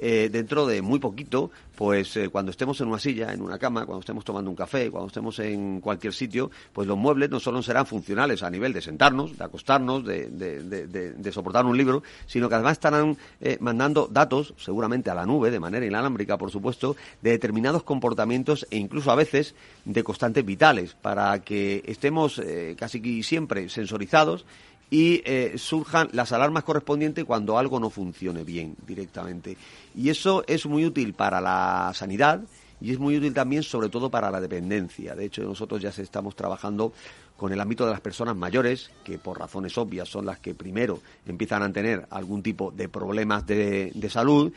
eh, 0.04 0.30
dentro 0.32 0.66
de 0.66 0.82
muy 0.82 0.98
poquito, 0.98 1.52
pues 1.76 2.18
eh, 2.18 2.30
cuando 2.30 2.50
estemos 2.50 2.82
en 2.82 2.88
una 2.88 2.98
silla, 2.98 3.32
en 3.32 3.42
una 3.44 3.60
cama, 3.60 3.86
cuando 3.86 4.00
estemos 4.00 4.26
tomando 4.26 4.50
un 4.50 4.56
café, 4.56 4.90
cuando 4.90 5.10
estemos 5.10 5.38
en 5.38 5.80
cualquier 5.80 6.12
sitio, 6.12 6.50
pues 6.74 6.88
los 6.88 6.98
muebles 6.98 7.30
no 7.30 7.40
solo 7.40 7.62
serán 7.62 7.86
funcionales 7.86 8.42
a 8.42 8.50
nivel 8.50 8.74
de 8.74 8.82
sentarnos, 8.82 9.38
de 9.38 9.44
acostarnos, 9.44 10.04
de, 10.04 10.28
de, 10.32 11.32
soportar 11.32 11.68
un 11.68 11.78
libro, 11.78 12.02
sino 12.26 12.50
que 12.50 12.56
además 12.56 12.74
estarán 12.74 13.16
eh, 13.40 13.58
mandando 13.60 14.10
datos, 14.12 14.56
seguramente 14.58 15.12
a 15.12 15.14
la 15.14 15.28
nube, 15.28 15.52
de 15.52 15.60
manera 15.60 15.86
inalámbrica, 15.86 16.36
por 16.36 16.50
supuesto, 16.50 16.96
de 17.22 17.30
determinados 17.30 17.84
comportamientos 17.84 18.66
e 18.72 18.78
incluso 18.78 19.12
a 19.12 19.16
veces 19.16 19.54
de 19.86 20.04
constantes 20.04 20.44
vitales, 20.44 20.96
para 21.00 21.40
que 21.44 21.84
estemos 21.86 22.42
casi 22.76 23.22
siempre 23.22 23.70
sensorizados 23.70 24.46
y 24.92 25.24
eh, 25.26 25.54
surjan 25.58 26.10
las 26.12 26.34
alarmas 26.34 26.66
correspondientes 26.66 27.24
cuando 27.24 27.58
algo 27.58 27.80
no 27.80 27.90
funcione 27.90 28.44
bien 28.44 28.76
directamente. 28.86 29.58
Y 29.96 30.10
eso 30.10 30.44
es 30.46 30.66
muy 30.66 30.86
útil 30.86 31.14
para 31.14 31.40
la 31.40 31.92
sanidad 31.96 32.42
y 32.82 32.92
es 32.92 33.00
muy 33.00 33.16
útil 33.16 33.34
también 33.34 33.64
sobre 33.64 33.88
todo 33.88 34.12
para 34.12 34.30
la 34.30 34.42
dependencia. 34.42 35.16
De 35.16 35.26
hecho, 35.26 35.44
nosotros 35.44 35.82
ya 35.82 35.90
estamos 35.90 36.36
trabajando 36.36 36.92
con 37.38 37.54
el 37.54 37.62
ámbito 37.62 37.86
de 37.86 37.92
las 37.92 38.02
personas 38.02 38.36
mayores, 38.36 38.92
que 39.04 39.18
por 39.18 39.40
razones 39.40 39.78
obvias 39.78 40.10
son 40.10 40.26
las 40.26 40.40
que 40.40 40.54
primero 40.54 41.00
empiezan 41.26 41.64
a 41.64 41.72
tener 41.72 42.06
algún 42.10 42.44
tipo 42.44 42.70
de 42.70 42.90
problemas 42.90 43.48
de, 43.48 43.92
de 43.96 44.10
salud 44.10 44.52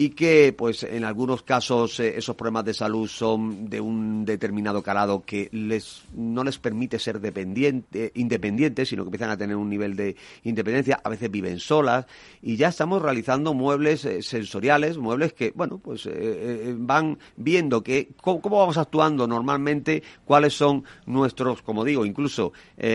y 0.00 0.10
que 0.10 0.54
pues 0.56 0.84
en 0.84 1.04
algunos 1.04 1.42
casos 1.42 1.98
eh, 1.98 2.16
esos 2.16 2.36
problemas 2.36 2.64
de 2.64 2.72
salud 2.72 3.08
son 3.08 3.68
de 3.68 3.80
un 3.80 4.24
determinado 4.24 4.80
calado 4.80 5.24
que 5.24 5.48
les 5.50 6.04
no 6.14 6.44
les 6.44 6.56
permite 6.58 7.00
ser 7.00 7.20
dependiente, 7.20 8.12
independientes, 8.14 8.88
sino 8.88 9.02
que 9.02 9.08
empiezan 9.08 9.30
a 9.30 9.36
tener 9.36 9.56
un 9.56 9.68
nivel 9.68 9.96
de 9.96 10.14
independencia, 10.44 11.00
a 11.02 11.08
veces 11.08 11.28
viven 11.32 11.58
solas 11.58 12.06
y 12.40 12.56
ya 12.56 12.68
estamos 12.68 13.02
realizando 13.02 13.54
muebles 13.54 14.04
eh, 14.04 14.22
sensoriales, 14.22 14.98
muebles 14.98 15.32
que 15.32 15.50
bueno, 15.52 15.78
pues 15.78 16.06
eh, 16.06 16.76
van 16.78 17.18
viendo 17.36 17.82
que 17.82 18.10
cómo, 18.22 18.40
vamos 18.40 18.78
actuando 18.78 19.26
normalmente, 19.26 20.04
cuáles 20.24 20.54
son 20.54 20.84
nuestros, 21.06 21.60
como 21.62 21.84
digo, 21.84 22.06
incluso 22.06 22.52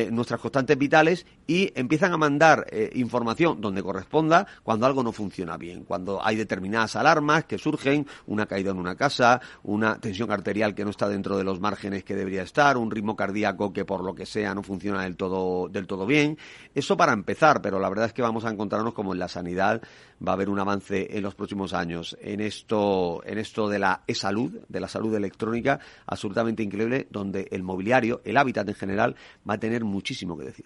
nuestras 0.10 0.40
constantes 0.40 0.78
vitales 0.78 1.26
y 1.48 1.72
empiezan 1.76 2.14
a 2.14 2.18
mandar 2.18 2.68
información 2.94 3.62
donde 3.62 3.84
corresponda 3.84 4.48
cuando 4.64 4.86
algo 4.86 5.04
no 5.04 5.12
funciona 5.12 5.58
bien, 5.58 5.84
cuando 5.84 6.24
hay 6.24 6.36
determinadas 6.36 6.96
alarmas 6.96 7.46
que 7.46 7.58
surgen, 7.58 8.08
una 8.28 8.46
caída 8.46 8.72
en 8.72 8.78
una 8.78 8.96
casa, 8.96 9.42
una 9.64 10.00
tensión 10.00 10.32
arterial 10.32 10.76
que 10.76 10.84
no 10.84 10.92
está 10.92 11.08
dentro 11.08 11.38
de 11.38 11.44
los 11.44 11.60
márgenes 11.60 12.04
que 12.04 12.16
debería 12.16 12.44
estar, 12.44 12.78
un 12.78 12.92
ritmo 12.92 13.16
cardíaco 13.16 13.74
que 13.74 13.86
por 13.86 14.04
lo 14.04 14.16
que 14.16 14.26
sea 14.26 14.54
no 14.54 14.64
funciona 14.64 15.04
del 15.04 15.16
todo, 15.16 15.68
del 15.70 15.88
todo 15.88 16.06
bien. 16.06 16.38
Eso 16.74 16.98
para 16.98 17.14
empezar, 17.14 17.62
pero 17.62 17.80
la 17.80 17.90
verdad 17.90 18.06
es 18.08 18.14
que 18.14 18.22
vamos 18.22 18.46
a 18.46 18.50
encontrarnos 18.50 18.94
como 18.94 19.14
en 19.14 19.20
la 19.20 19.28
sanidad 19.28 19.82
va 20.26 20.32
a 20.32 20.36
haber 20.36 20.50
un 20.50 20.60
avance 20.60 21.18
en 21.18 21.24
los 21.24 21.36
próximos 21.36 21.74
años 21.74 22.18
en 22.22 22.40
esto, 22.40 23.22
en 23.26 23.38
esto 23.38 23.68
de 23.68 23.80
la 23.80 24.04
e-salud, 24.08 24.60
de 24.70 24.80
la 24.80 24.88
salud 24.88 25.14
electrónica, 25.16 25.80
absolutamente 26.06 26.64
increíble, 26.64 27.08
donde 27.10 27.48
el 27.52 27.64
mobiliario, 27.64 28.22
el 28.24 28.38
hábitat 28.38 28.68
en 28.70 28.76
general, 28.76 29.16
va 29.48 29.56
a 29.56 29.60
tener 29.60 29.84
muchísimo 29.84 30.38
que 30.38 30.46
decir. 30.46 30.66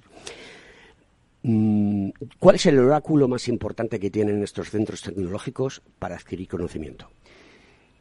Mm, 1.43 2.09
¿Cuál 2.39 2.55
es 2.55 2.65
el 2.65 2.79
oráculo 2.79 3.27
más 3.27 3.47
importante 3.47 3.99
que 3.99 4.09
tienen 4.09 4.43
estos 4.43 4.69
centros 4.69 5.01
tecnológicos 5.01 5.81
para 5.99 6.15
adquirir 6.15 6.47
conocimiento? 6.47 7.09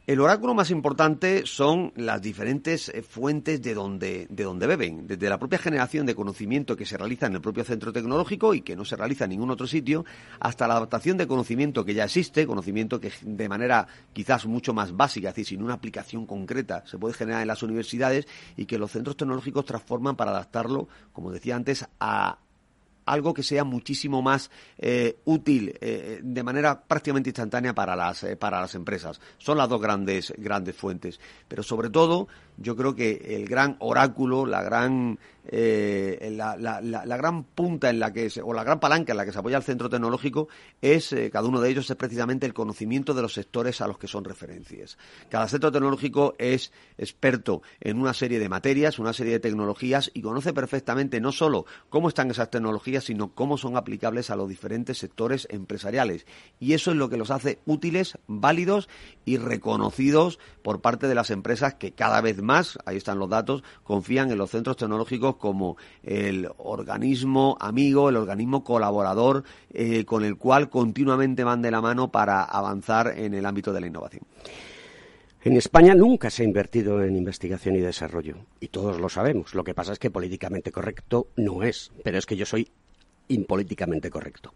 El 0.07 0.21
oráculo 0.21 0.53
más 0.53 0.71
importante 0.71 1.45
son 1.45 1.91
las 1.97 2.21
diferentes 2.21 2.87
eh, 2.87 3.01
fuentes 3.01 3.61
de 3.61 3.73
donde, 3.73 4.25
de 4.29 4.43
donde 4.45 4.65
beben, 4.65 5.05
desde 5.05 5.27
la 5.27 5.37
propia 5.37 5.59
generación 5.59 6.05
de 6.05 6.15
conocimiento 6.15 6.77
que 6.77 6.85
se 6.85 6.97
realiza 6.97 7.25
en 7.25 7.33
el 7.33 7.41
propio 7.41 7.65
centro 7.65 7.91
tecnológico 7.91 8.53
y 8.53 8.61
que 8.61 8.77
no 8.77 8.85
se 8.85 8.95
realiza 8.95 9.25
en 9.25 9.31
ningún 9.31 9.51
otro 9.51 9.67
sitio, 9.67 10.05
hasta 10.39 10.65
la 10.65 10.77
adaptación 10.77 11.17
de 11.17 11.27
conocimiento 11.27 11.83
que 11.83 11.93
ya 11.93 12.05
existe, 12.05 12.47
conocimiento 12.47 13.01
que 13.01 13.11
de 13.21 13.49
manera 13.49 13.85
quizás 14.13 14.45
mucho 14.45 14.73
más 14.73 14.95
básica, 14.95 15.27
es 15.27 15.35
decir, 15.35 15.57
sin 15.57 15.61
una 15.61 15.73
aplicación 15.73 16.25
concreta, 16.25 16.85
se 16.85 16.97
puede 16.97 17.13
generar 17.13 17.41
en 17.41 17.49
las 17.49 17.61
universidades 17.61 18.29
y 18.55 18.65
que 18.65 18.77
los 18.77 18.91
centros 18.91 19.17
tecnológicos 19.17 19.65
transforman 19.65 20.15
para 20.15 20.31
adaptarlo, 20.31 20.87
como 21.11 21.33
decía 21.33 21.57
antes, 21.57 21.85
a, 21.99 22.37
algo 23.07 23.33
que 23.33 23.41
sea 23.41 23.63
muchísimo 23.63 24.21
más 24.21 24.51
eh, 24.77 25.17
útil 25.25 25.73
eh, 25.81 26.19
de 26.21 26.43
manera 26.43 26.79
prácticamente 26.79 27.29
instantánea 27.29 27.73
para 27.73 27.95
las, 27.95 28.23
eh, 28.23 28.35
para 28.35 28.61
las 28.61 28.75
empresas. 28.75 29.19
Son 29.37 29.57
las 29.57 29.69
dos 29.69 29.81
grandes, 29.81 30.33
grandes 30.37 30.75
fuentes. 30.75 31.19
Pero 31.47 31.63
sobre 31.63 31.89
todo, 31.89 32.27
yo 32.57 32.75
creo 32.75 32.95
que 32.95 33.37
el 33.37 33.47
gran 33.47 33.77
oráculo, 33.79 34.45
la 34.45 34.61
gran 34.61 35.17
eh, 35.49 36.29
la, 36.31 37.17
gran 37.17 37.43
punta 37.43 37.89
en 37.89 37.99
la 37.99 38.11
que 38.11 38.29
o 38.43 38.53
la 38.53 38.63
gran 38.63 38.79
palanca 38.79 39.13
en 39.13 39.17
la 39.17 39.25
que 39.25 39.31
se 39.31 39.39
apoya 39.39 39.57
el 39.57 39.63
centro 39.63 39.89
tecnológico 39.89 40.49
es, 40.81 41.13
eh, 41.13 41.29
cada 41.31 41.47
uno 41.47 41.61
de 41.61 41.69
ellos 41.69 41.89
es 41.89 41.95
precisamente 41.95 42.45
el 42.45 42.53
conocimiento 42.53 43.13
de 43.13 43.21
los 43.21 43.33
sectores 43.33 43.79
a 43.81 43.87
los 43.87 43.97
que 43.97 44.07
son 44.07 44.25
referencias. 44.25 44.97
Cada 45.29 45.47
centro 45.47 45.71
tecnológico 45.71 46.35
es 46.37 46.71
experto 46.97 47.61
en 47.79 47.99
una 47.99 48.13
serie 48.13 48.39
de 48.39 48.49
materias, 48.49 48.99
una 48.99 49.13
serie 49.13 49.33
de 49.33 49.39
tecnologías 49.39 50.11
y 50.13 50.21
conoce 50.21 50.53
perfectamente 50.53 51.21
no 51.21 51.31
solo 51.31 51.65
cómo 51.89 52.09
están 52.09 52.29
esas 52.29 52.51
tecnologías, 52.51 53.05
sino 53.05 53.33
cómo 53.33 53.57
son 53.57 53.77
aplicables 53.77 54.29
a 54.29 54.35
los 54.35 54.49
diferentes 54.49 54.97
sectores 54.97 55.47
empresariales. 55.49 56.25
Y 56.59 56.73
eso 56.73 56.91
es 56.91 56.97
lo 56.97 57.09
que 57.09 57.17
los 57.17 57.31
hace 57.31 57.59
útiles, 57.65 58.17
válidos 58.27 58.89
y 59.25 59.37
reconocidos 59.37 60.39
por 60.61 60.81
parte 60.81 61.07
de 61.07 61.15
las 61.15 61.31
empresas 61.31 61.75
que 61.75 61.93
cada 61.93 62.21
vez 62.21 62.41
más, 62.41 62.77
ahí 62.85 62.97
están 62.97 63.19
los 63.19 63.29
datos, 63.29 63.63
confían 63.83 64.31
en 64.31 64.37
los 64.37 64.51
centros 64.51 64.77
tecnológicos 64.77 65.36
como 65.37 65.77
el 66.03 66.47
organismo 66.57 67.57
amigo, 67.59 68.09
el 68.09 68.17
organismo 68.17 68.63
colaborador 68.63 69.43
eh, 69.73 70.05
con 70.05 70.23
el 70.25 70.37
cual 70.37 70.69
continuamente 70.69 71.43
van 71.43 71.61
de 71.61 71.71
la 71.71 71.81
mano 71.81 72.11
para 72.11 72.43
avanzar 72.43 73.13
en 73.17 73.33
el 73.33 73.45
ámbito 73.45 73.73
de 73.73 73.81
la 73.81 73.87
innovación. 73.87 74.23
En 75.43 75.55
España 75.55 75.95
nunca 75.95 76.29
se 76.29 76.41
ha 76.41 76.45
invertido 76.45 77.03
en 77.03 77.15
investigación 77.15 77.75
y 77.75 77.79
desarrollo, 77.79 78.35
y 78.59 78.67
todos 78.67 78.99
lo 78.99 79.07
sabemos. 79.07 79.55
Lo 79.55 79.63
que 79.63 79.73
pasa 79.73 79.93
es 79.93 79.99
que 79.99 80.11
políticamente 80.11 80.71
correcto 80.71 81.27
no 81.37 81.63
es, 81.63 81.91
pero 82.03 82.17
es 82.17 82.25
que 82.25 82.35
yo 82.35 82.45
soy 82.45 82.69
impolíticamente 83.29 84.09
correcto. 84.09 84.53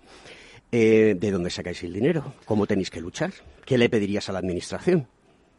Eh, 0.71 1.15
¿De 1.19 1.31
dónde 1.31 1.49
sacáis 1.49 1.83
el 1.83 1.93
dinero? 1.93 2.33
¿Cómo 2.45 2.65
tenéis 2.65 2.89
que 2.89 3.01
luchar? 3.01 3.31
¿Qué 3.65 3.77
le 3.77 3.89
pedirías 3.89 4.27
a 4.29 4.33
la 4.33 4.39
Administración? 4.39 5.07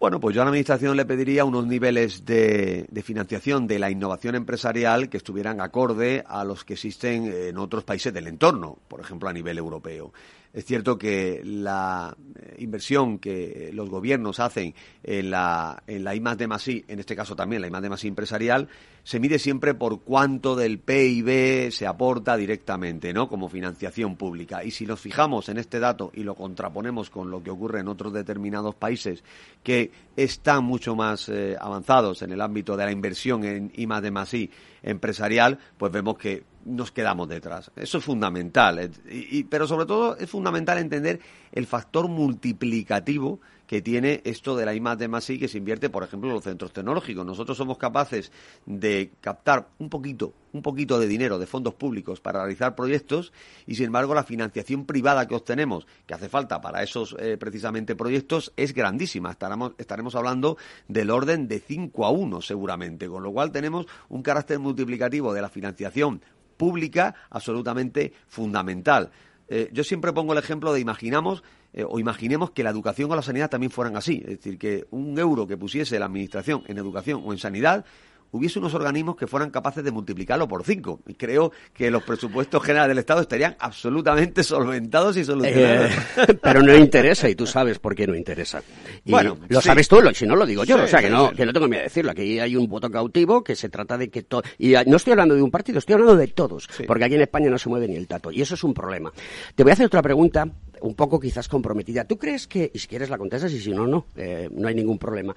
Bueno, 0.02 0.18
pues 0.18 0.34
yo 0.34 0.42
a 0.42 0.44
la 0.44 0.48
Administración 0.48 0.96
le 0.96 1.04
pediría 1.04 1.44
unos 1.44 1.64
niveles 1.64 2.24
de, 2.24 2.88
financiación 3.04 3.68
de 3.68 3.78
la 3.78 3.88
innovación 3.88 4.34
empresarial 4.34 5.08
que 5.08 5.16
estuvieran 5.16 5.60
acorde 5.60 6.24
a 6.26 6.42
los 6.42 6.64
que 6.64 6.72
existen 6.72 7.32
en 7.32 7.56
otros 7.56 7.84
países 7.84 8.12
del 8.12 8.26
entorno, 8.26 8.78
por 8.88 8.98
ejemplo, 8.98 9.28
a 9.28 9.32
nivel 9.32 9.58
europeo. 9.58 10.12
Es 10.52 10.66
cierto 10.66 10.98
que 10.98 11.40
la 11.44 12.14
eh, 12.38 12.56
inversión 12.58 13.18
que 13.18 13.70
los 13.72 13.88
gobiernos 13.88 14.38
hacen 14.38 14.74
en 15.02 15.30
la, 15.30 15.82
en 15.86 16.04
la 16.04 16.14
I 16.14 16.20
más 16.20 16.68
I, 16.68 16.84
en 16.88 17.00
este 17.00 17.16
caso 17.16 17.34
también 17.34 17.62
la 17.62 17.68
I 17.68 17.70
más 17.70 18.04
I 18.04 18.08
empresarial, 18.08 18.68
se 19.02 19.18
mide 19.18 19.38
siempre 19.38 19.74
por 19.74 20.00
cuánto 20.00 20.54
del 20.54 20.78
PIB 20.78 21.72
se 21.72 21.86
aporta 21.86 22.36
directamente, 22.36 23.12
¿no? 23.12 23.28
Como 23.28 23.48
financiación 23.48 24.16
pública. 24.16 24.62
Y 24.62 24.70
si 24.70 24.86
nos 24.86 25.00
fijamos 25.00 25.48
en 25.48 25.58
este 25.58 25.80
dato 25.80 26.12
y 26.14 26.22
lo 26.22 26.34
contraponemos 26.34 27.08
con 27.08 27.30
lo 27.30 27.42
que 27.42 27.50
ocurre 27.50 27.80
en 27.80 27.88
otros 27.88 28.12
determinados 28.12 28.74
países 28.74 29.24
que 29.62 29.90
están 30.16 30.64
mucho 30.64 30.94
más 30.94 31.28
eh, 31.30 31.56
avanzados 31.58 32.22
en 32.22 32.30
el 32.30 32.40
ámbito 32.42 32.76
de 32.76 32.84
la 32.84 32.92
inversión 32.92 33.44
en 33.44 33.72
I 33.74 33.86
más 33.86 34.34
I 34.34 34.50
empresarial, 34.82 35.58
pues 35.78 35.90
vemos 35.90 36.18
que 36.18 36.44
nos 36.64 36.92
quedamos 36.92 37.28
detrás. 37.28 37.70
Eso 37.76 37.98
es 37.98 38.04
fundamental. 38.04 38.90
Y, 39.10 39.44
pero 39.44 39.66
sobre 39.66 39.86
todo 39.86 40.16
es 40.16 40.28
fundamental 40.28 40.78
entender 40.78 41.20
el 41.52 41.66
factor 41.66 42.08
multiplicativo 42.08 43.40
que 43.72 43.80
tiene 43.80 44.20
esto 44.24 44.54
de 44.54 44.66
la 44.66 44.74
I 44.74 44.80
de 44.80 45.38
que 45.38 45.48
se 45.48 45.56
invierte, 45.56 45.88
por 45.88 46.04
ejemplo, 46.04 46.28
en 46.28 46.34
los 46.34 46.44
centros 46.44 46.74
tecnológicos. 46.74 47.24
Nosotros 47.24 47.56
somos 47.56 47.78
capaces 47.78 48.30
de 48.66 49.12
captar 49.22 49.68
un 49.78 49.88
poquito, 49.88 50.34
un 50.52 50.60
poquito 50.60 50.98
de 50.98 51.06
dinero 51.06 51.38
de 51.38 51.46
fondos 51.46 51.72
públicos 51.72 52.20
para 52.20 52.40
realizar 52.40 52.74
proyectos 52.74 53.32
y, 53.66 53.76
sin 53.76 53.86
embargo, 53.86 54.14
la 54.14 54.24
financiación 54.24 54.84
privada 54.84 55.26
que 55.26 55.34
obtenemos, 55.34 55.86
que 56.06 56.12
hace 56.12 56.28
falta 56.28 56.60
para 56.60 56.82
esos 56.82 57.16
eh, 57.18 57.38
precisamente 57.38 57.96
proyectos, 57.96 58.52
es 58.58 58.74
grandísima. 58.74 59.30
Estaremos, 59.30 59.72
estaremos 59.78 60.14
hablando 60.16 60.58
del 60.88 61.08
orden 61.08 61.48
de 61.48 61.58
5 61.58 62.04
a 62.04 62.10
1 62.10 62.42
seguramente, 62.42 63.08
con 63.08 63.22
lo 63.22 63.32
cual 63.32 63.52
tenemos 63.52 63.86
un 64.10 64.22
carácter 64.22 64.58
multiplicativo 64.58 65.32
de 65.32 65.40
la 65.40 65.48
financiación 65.48 66.20
pública 66.56 67.14
absolutamente 67.30 68.12
fundamental. 68.28 69.10
Eh, 69.48 69.68
yo 69.72 69.84
siempre 69.84 70.12
pongo 70.12 70.32
el 70.32 70.38
ejemplo 70.38 70.72
de 70.72 70.80
imaginamos 70.80 71.42
eh, 71.72 71.84
o 71.88 71.98
imaginemos 71.98 72.50
que 72.50 72.62
la 72.62 72.70
educación 72.70 73.10
o 73.10 73.16
la 73.16 73.22
sanidad 73.22 73.50
también 73.50 73.70
fueran 73.70 73.96
así. 73.96 74.22
Es 74.24 74.38
decir, 74.38 74.58
que 74.58 74.86
un 74.90 75.18
euro 75.18 75.46
que 75.46 75.56
pusiese 75.56 75.98
la 75.98 76.06
Administración 76.06 76.62
en 76.66 76.78
educación 76.78 77.22
o 77.24 77.32
en 77.32 77.38
sanidad 77.38 77.84
hubiese 78.32 78.58
unos 78.58 78.74
organismos 78.74 79.16
que 79.16 79.26
fueran 79.26 79.50
capaces 79.50 79.84
de 79.84 79.90
multiplicarlo 79.90 80.48
por 80.48 80.64
cinco. 80.64 81.00
Y 81.06 81.14
creo 81.14 81.52
que 81.72 81.90
los 81.90 82.02
presupuestos 82.02 82.62
generales 82.62 82.88
del 82.88 82.98
Estado 82.98 83.20
estarían 83.20 83.56
absolutamente 83.58 84.42
solventados 84.42 85.16
y 85.16 85.24
solucionados. 85.24 85.90
Eh, 86.16 86.34
pero 86.42 86.62
no 86.62 86.74
interesa, 86.74 87.28
y 87.28 87.34
tú 87.34 87.46
sabes 87.46 87.78
por 87.78 87.94
qué 87.94 88.06
no 88.06 88.14
interesa. 88.14 88.62
bueno, 89.04 89.38
lo 89.48 89.60
sabes 89.60 89.86
tú, 89.86 90.00
si 90.14 90.26
no 90.26 90.34
lo 90.34 90.46
digo 90.46 90.64
yo, 90.64 90.82
o 90.82 90.86
sea 90.86 91.00
que 91.00 91.10
no, 91.10 91.30
que 91.30 91.46
no 91.46 91.52
tengo 91.52 91.68
miedo 91.68 91.80
de 91.80 91.84
decirlo. 91.84 92.10
Aquí 92.10 92.40
hay 92.40 92.56
un 92.56 92.66
voto 92.66 92.90
cautivo 92.90 93.44
que 93.44 93.54
se 93.54 93.68
trata 93.68 93.98
de 93.98 94.08
que 94.08 94.22
todo. 94.22 94.42
Y 94.58 94.74
no 94.86 94.96
estoy 94.96 95.12
hablando 95.12 95.34
de 95.34 95.42
un 95.42 95.50
partido, 95.50 95.78
estoy 95.78 95.94
hablando 95.94 96.16
de 96.16 96.28
todos, 96.28 96.68
porque 96.86 97.04
aquí 97.04 97.14
en 97.14 97.22
España 97.22 97.50
no 97.50 97.58
se 97.58 97.68
mueve 97.68 97.86
ni 97.86 97.96
el 97.96 98.06
tato, 98.06 98.32
y 98.32 98.40
eso 98.40 98.54
es 98.54 98.64
un 98.64 98.74
problema. 98.74 99.12
Te 99.54 99.62
voy 99.62 99.70
a 99.70 99.74
hacer 99.74 99.86
otra 99.86 100.02
pregunta 100.02 100.48
un 100.82 100.94
poco 100.94 101.20
quizás 101.20 101.48
comprometida. 101.48 102.04
¿Tú 102.04 102.18
crees 102.18 102.46
que, 102.46 102.70
y 102.72 102.78
si 102.78 102.88
quieres 102.88 103.08
la 103.08 103.18
contestas 103.18 103.52
y 103.52 103.60
si 103.60 103.70
no, 103.70 103.86
no, 103.86 104.06
eh, 104.16 104.48
no 104.52 104.68
hay 104.68 104.74
ningún 104.74 104.98
problema. 104.98 105.34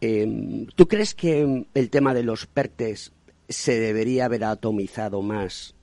Em, 0.00 0.66
¿Tú 0.74 0.88
crees 0.88 1.14
que 1.14 1.66
el 1.74 1.90
tema 1.90 2.14
de 2.14 2.22
los 2.22 2.46
PERTES 2.46 3.12
se 3.48 3.78
debería 3.78 4.24
haber 4.24 4.44
atomizado 4.44 5.20
más 5.22 5.74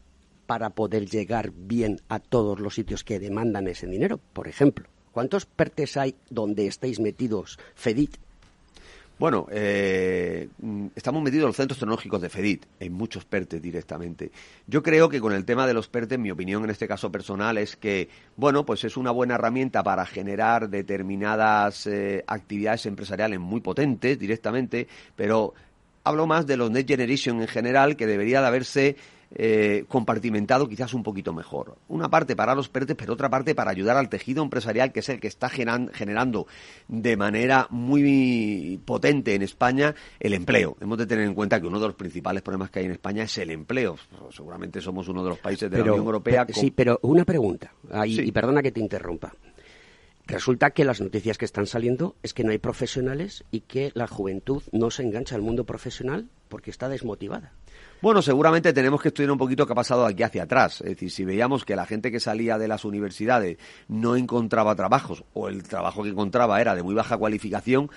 para 0.47 0.71
poder 0.71 1.07
llegar 1.07 1.51
bien 1.51 2.01
a 2.09 2.19
todos 2.19 2.59
los 2.59 2.75
sitios 2.75 3.03
que 3.03 3.19
demandan 3.19 3.67
ese 3.67 3.85
dinero? 3.85 4.19
Por 4.33 4.47
ejemplo, 4.47 4.87
¿cuántos 5.11 5.45
PERTES 5.45 5.97
hay 5.97 6.15
donde 6.29 6.67
estáis 6.67 6.99
metidos 6.99 7.59
FEDIT 7.75 8.17
bueno, 9.19 9.47
eh, 9.51 10.47
mm, 10.59 10.87
estamos 10.95 11.23
metidos 11.23 11.43
en 11.43 11.47
los 11.47 11.55
centros 11.55 11.79
tecnológicos 11.79 12.21
de 12.21 12.29
FEDIT, 12.29 12.65
en 12.79 12.93
muchos 12.93 13.25
PERTES 13.25 13.61
directamente. 13.61 14.31
Yo 14.67 14.83
creo 14.83 15.09
que 15.09 15.19
con 15.19 15.33
el 15.33 15.45
tema 15.45 15.65
de 15.65 15.73
los 15.73 15.87
PERTES, 15.87 16.19
mi 16.19 16.29
opinión 16.29 16.63
en 16.63 16.69
este 16.69 16.87
caso 16.87 17.11
personal 17.11 17.57
es 17.57 17.75
que, 17.75 18.09
bueno, 18.35 18.65
pues 18.65 18.83
es 18.83 18.95
una 18.95 19.11
buena 19.11 19.35
herramienta 19.35 19.81
para 19.83 20.05
generar 20.05 20.69
determinadas 20.69 21.87
eh, 21.87 22.23
actividades 22.27 22.85
empresariales 22.85 23.39
muy 23.39 23.61
potentes 23.61 24.19
directamente, 24.19 24.87
pero 25.15 25.53
hablo 26.03 26.27
más 26.27 26.45
de 26.45 26.57
los 26.57 26.69
Next 26.69 26.89
Generation 26.89 27.41
en 27.41 27.47
general, 27.47 27.95
que 27.97 28.07
debería 28.07 28.41
de 28.41 28.47
haberse 28.47 28.95
eh, 29.35 29.85
compartimentado 29.87 30.67
quizás 30.67 30.93
un 30.93 31.03
poquito 31.03 31.33
mejor. 31.33 31.77
Una 31.87 32.09
parte 32.09 32.35
para 32.35 32.55
los 32.55 32.69
PERTES, 32.69 32.95
pero 32.95 33.13
otra 33.13 33.29
parte 33.29 33.55
para 33.55 33.71
ayudar 33.71 33.97
al 33.97 34.09
tejido 34.09 34.41
empresarial, 34.41 34.91
que 34.91 35.01
es 35.01 35.09
el 35.09 35.19
que 35.19 35.27
está 35.27 35.49
generando 35.49 36.47
de 36.87 37.17
manera 37.17 37.67
muy 37.69 38.79
potente 38.85 39.35
en 39.35 39.41
España 39.41 39.95
el 40.19 40.33
empleo. 40.33 40.77
Hemos 40.79 40.97
de 40.97 41.05
tener 41.05 41.25
en 41.25 41.33
cuenta 41.33 41.59
que 41.59 41.67
uno 41.67 41.79
de 41.79 41.87
los 41.87 41.95
principales 41.95 42.41
problemas 42.41 42.69
que 42.69 42.79
hay 42.79 42.85
en 42.85 42.91
España 42.91 43.23
es 43.23 43.37
el 43.37 43.51
empleo. 43.51 43.97
Seguramente 44.31 44.81
somos 44.81 45.07
uno 45.07 45.23
de 45.23 45.29
los 45.29 45.39
países 45.39 45.69
de 45.69 45.77
la 45.77 45.83
Unión 45.83 46.05
Europea. 46.05 46.45
Sí, 46.49 46.71
pero 46.71 46.99
una 47.01 47.25
pregunta, 47.25 47.73
y 48.05 48.31
perdona 48.31 48.61
que 48.61 48.71
te 48.71 48.79
interrumpa. 48.79 49.33
Resulta 50.27 50.71
que 50.71 50.83
las 50.83 50.99
noticias 50.99 51.37
que 51.37 51.45
están 51.45 51.67
saliendo 51.67 52.17
es 52.21 52.33
que 52.33 52.43
no 52.43 52.51
hay 52.51 52.57
profesionales 52.57 53.45
y 53.49 53.61
que 53.61 53.91
la 53.93 54.07
juventud 54.07 54.61
no 54.73 54.91
se 54.91 55.03
engancha 55.03 55.35
al 55.35 55.41
mundo 55.41 55.63
profesional 55.63 56.27
porque 56.49 56.69
está 56.69 56.89
desmotivada. 56.89 57.53
Bueno, 57.99 58.21
seguramente 58.21 58.73
tenemos 58.73 59.01
que 59.01 59.07
estudiar 59.07 59.31
un 59.31 59.39
poquito 59.39 59.65
qué 59.65 59.73
ha 59.73 59.75
pasado 59.75 60.05
aquí 60.05 60.21
hacia 60.21 60.43
atrás. 60.43 60.81
Es 60.81 60.89
decir, 60.91 61.09
si 61.09 61.25
veíamos 61.25 61.65
que 61.65 61.75
la 61.75 61.87
gente 61.87 62.11
que 62.11 62.19
salía 62.19 62.59
de 62.59 62.67
las 62.67 62.85
universidades 62.85 63.57
no 63.87 64.15
encontraba 64.15 64.75
trabajos 64.75 65.23
o 65.33 65.49
el 65.49 65.63
trabajo 65.63 66.03
que 66.03 66.09
encontraba 66.09 66.61
era 66.61 66.75
de 66.75 66.83
muy 66.83 66.93
baja 66.93 67.17
cualificación, 67.17 67.89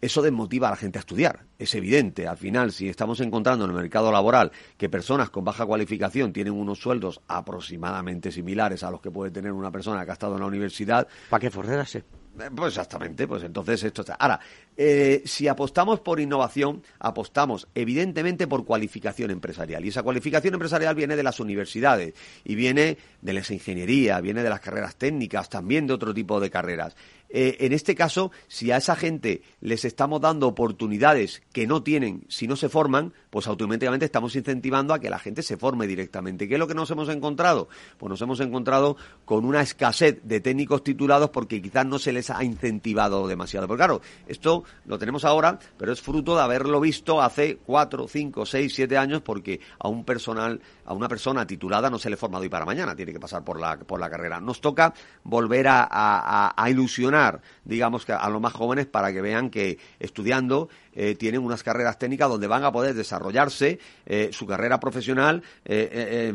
eso 0.00 0.22
desmotiva 0.22 0.66
a 0.66 0.72
la 0.72 0.76
gente 0.76 0.98
a 0.98 1.00
estudiar. 1.00 1.44
Es 1.56 1.72
evidente. 1.76 2.26
Al 2.26 2.36
final, 2.36 2.72
si 2.72 2.88
estamos 2.88 3.20
encontrando 3.20 3.64
en 3.64 3.70
el 3.70 3.76
mercado 3.76 4.10
laboral 4.10 4.50
que 4.76 4.88
personas 4.88 5.30
con 5.30 5.44
baja 5.44 5.64
cualificación 5.64 6.32
tienen 6.32 6.54
unos 6.54 6.80
sueldos 6.80 7.20
aproximadamente 7.28 8.32
similares 8.32 8.82
a 8.82 8.90
los 8.90 9.00
que 9.00 9.12
puede 9.12 9.30
tener 9.30 9.52
una 9.52 9.70
persona 9.70 10.04
que 10.04 10.10
ha 10.10 10.14
estado 10.14 10.34
en 10.34 10.40
la 10.40 10.46
universidad. 10.46 11.06
¿Para 11.30 11.40
qué 11.40 11.50
forrarse? 11.50 12.04
Eh, 12.38 12.50
pues 12.54 12.72
exactamente, 12.72 13.28
pues 13.28 13.44
entonces 13.44 13.84
esto 13.84 14.02
está. 14.02 14.14
Ahora, 14.14 14.40
eh, 14.76 15.22
si 15.24 15.48
apostamos 15.48 16.00
por 16.00 16.20
innovación, 16.20 16.82
apostamos 16.98 17.68
evidentemente 17.74 18.46
por 18.46 18.64
cualificación 18.64 19.30
empresarial. 19.30 19.84
Y 19.84 19.88
esa 19.88 20.02
cualificación 20.02 20.54
empresarial 20.54 20.94
viene 20.94 21.16
de 21.16 21.22
las 21.22 21.40
universidades 21.40 22.14
y 22.44 22.54
viene 22.54 22.98
de 23.20 23.32
la 23.32 23.40
ingeniería, 23.48 24.20
viene 24.20 24.42
de 24.42 24.50
las 24.50 24.60
carreras 24.60 24.96
técnicas, 24.96 25.48
también 25.48 25.86
de 25.86 25.94
otro 25.94 26.12
tipo 26.12 26.40
de 26.40 26.50
carreras. 26.50 26.96
Eh, 27.36 27.66
en 27.66 27.72
este 27.72 27.96
caso, 27.96 28.30
si 28.46 28.70
a 28.70 28.76
esa 28.76 28.94
gente 28.94 29.42
les 29.60 29.84
estamos 29.84 30.20
dando 30.20 30.46
oportunidades 30.46 31.42
que 31.52 31.66
no 31.66 31.82
tienen 31.82 32.24
si 32.28 32.46
no 32.46 32.54
se 32.54 32.68
forman, 32.68 33.12
pues 33.30 33.48
automáticamente 33.48 34.04
estamos 34.04 34.36
incentivando 34.36 34.94
a 34.94 35.00
que 35.00 35.10
la 35.10 35.18
gente 35.18 35.42
se 35.42 35.56
forme 35.56 35.88
directamente. 35.88 36.46
¿Qué 36.46 36.54
es 36.54 36.60
lo 36.60 36.68
que 36.68 36.74
nos 36.74 36.90
hemos 36.92 37.08
encontrado? 37.08 37.68
Pues 37.98 38.08
nos 38.08 38.22
hemos 38.22 38.38
encontrado 38.38 38.96
con 39.24 39.44
una 39.44 39.62
escasez 39.62 40.20
de 40.22 40.40
técnicos 40.40 40.84
titulados 40.84 41.30
porque 41.30 41.60
quizás 41.60 41.86
no 41.86 41.98
se 41.98 42.12
les 42.12 42.30
ha 42.30 42.44
incentivado 42.44 43.26
demasiado. 43.26 43.66
Porque 43.66 43.80
claro, 43.80 44.00
esto 44.28 44.63
lo 44.86 44.98
tenemos 44.98 45.24
ahora, 45.24 45.58
pero 45.76 45.92
es 45.92 46.00
fruto 46.00 46.36
de 46.36 46.42
haberlo 46.42 46.80
visto 46.80 47.20
hace 47.20 47.58
cuatro, 47.64 48.08
cinco, 48.08 48.46
seis, 48.46 48.74
siete 48.74 48.96
años 48.96 49.22
porque 49.22 49.60
a 49.78 49.88
un 49.88 50.04
personal, 50.04 50.60
a 50.84 50.94
una 50.94 51.08
persona 51.08 51.46
titulada 51.46 51.90
no 51.90 51.98
se 51.98 52.10
le 52.10 52.16
forma 52.16 52.38
de 52.38 52.44
hoy 52.44 52.48
para 52.48 52.64
mañana, 52.64 52.94
tiene 52.94 53.12
que 53.12 53.20
pasar 53.20 53.44
por 53.44 53.60
la, 53.60 53.78
por 53.78 54.00
la 54.00 54.10
carrera. 54.10 54.40
Nos 54.40 54.60
toca 54.60 54.92
volver 55.22 55.66
a 55.68 56.66
ilusionar 56.68 57.40
digamos, 57.64 58.04
que 58.04 58.12
a 58.12 58.28
los 58.28 58.40
más 58.40 58.52
jóvenes 58.52 58.86
para 58.86 59.12
que 59.12 59.20
vean 59.20 59.50
que 59.50 59.78
estudiando 59.98 60.68
eh, 60.92 61.14
tienen 61.14 61.42
unas 61.42 61.62
carreras 61.62 61.98
técnicas 61.98 62.28
donde 62.28 62.46
van 62.46 62.64
a 62.64 62.72
poder 62.72 62.94
desarrollarse 62.94 63.78
eh, 64.06 64.30
su 64.32 64.46
carrera 64.46 64.80
profesional 64.80 65.42
eh, 65.64 66.32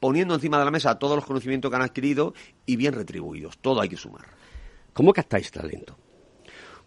poniendo 0.00 0.34
encima 0.34 0.58
de 0.58 0.64
la 0.64 0.70
mesa 0.70 0.98
todos 0.98 1.16
los 1.16 1.24
conocimientos 1.24 1.70
que 1.70 1.76
han 1.76 1.82
adquirido 1.82 2.34
y 2.66 2.76
bien 2.76 2.92
retribuidos. 2.92 3.58
Todo 3.58 3.80
hay 3.80 3.88
que 3.88 3.96
sumar. 3.96 4.26
¿Cómo 4.92 5.12
captáis 5.12 5.50
talento? 5.50 5.96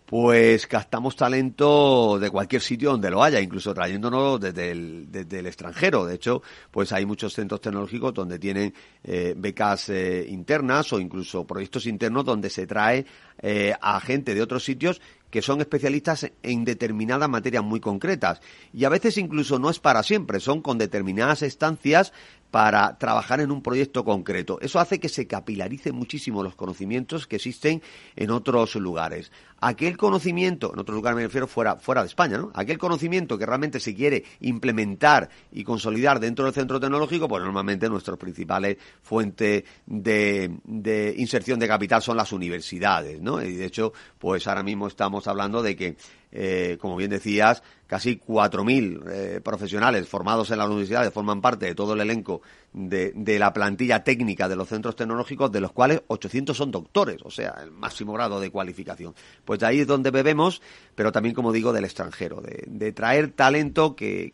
Pues 0.05 0.67
captamos 0.67 1.15
talento 1.15 2.19
de 2.19 2.29
cualquier 2.29 2.61
sitio 2.61 2.91
donde 2.91 3.09
lo 3.09 3.23
haya, 3.23 3.41
incluso 3.41 3.73
trayéndonos 3.73 4.39
desde 4.39 4.71
el, 4.71 5.11
desde 5.11 5.39
el 5.39 5.47
extranjero. 5.47 6.05
De 6.05 6.15
hecho, 6.15 6.43
pues 6.69 6.91
hay 6.91 7.05
muchos 7.05 7.33
centros 7.33 7.61
tecnológicos 7.61 8.13
donde 8.13 8.37
tienen 8.37 8.73
eh, 9.03 9.33
becas 9.35 9.89
eh, 9.89 10.25
internas 10.29 10.93
o 10.93 10.99
incluso 10.99 11.45
proyectos 11.45 11.87
internos 11.87 12.23
donde 12.23 12.49
se 12.49 12.67
trae 12.67 13.05
eh, 13.41 13.73
a 13.81 13.99
gente 13.99 14.35
de 14.35 14.41
otros 14.41 14.63
sitios 14.63 15.01
que 15.35 15.41
son 15.41 15.59
especialistas 15.59 16.31
en 16.43 16.63
determinadas 16.63 17.27
materias 17.27 17.61
muy 17.61 17.81
concretas. 17.81 18.39
Y 18.71 18.85
a 18.85 18.89
veces 18.89 19.17
incluso 19.17 19.59
no 19.59 19.69
es 19.69 19.79
para 19.79 20.01
siempre, 20.01 20.39
son 20.39 20.61
con 20.61 20.77
determinadas 20.77 21.41
estancias 21.41 22.13
para 22.51 22.97
trabajar 22.97 23.41
en 23.41 23.51
un 23.51 23.61
proyecto 23.61 24.05
concreto. 24.05 24.59
Eso 24.61 24.79
hace 24.79 24.97
que 24.97 25.09
se 25.09 25.27
capilarice 25.27 25.91
muchísimo 25.91 26.41
los 26.41 26.55
conocimientos 26.55 27.27
que 27.27 27.35
existen 27.35 27.81
en 28.15 28.31
otros 28.31 28.75
lugares. 28.75 29.29
Aquel 29.59 29.97
conocimiento, 29.97 30.71
en 30.73 30.79
otros 30.79 30.95
lugares 30.95 31.17
me 31.17 31.23
refiero 31.23 31.47
fuera, 31.47 31.75
fuera 31.75 32.01
de 32.01 32.07
España, 32.07 32.37
¿no? 32.37 32.51
Aquel 32.53 32.77
conocimiento 32.77 33.37
que 33.37 33.45
realmente 33.45 33.81
se 33.81 33.93
quiere 33.93 34.23
implementar 34.39 35.27
y 35.51 35.65
consolidar 35.65 36.21
dentro 36.21 36.45
del 36.45 36.53
centro 36.53 36.79
tecnológico, 36.79 37.27
pues 37.27 37.43
normalmente 37.43 37.89
nuestras 37.89 38.17
principales 38.17 38.77
fuentes 39.01 39.65
de 39.85 41.13
inserción 41.17 41.59
de 41.59 41.67
capital 41.67 42.01
son 42.01 42.15
las 42.15 42.31
universidades, 42.31 43.19
¿no? 43.21 43.41
Y 43.41 43.55
de 43.55 43.65
hecho, 43.65 43.91
pues 44.17 44.47
ahora 44.47 44.63
mismo 44.63 44.87
estamos 44.87 45.24
hablando 45.27 45.61
de 45.61 45.75
que 45.75 45.95
eh, 46.37 46.77
como 46.81 46.97
bien 46.97 47.11
decías, 47.11 47.63
casi 47.87 48.19
4.000 48.19 49.03
eh, 49.09 49.41
profesionales 49.41 50.05
formados 50.05 50.51
en 50.51 50.57
las 50.57 50.67
universidades 50.67 51.13
forman 51.13 51.39
parte 51.39 51.65
de 51.65 51.75
todo 51.75 51.93
el 51.93 52.01
elenco 52.01 52.41
de, 52.73 53.13
la 53.39 53.53
plantilla 53.53 54.03
técnica 54.03 54.49
de 54.49 54.57
los 54.57 54.67
centros 54.67 54.97
tecnológicos, 54.97 55.49
de 55.49 55.61
los 55.61 55.71
cuales 55.71 56.01
800 56.07 56.57
son 56.57 56.71
doctores, 56.71 57.21
o 57.23 57.31
sea, 57.31 57.55
el 57.63 57.71
máximo 57.71 58.11
grado 58.11 58.41
de 58.41 58.51
cualificación. 58.51 59.15
Pues 59.45 59.61
de 59.61 59.67
ahí 59.67 59.79
es 59.79 59.87
donde 59.87 60.11
bebemos, 60.11 60.61
pero 60.93 61.13
también, 61.13 61.33
como 61.33 61.53
digo, 61.53 61.71
del 61.71 61.85
extranjero, 61.85 62.41
de, 62.41 62.91
traer 62.91 63.31
talento 63.31 63.95
que, 63.95 64.33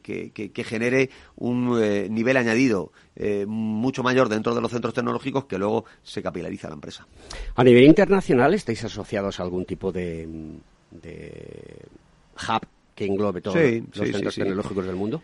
genere 0.66 1.12
un 1.36 1.80
eh, 1.80 2.08
nivel 2.10 2.38
añadido 2.38 2.92
mucho 3.46 4.02
mayor 4.02 4.30
dentro 4.30 4.56
de 4.56 4.62
los 4.62 4.72
centros 4.72 4.96
tecnológicos 4.96 5.46
que 5.46 5.60
luego 5.60 5.86
se 6.02 6.24
capilariza 6.24 6.68
la 6.70 6.74
empresa. 6.74 7.06
A 7.54 7.64
nivel 7.64 7.84
internacional, 7.84 8.56
¿estáis 8.56 8.84
asociados 8.84 9.40
a 9.40 9.44
algún 9.44 9.66
tipo 9.66 9.92
de 9.92 10.28
de 10.92 11.86
hub 12.36 12.68
que 12.96 13.06
englobe 13.06 13.42
todos 13.42 13.58
los 13.58 14.10
centros 14.10 14.36
tecnológicos 14.36 14.86
del 14.86 14.96
mundo? 14.96 15.22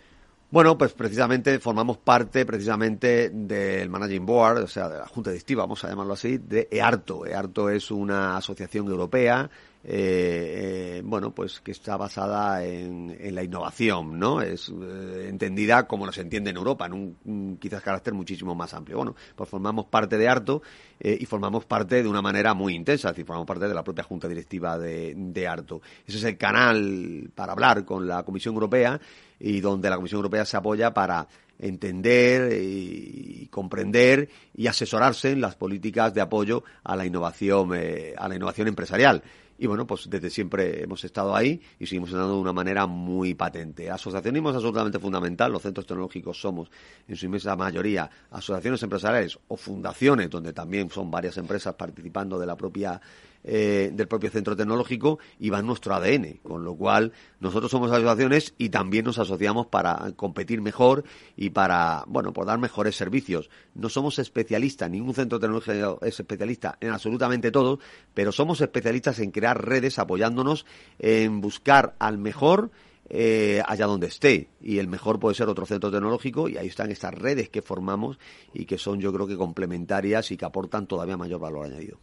Bueno, 0.49 0.78
pues 0.78 0.93
precisamente 0.93 1.59
formamos 1.59 1.97
parte 1.97 2.45
precisamente 2.45 3.30
del 3.32 3.89
Managing 3.89 4.26
Board, 4.26 4.63
o 4.63 4.68
sea, 4.68 4.88
de 4.88 4.97
la 4.99 5.07
Junta 5.07 5.32
Directiva, 5.32 5.63
vamos 5.63 5.84
a 5.84 5.89
llamarlo 5.89 6.13
así, 6.13 6.38
de 6.38 6.70
EARTO. 6.72 7.26
EARTO 7.26 7.70
es 7.70 7.91
una 7.91 8.38
asociación 8.38 8.88
europea 8.88 9.49
eh, 9.84 10.98
eh, 10.98 11.02
bueno, 11.04 11.32
pues 11.32 11.62
que 11.62 11.72
está 11.72 11.96
basada 11.98 12.64
en, 12.66 13.16
la 13.34 13.44
innovación, 13.44 14.20
¿no? 14.20 14.42
Es 14.42 14.70
eh, 14.70 15.28
entendida 15.30 15.88
como 15.88 16.12
se 16.12 16.22
entiende 16.22 16.50
en 16.50 16.58
Europa, 16.58 16.88
en 16.88 17.16
un, 17.26 17.58
quizás 17.58 17.82
carácter 17.82 18.14
muchísimo 18.14 18.56
más 18.56 18.74
amplio. 18.74 18.98
Bueno, 18.98 19.16
pues 19.36 19.50
formamos 19.50 19.86
parte 19.86 20.18
de 20.18 20.28
Arto 20.28 20.62
y 21.00 21.26
formamos 21.26 21.66
parte 21.66 22.02
de 22.02 22.10
una 22.10 22.24
manera 22.24 22.54
muy 22.54 22.74
intensa, 22.74 23.10
es 23.10 23.14
decir, 23.14 23.26
formamos 23.26 23.48
parte 23.48 23.68
de 23.68 23.74
la 23.74 23.84
propia 23.84 24.04
Junta 24.04 24.28
Directiva 24.28 24.78
de, 24.78 25.14
de 25.16 25.48
Arto. 25.48 25.82
Ese 26.06 26.18
es 26.18 26.24
el 26.24 26.38
canal 26.38 27.30
para 27.36 27.54
hablar 27.54 27.86
con 27.86 28.08
la 28.08 28.24
Comisión 28.24 28.56
Europea 28.56 29.00
y 29.40 29.62
donde 29.62 29.90
la 29.90 29.96
Comisión 29.96 30.18
Europea 30.18 30.44
se 30.44 30.58
apoya 30.58 30.94
para 30.94 31.28
entender 31.60 32.52
y 32.62 33.48
comprender 33.52 34.30
y 34.56 34.68
asesorarse 34.68 35.32
en 35.32 35.42
las 35.42 35.56
políticas 35.56 36.14
de 36.14 36.22
apoyo 36.22 36.64
a 36.84 36.96
la 36.96 37.06
innovación 37.06 37.72
a 37.74 38.28
la 38.28 38.36
innovación 38.36 38.68
empresarial 38.68 39.24
y 39.58 39.68
bueno, 39.68 39.88
pues 39.88 40.10
desde 40.10 40.30
siempre 40.30 40.84
hemos 40.84 41.03
estado 41.03 41.36
ahí 41.36 41.62
y 41.80 41.86
seguimos 41.86 42.10
estando 42.10 42.36
de 42.36 42.41
una 42.41 42.53
manera 42.53 42.86
muy 42.86 43.34
patente. 43.34 43.89
Asociacionismo 43.89 44.51
es 44.51 44.55
absolutamente 44.55 44.99
fundamental. 44.99 45.51
Los 45.51 45.64
centros 45.64 45.86
tecnológicos 45.86 46.39
somos, 46.39 46.70
en 47.08 47.16
su 47.16 47.26
inmensa 47.26 47.55
mayoría, 47.55 48.10
asociaciones 48.32 48.84
empresariales 48.84 49.39
o 49.47 49.58
fundaciones, 49.58 50.30
donde 50.30 50.53
también 50.53 50.89
son 50.89 51.10
varias 51.10 51.38
empresas 51.38 51.74
participando 51.76 52.38
de 52.38 52.45
la 52.45 52.55
propia 52.55 53.01
eh, 53.44 53.92
del 53.94 54.08
propio 54.08 54.30
centro 54.30 54.56
tecnológico 54.56 55.20
y 55.40 55.50
va 55.50 55.60
en 55.60 55.68
nuestro 55.68 55.96
ADN, 55.96 56.40
con 56.44 56.64
lo 56.64 56.76
cual 56.76 57.14
nosotros 57.40 57.72
somos 57.72 57.92
asociaciones 57.92 58.54
y 58.58 58.70
también 58.70 59.06
nos 59.06 59.20
asociamos 59.20 59.68
para 59.68 60.12
competir 60.16 60.62
mejor 60.62 61.04
y 61.36 61.52
para, 61.52 62.04
bueno, 62.08 62.34
por 62.34 62.46
dar 62.46 62.60
mejores 62.60 62.96
servicios. 62.96 63.50
No 63.74 63.90
somos 63.90 64.20
especialistas, 64.20 64.90
ningún 64.90 65.14
centro 65.14 65.40
tecnológico 65.40 66.00
es 66.02 66.20
especialista 66.20 66.78
en 66.82 66.92
absolutamente 66.92 67.52
todo, 67.52 67.80
pero 68.14 68.32
somos 68.32 68.62
especialistas 68.62 69.20
en 69.20 69.32
crear 69.32 69.64
redes 69.64 70.00
apoyándonos 70.00 70.66
en 71.00 71.42
buscar 71.42 71.96
al 72.00 72.18
mejor 72.18 72.72
eh, 73.10 73.62
allá 73.66 73.86
donde 73.86 74.08
esté. 74.08 74.50
Y 74.62 74.80
el 74.80 74.88
mejor 74.88 75.20
puede 75.20 75.36
ser 75.36 75.48
otro 75.48 75.66
centro 75.66 75.90
tecnológico 75.92 76.50
y 76.50 76.58
ahí 76.58 76.68
están 76.68 76.92
estas 76.92 77.14
redes 77.14 77.50
que 77.50 77.62
formamos 77.62 78.20
y 78.54 78.66
que 78.66 78.78
son 78.78 79.00
yo 79.00 79.14
creo 79.14 79.28
que 79.28 79.38
complementarias 79.38 80.32
y 80.32 80.38
que 80.38 80.46
aportan 80.46 80.88
todavía 80.88 81.16
mayor 81.16 81.40
valor 81.40 81.66
añadido. 81.66 82.00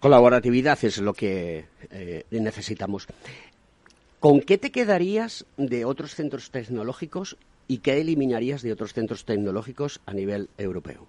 Colaboratividad 0.00 0.78
es 0.84 0.98
lo 0.98 1.14
que 1.14 1.66
eh, 1.90 2.24
necesitamos. 2.30 3.06
¿Con 4.20 4.40
qué 4.40 4.58
te 4.58 4.70
quedarías 4.70 5.46
de 5.56 5.84
otros 5.84 6.14
centros 6.14 6.50
tecnológicos 6.50 7.36
y 7.68 7.78
qué 7.78 8.00
eliminarías 8.00 8.62
de 8.62 8.72
otros 8.72 8.92
centros 8.92 9.24
tecnológicos 9.24 10.00
a 10.06 10.12
nivel 10.12 10.48
europeo? 10.58 11.06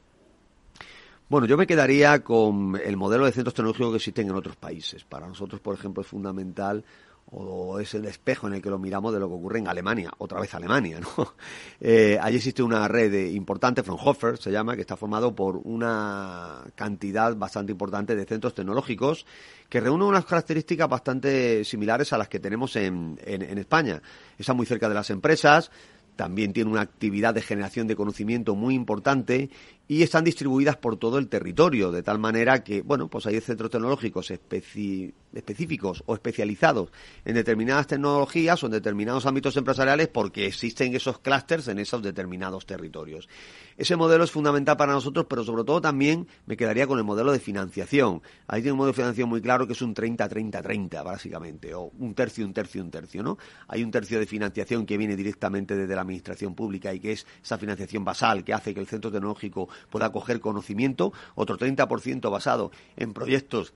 Bueno, 1.30 1.46
yo 1.46 1.58
me 1.58 1.68
quedaría 1.68 2.24
con 2.24 2.80
el 2.82 2.96
modelo 2.96 3.26
de 3.26 3.34
centros 3.34 3.54
tecnológicos 3.54 3.92
que 3.92 3.98
existen 3.98 4.30
en 4.30 4.36
otros 4.36 4.56
países. 4.56 5.04
Para 5.04 5.28
nosotros, 5.28 5.60
por 5.60 5.76
ejemplo, 5.76 6.02
es 6.02 6.08
fundamental 6.08 6.86
o 7.32 7.80
es 7.80 7.94
el 7.94 8.06
espejo 8.06 8.48
en 8.48 8.54
el 8.54 8.62
que 8.62 8.70
lo 8.70 8.80
miramos 8.80 9.14
de 9.14 9.20
lo 9.20 9.28
que 9.28 9.36
ocurre 9.36 9.60
en 9.60 9.68
Alemania, 9.68 10.12
otra 10.18 10.40
vez 10.40 10.54
Alemania, 10.54 11.00
¿no? 11.00 11.34
Eh, 11.80 12.18
allí 12.20 12.38
existe 12.38 12.64
una 12.64 12.88
red 12.88 13.14
importante, 13.30 13.84
Fraunhofer 13.84 14.38
se 14.38 14.52
llama, 14.52 14.76
que 14.76 14.82
está 14.82 14.98
formado 14.98 15.36
por 15.36 15.58
una 15.64 16.64
cantidad 16.74 17.36
bastante 17.36 17.72
importante 17.72 18.16
de 18.16 18.26
centros 18.26 18.56
tecnológicos 18.56 19.28
que 19.70 19.80
reúnen 19.80 20.08
unas 20.08 20.26
características 20.26 20.90
bastante 20.90 21.64
similares 21.64 22.12
a 22.14 22.18
las 22.18 22.30
que 22.30 22.40
tenemos 22.40 22.76
en, 22.76 23.20
en, 23.24 23.44
en 23.44 23.58
España. 23.60 24.02
Está 24.40 24.54
muy 24.54 24.66
cerca 24.66 24.90
de 24.90 24.96
las 24.96 25.12
empresas, 25.12 25.70
también 26.18 26.52
tiene 26.52 26.72
una 26.72 26.82
actividad 26.82 27.34
de 27.34 27.42
generación 27.42 27.88
de 27.88 27.96
conocimiento 27.96 28.56
muy 28.56 28.74
importante 28.74 29.50
y 29.88 30.04
están 30.04 30.24
distribuidas 30.24 30.76
por 30.78 30.98
todo 30.98 31.18
el 31.18 31.30
territorio, 31.30 31.92
de 31.92 32.04
tal 32.04 32.20
manera 32.20 32.64
que, 32.64 32.82
bueno, 32.82 33.08
pues 33.08 33.26
hay 33.26 33.40
centros 33.40 33.72
tecnológicos 33.72 34.32
específicos 34.32 36.04
o 36.06 36.14
especializados 36.14 36.92
en 37.24 37.36
determinadas 37.36 37.88
tecnologías 37.88 38.62
o 38.64 38.66
en 38.66 38.74
determinados 38.74 39.26
ámbitos 39.26 39.56
empresariales 39.56 40.10
porque 40.10 40.46
existen 40.46 40.94
esos 40.96 41.20
clústeres 41.20 41.68
en 41.70 41.80
esos 41.80 42.02
determinados 42.02 42.66
territorios. 42.66 43.30
Ese 43.78 43.96
modelo 43.96 44.24
es 44.24 44.32
fundamental 44.32 44.76
para 44.76 44.94
nosotros, 44.94 45.26
pero 45.30 45.44
sobre 45.44 45.64
todo 45.64 45.80
también 45.80 46.28
me 46.46 46.58
quedaría 46.58 46.88
con 46.88 46.98
el 46.98 47.06
modelo 47.06 47.32
de 47.32 47.40
financiación. 47.40 48.22
Ahí 48.48 48.62
tiene 48.62 48.74
un 48.74 48.80
modelo 48.80 48.92
de 48.92 48.96
financiación 48.96 49.30
muy 49.30 49.42
claro 49.42 49.68
que 49.68 49.74
es 49.74 49.82
un 49.82 49.94
30-30-30, 49.94 51.04
básicamente, 51.04 51.74
o 51.74 51.92
un 51.98 52.14
tercio, 52.14 52.46
un 52.46 52.54
tercio, 52.54 52.82
un 52.82 52.92
tercio, 52.92 53.24
¿no? 53.24 53.38
Hay 53.68 53.84
un 53.84 53.92
tercio 53.92 54.20
de 54.20 54.26
financiación 54.26 54.86
que 54.86 54.98
viene 54.98 55.16
directamente 55.16 55.76
desde 55.76 55.96
la 55.96 56.02
administración 56.02 56.56
pública 56.56 56.94
y 56.94 57.00
que 57.00 57.14
es 57.14 57.26
esa 57.42 57.58
financiación 57.58 58.04
basal 58.04 58.44
que 58.44 58.54
hace 58.54 58.74
que 58.74 58.80
el 58.80 58.88
centro 58.88 59.12
tecnológico 59.12 59.70
pueda 59.90 60.12
coger 60.12 60.40
conocimiento, 60.40 61.14
otro 61.36 61.58
30% 61.58 62.30
basado 62.32 62.72
en 62.96 63.14
proyectos 63.14 63.74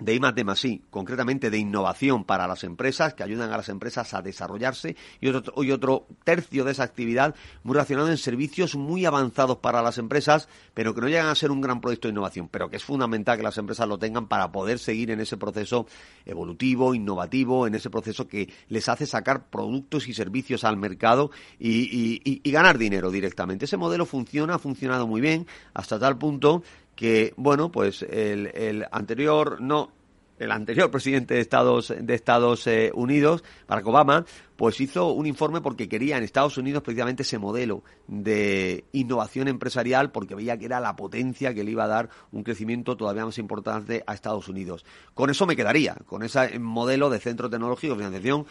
de 0.00 0.14
I 0.14 0.18
de 0.18 0.80
concretamente 0.90 1.50
de 1.50 1.58
innovación 1.58 2.24
para 2.24 2.46
las 2.46 2.64
empresas, 2.64 3.14
que 3.14 3.22
ayudan 3.22 3.52
a 3.52 3.56
las 3.56 3.68
empresas 3.68 4.14
a 4.14 4.22
desarrollarse, 4.22 4.96
y 5.20 5.28
otro, 5.28 5.62
y 5.62 5.70
otro 5.70 6.06
tercio 6.24 6.64
de 6.64 6.72
esa 6.72 6.84
actividad 6.84 7.34
muy 7.62 7.74
relacionado 7.74 8.10
en 8.10 8.18
servicios 8.18 8.76
muy 8.76 9.04
avanzados 9.04 9.58
para 9.58 9.82
las 9.82 9.98
empresas, 9.98 10.48
pero 10.74 10.94
que 10.94 11.00
no 11.00 11.08
llegan 11.08 11.28
a 11.28 11.34
ser 11.34 11.50
un 11.50 11.60
gran 11.60 11.80
proyecto 11.80 12.08
de 12.08 12.12
innovación, 12.12 12.48
pero 12.48 12.70
que 12.70 12.76
es 12.76 12.84
fundamental 12.84 13.36
que 13.36 13.42
las 13.42 13.58
empresas 13.58 13.88
lo 13.88 13.98
tengan 13.98 14.28
para 14.28 14.52
poder 14.52 14.78
seguir 14.78 15.10
en 15.10 15.20
ese 15.20 15.36
proceso 15.36 15.86
evolutivo, 16.24 16.94
innovativo, 16.94 17.66
en 17.66 17.74
ese 17.74 17.90
proceso 17.90 18.28
que 18.28 18.52
les 18.68 18.88
hace 18.88 19.06
sacar 19.06 19.46
productos 19.48 20.08
y 20.08 20.14
servicios 20.14 20.64
al 20.64 20.76
mercado 20.76 21.30
y, 21.58 22.20
y 22.24 22.50
ganar 22.50 22.78
dinero 22.78 23.10
directamente. 23.10 23.64
Ese 23.64 23.76
modelo 23.76 24.06
funciona, 24.06 24.54
ha 24.54 24.58
funcionado 24.58 25.06
muy 25.06 25.20
bien, 25.20 25.46
hasta 25.74 25.98
tal 25.98 26.18
punto 26.18 26.62
que, 26.98 27.32
bueno, 27.36 27.70
pues 27.70 28.02
el, 28.02 28.48
el 28.56 28.84
anterior, 28.90 29.60
no, 29.60 29.92
el 30.36 30.50
anterior 30.50 30.90
presidente 30.90 31.34
de 31.34 31.40
Estados, 31.40 31.94
de 31.96 32.12
Estados 32.12 32.66
eh, 32.66 32.90
Unidos, 32.92 33.44
Barack 33.68 33.86
Obama, 33.86 34.24
pues 34.56 34.80
hizo 34.80 35.12
un 35.12 35.26
informe 35.26 35.60
porque 35.60 35.88
quería 35.88 36.18
en 36.18 36.24
Estados 36.24 36.58
Unidos 36.58 36.82
precisamente 36.82 37.22
ese 37.22 37.38
modelo 37.38 37.84
de 38.08 38.82
innovación 38.90 39.46
empresarial 39.46 40.10
porque 40.10 40.34
veía 40.34 40.58
que 40.58 40.64
era 40.64 40.80
la 40.80 40.96
potencia 40.96 41.54
que 41.54 41.62
le 41.62 41.70
iba 41.70 41.84
a 41.84 41.88
dar 41.88 42.10
un 42.32 42.42
crecimiento 42.42 42.96
todavía 42.96 43.24
más 43.24 43.38
importante 43.38 44.02
a 44.04 44.14
Estados 44.14 44.48
Unidos. 44.48 44.84
Con 45.14 45.30
eso 45.30 45.46
me 45.46 45.54
quedaría, 45.54 45.94
con 46.04 46.24
ese 46.24 46.58
modelo 46.58 47.10
de 47.10 47.20
centro 47.20 47.48
tecnológico 47.48 47.92
de 47.92 47.98
financiación 47.98 48.44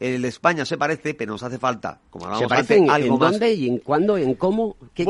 el 0.00 0.24
España 0.24 0.64
se 0.64 0.76
parece, 0.76 1.14
pero 1.14 1.32
nos 1.32 1.42
hace 1.42 1.58
falta, 1.58 2.00
como 2.10 2.36
¿Se 2.38 2.46
parece 2.46 2.76
en, 2.76 2.90
algo 2.90 3.16
dónde 3.16 3.52
y 3.52 3.68
en 3.68 3.78
cuándo, 3.78 4.18
en 4.18 4.34
cómo? 4.34 4.76
¿Qué, 4.94 5.04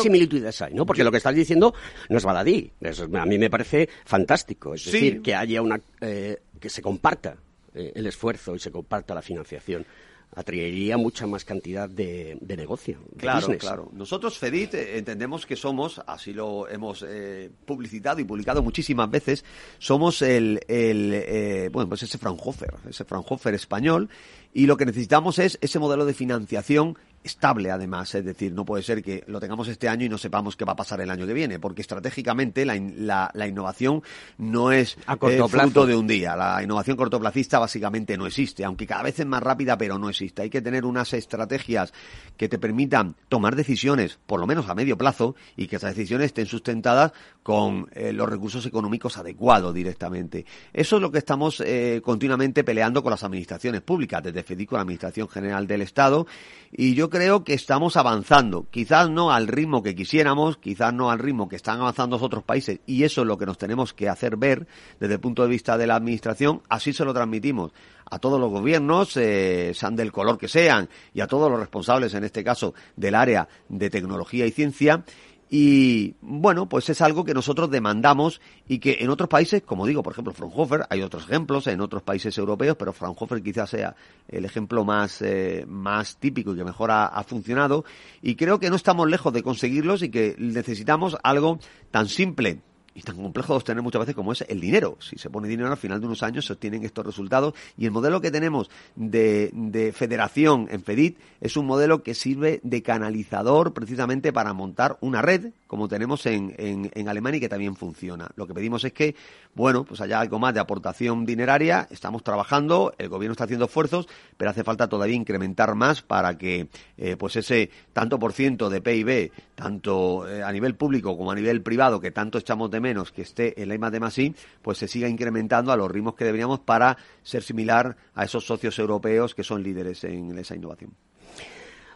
similitudes 0.00 0.62
hay? 0.62 0.74
¿no? 0.74 0.86
Porque 0.86 1.04
lo 1.04 1.10
que 1.10 1.18
estás 1.18 1.34
diciendo 1.34 1.74
no 2.08 2.18
es 2.18 2.24
baladí. 2.24 2.72
a 3.14 3.26
mí 3.26 3.38
me 3.38 3.50
parece 3.50 3.88
fantástico. 4.04 4.74
Es 4.74 4.84
decir, 4.84 5.22
que 5.22 5.34
haya 5.34 5.62
una... 5.62 5.80
Eh, 6.00 6.38
que 6.58 6.68
se 6.68 6.82
comparta 6.82 7.36
eh, 7.74 7.92
el 7.94 8.06
esfuerzo 8.06 8.54
y 8.54 8.58
se 8.58 8.70
comparta 8.70 9.14
la 9.14 9.22
financiación 9.22 9.86
atraería 10.34 10.96
mucha 10.96 11.26
más 11.26 11.44
cantidad 11.44 11.88
de, 11.88 12.38
negocio. 12.56 12.98
claro, 13.16 13.48
claro. 13.58 13.90
Nosotros, 13.92 14.38
FEDIT, 14.38 14.74
eh, 14.74 14.98
entendemos 14.98 15.46
que 15.46 15.56
somos, 15.56 16.00
así 16.06 16.32
lo 16.32 16.68
hemos 16.68 17.04
eh, 17.06 17.50
publicitado 17.64 18.20
y 18.20 18.24
publicado 18.24 18.62
muchísimas 18.62 19.10
veces, 19.10 19.44
somos 19.78 20.22
el, 20.22 20.60
el 20.68 21.12
eh, 21.14 21.68
bueno, 21.72 21.88
pues 21.88 22.02
ese 22.02 22.18
Fraunhofer, 22.18 22.74
ese 22.88 23.04
Fraunhofer 23.04 23.54
español, 23.54 24.08
y 24.52 24.66
lo 24.66 24.76
que 24.76 24.86
necesitamos 24.86 25.38
es 25.38 25.58
ese 25.60 25.78
modelo 25.78 26.04
de 26.04 26.14
financiación 26.14 26.96
estable 27.22 27.70
además, 27.70 28.14
es 28.14 28.24
decir, 28.24 28.52
no 28.52 28.64
puede 28.64 28.82
ser 28.82 29.02
que 29.02 29.24
lo 29.26 29.40
tengamos 29.40 29.68
este 29.68 29.88
año 29.88 30.06
y 30.06 30.08
no 30.08 30.16
sepamos 30.16 30.56
qué 30.56 30.64
va 30.64 30.72
a 30.72 30.76
pasar 30.76 31.00
el 31.00 31.10
año 31.10 31.26
que 31.26 31.34
viene, 31.34 31.58
porque 31.58 31.82
estratégicamente 31.82 32.64
la, 32.64 33.30
la, 33.34 33.46
innovación 33.46 34.02
no 34.38 34.72
es 34.72 34.96
a 35.06 35.16
corto 35.16 35.48
fruto 35.48 35.86
de 35.86 35.94
un 35.96 36.06
día. 36.06 36.34
La 36.34 36.62
innovación 36.62 36.96
cortoplacista 36.96 37.58
básicamente 37.58 38.16
no 38.16 38.26
existe, 38.26 38.64
aunque 38.64 38.86
cada 38.86 39.02
vez 39.02 39.20
es 39.20 39.26
más 39.26 39.42
rápida, 39.42 39.76
pero 39.76 39.98
no 39.98 40.08
existe. 40.08 40.42
Hay 40.42 40.50
que 40.50 40.62
tener 40.62 40.86
unas 40.86 41.12
estrategias 41.12 41.92
que 42.36 42.48
te 42.48 42.58
permitan 42.58 43.16
tomar 43.28 43.54
decisiones, 43.54 44.18
por 44.26 44.40
lo 44.40 44.46
menos 44.46 44.68
a 44.68 44.74
medio 44.74 44.96
plazo, 44.96 45.34
y 45.56 45.66
que 45.66 45.76
esas 45.76 45.94
decisiones 45.94 46.26
estén 46.26 46.46
sustentadas 46.46 47.12
con 47.42 47.88
eh, 47.92 48.12
los 48.12 48.28
recursos 48.28 48.64
económicos 48.64 49.18
adecuados 49.18 49.74
directamente. 49.74 50.46
Eso 50.72 50.96
es 50.96 51.02
lo 51.02 51.10
que 51.10 51.18
estamos 51.18 51.60
eh, 51.60 52.00
continuamente 52.02 52.64
peleando 52.64 53.02
con 53.02 53.10
las 53.10 53.24
administraciones 53.24 53.82
públicas, 53.82 54.22
desde 54.22 54.42
FEDICO, 54.42 54.76
la 54.76 54.82
Administración 54.82 55.28
General 55.28 55.66
del 55.66 55.82
Estado, 55.82 56.26
y 56.72 56.94
yo 56.94 57.09
creo 57.10 57.44
que 57.44 57.52
estamos 57.54 57.96
avanzando, 57.96 58.66
quizás 58.70 59.10
no 59.10 59.32
al 59.32 59.48
ritmo 59.48 59.82
que 59.82 59.94
quisiéramos, 59.94 60.56
quizás 60.56 60.94
no 60.94 61.10
al 61.10 61.18
ritmo 61.18 61.48
que 61.48 61.56
están 61.56 61.80
avanzando 61.80 62.16
los 62.16 62.22
otros 62.22 62.42
países, 62.42 62.80
y 62.86 63.04
eso 63.04 63.20
es 63.22 63.26
lo 63.26 63.36
que 63.36 63.46
nos 63.46 63.58
tenemos 63.58 63.92
que 63.92 64.08
hacer 64.08 64.36
ver 64.36 64.66
desde 64.98 65.14
el 65.14 65.20
punto 65.20 65.42
de 65.42 65.48
vista 65.48 65.76
de 65.76 65.86
la 65.86 65.96
administración, 65.96 66.62
así 66.68 66.92
se 66.92 67.04
lo 67.04 67.12
transmitimos 67.12 67.72
a 68.10 68.18
todos 68.18 68.40
los 68.40 68.50
gobiernos, 68.50 69.16
eh, 69.16 69.72
sean 69.74 69.94
del 69.94 70.10
color 70.10 70.38
que 70.38 70.48
sean, 70.48 70.88
y 71.14 71.20
a 71.20 71.26
todos 71.26 71.50
los 71.50 71.60
responsables, 71.60 72.14
en 72.14 72.24
este 72.24 72.42
caso, 72.42 72.74
del 72.96 73.14
área 73.14 73.48
de 73.68 73.90
tecnología 73.90 74.46
y 74.46 74.50
ciencia, 74.50 75.04
y 75.52 76.14
bueno, 76.20 76.68
pues 76.68 76.88
es 76.90 77.00
algo 77.00 77.24
que 77.24 77.34
nosotros 77.34 77.68
demandamos 77.72 78.40
y 78.68 78.78
que 78.78 78.98
en 79.00 79.10
otros 79.10 79.28
países, 79.28 79.62
como 79.62 79.84
digo, 79.84 80.00
por 80.00 80.12
ejemplo, 80.12 80.32
Fraunhofer, 80.32 80.86
hay 80.88 81.02
otros 81.02 81.24
ejemplos 81.24 81.66
en 81.66 81.80
otros 81.80 82.04
países 82.04 82.38
europeos, 82.38 82.76
pero 82.78 82.92
Fraunhofer 82.92 83.42
quizás 83.42 83.70
sea 83.70 83.96
el 84.28 84.44
ejemplo 84.44 84.84
más, 84.84 85.20
eh, 85.22 85.64
más 85.66 86.18
típico 86.18 86.54
y 86.54 86.56
que 86.56 86.62
mejor 86.62 86.92
ha, 86.92 87.06
ha 87.06 87.24
funcionado. 87.24 87.84
Y 88.22 88.36
creo 88.36 88.60
que 88.60 88.70
no 88.70 88.76
estamos 88.76 89.10
lejos 89.10 89.32
de 89.32 89.42
conseguirlos 89.42 90.04
y 90.04 90.10
que 90.10 90.36
necesitamos 90.38 91.16
algo 91.24 91.58
tan 91.90 92.06
simple 92.06 92.60
y 93.00 93.02
tan 93.02 93.16
complejo 93.16 93.54
de 93.54 93.56
obtener 93.56 93.82
muchas 93.82 94.00
veces 94.00 94.14
como 94.14 94.32
es 94.32 94.42
el 94.42 94.60
dinero. 94.60 94.98
Si 95.00 95.16
se 95.16 95.30
pone 95.30 95.48
dinero 95.48 95.70
al 95.70 95.78
final 95.78 96.00
de 96.00 96.06
unos 96.06 96.22
años 96.22 96.44
se 96.44 96.52
obtienen 96.52 96.84
estos 96.84 97.04
resultados 97.06 97.54
y 97.78 97.86
el 97.86 97.90
modelo 97.90 98.20
que 98.20 98.30
tenemos 98.30 98.70
de, 98.94 99.50
de 99.54 99.92
federación 99.92 100.68
en 100.70 100.82
FEDIT 100.82 101.18
es 101.40 101.56
un 101.56 101.64
modelo 101.66 102.02
que 102.02 102.14
sirve 102.14 102.60
de 102.62 102.82
canalizador 102.82 103.72
precisamente 103.72 104.32
para 104.34 104.52
montar 104.52 104.98
una 105.00 105.22
red 105.22 105.52
como 105.70 105.86
tenemos 105.86 106.26
en, 106.26 106.52
en, 106.58 106.90
en, 106.96 107.08
Alemania 107.08 107.38
y 107.38 107.40
que 107.40 107.48
también 107.48 107.76
funciona. 107.76 108.28
Lo 108.34 108.48
que 108.48 108.54
pedimos 108.54 108.82
es 108.82 108.92
que, 108.92 109.14
bueno, 109.54 109.84
pues 109.84 110.00
haya 110.00 110.18
algo 110.18 110.40
más 110.40 110.52
de 110.52 110.58
aportación 110.58 111.24
dineraria, 111.24 111.86
estamos 111.92 112.24
trabajando, 112.24 112.92
el 112.98 113.08
gobierno 113.08 113.34
está 113.34 113.44
haciendo 113.44 113.66
esfuerzos, 113.66 114.08
pero 114.36 114.50
hace 114.50 114.64
falta 114.64 114.88
todavía 114.88 115.14
incrementar 115.14 115.76
más 115.76 116.02
para 116.02 116.36
que, 116.36 116.66
eh, 116.96 117.14
pues 117.16 117.36
ese 117.36 117.70
tanto 117.92 118.18
por 118.18 118.32
ciento 118.32 118.68
de 118.68 118.80
PIB, 118.80 119.30
tanto 119.54 120.28
eh, 120.28 120.42
a 120.42 120.50
nivel 120.50 120.74
público 120.74 121.16
como 121.16 121.30
a 121.30 121.36
nivel 121.36 121.62
privado, 121.62 122.00
que 122.00 122.10
tanto 122.10 122.38
echamos 122.38 122.68
de 122.72 122.80
menos 122.80 122.89
que 123.12 123.22
esté 123.22 123.60
en 123.60 123.68
la 123.68 123.74
IMA 123.74 123.90
de 123.90 124.00
Masí, 124.00 124.34
pues 124.62 124.78
se 124.78 124.88
siga 124.88 125.08
incrementando 125.08 125.72
a 125.72 125.76
los 125.76 125.90
ritmos 125.90 126.14
que 126.14 126.24
deberíamos 126.24 126.60
para 126.60 126.96
ser 127.22 127.42
similar 127.42 127.96
a 128.14 128.24
esos 128.24 128.46
socios 128.46 128.78
europeos 128.78 129.34
que 129.34 129.44
son 129.44 129.62
líderes 129.62 130.04
en 130.04 130.38
esa 130.38 130.54
innovación. 130.54 130.92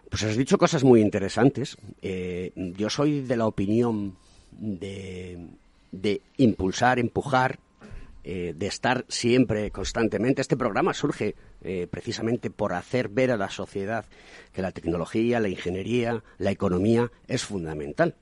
Pues 0.09 0.23
has 0.23 0.37
dicho 0.37 0.59
cosas 0.59 0.85
muy 0.85 1.01
interesantes. 1.01 1.77
Eh, 2.01 2.53
yo 2.55 2.89
soy 2.89 3.23
de 3.23 3.37
la 3.37 3.47
opinión 3.47 4.17
de, 4.53 5.49
impulsar, 6.37 6.99
empujar, 6.99 7.59
eh, 8.23 8.55
de 8.57 8.67
estar 8.67 9.05
siempre, 9.09 9.71
constantemente. 9.71 10.41
Este 10.41 10.57
programa 10.57 10.95
surge 10.95 11.35
eh, 11.63 11.89
precisamente 11.91 12.51
por 12.51 12.75
hacer 12.75 13.09
ver 13.09 13.33
a 13.33 13.37
la 13.37 13.51
sociedad 13.51 14.05
que 14.53 14.63
la 14.63 14.73
tecnología, 14.73 15.41
la 15.41 15.49
ingeniería, 15.49 16.23
la 16.39 16.51
economía 16.53 17.11
es 17.27 17.45
fundamental 17.45 18.15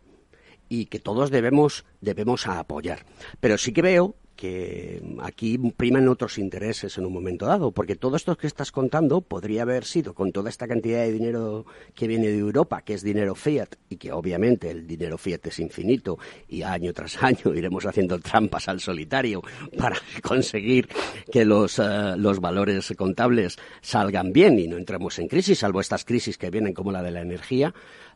y 0.73 0.87
que 0.87 1.01
todos 1.01 1.31
debemos, 1.31 1.85
debemos 2.01 2.47
apoyar. 2.47 3.05
Pero 3.41 3.59
sí 3.59 3.75
que 3.75 3.83
veo 3.83 4.17
que 4.35 5.03
aquí 5.21 5.59
priman 5.59 6.09
otros 6.09 6.39
intereses 6.39 6.97
en 6.97 7.05
un 7.05 7.13
momento 7.13 7.45
dado, 7.45 7.73
porque 7.73 7.95
todo 7.95 8.17
esto 8.17 8.39
que 8.39 8.47
estás 8.47 8.73
contando 8.73 9.21
podría 9.21 9.63
haber 9.63 9.85
sido 9.85 10.15
con 10.15 10.33
toda 10.33 10.49
esta 10.49 10.67
cantidad 10.67 11.01
de 11.01 11.13
dinero 11.13 11.67
que 11.95 12.07
viene 12.09 12.29
de 12.29 12.39
Europa, 12.39 12.81
que 12.81 12.95
es 12.95 13.03
dinero 13.03 13.35
fiat, 13.35 13.75
y 13.91 13.97
que 13.97 14.13
obviamente 14.13 14.71
el 14.71 14.87
dinero 14.87 15.19
fiat 15.19 15.47
es 15.47 15.59
infinito, 15.59 16.19
y 16.49 16.63
año 16.63 16.95
tras 16.95 17.23
año 17.23 17.55
iremos 17.55 17.85
haciendo 17.85 18.19
trampas 18.19 18.67
al 18.67 18.81
solitario 18.81 19.43
para 19.77 19.99
conseguir 20.23 20.89
que 21.31 21.45
los, 21.45 21.79
eh, 21.79 22.15
los 22.17 22.41
valores 22.41 22.95
contables 22.97 23.59
salgan 23.83 24.33
bien 24.33 24.59
y 24.59 24.69
no 24.69 24.79
entremos 24.79 25.19
en 25.19 25.29
crisis, 25.29 25.59
salvo 25.59 25.83
estas 25.83 26.07
crisis 26.07 26.39
que 26.39 26.49
vienen 26.49 26.73
como 26.73 26.91
la 26.93 27.03
de 27.03 27.11
la 27.11 27.21
energía, 27.21 27.75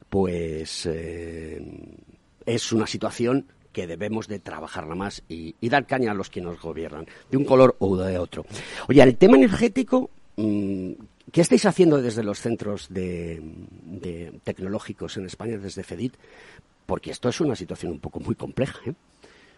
pues 0.08 0.86
eh, 0.86 1.60
es 2.46 2.72
una 2.72 2.86
situación 2.86 3.46
que 3.72 3.86
debemos 3.86 4.26
de 4.26 4.38
trabajarla 4.38 4.94
más 4.94 5.22
y, 5.28 5.54
dar 5.68 5.86
caña 5.86 6.12
a 6.12 6.14
los 6.14 6.30
que 6.30 6.40
nos 6.40 6.58
gobiernan, 6.58 7.06
de 7.30 7.36
un 7.36 7.44
color 7.44 7.76
o 7.78 7.96
de 7.98 8.18
otro. 8.18 8.46
Oye, 8.88 9.02
el 9.02 9.16
tema 9.18 9.36
energético, 9.36 10.08
mm, 10.36 10.92
¿qué 11.30 11.42
estáis 11.42 11.66
haciendo 11.66 12.00
desde 12.00 12.22
los 12.22 12.40
centros 12.40 12.88
de, 12.88 13.42
tecnológicos 14.44 15.18
en 15.18 15.26
España, 15.26 15.58
desde 15.58 15.82
FEDIT? 15.82 16.14
Porque 16.86 17.10
esto 17.10 17.28
es 17.28 17.38
una 17.42 17.54
situación 17.54 17.92
un 17.92 17.98
poco 17.98 18.18
muy 18.20 18.34
compleja, 18.34 18.78
¿eh? 18.86 18.94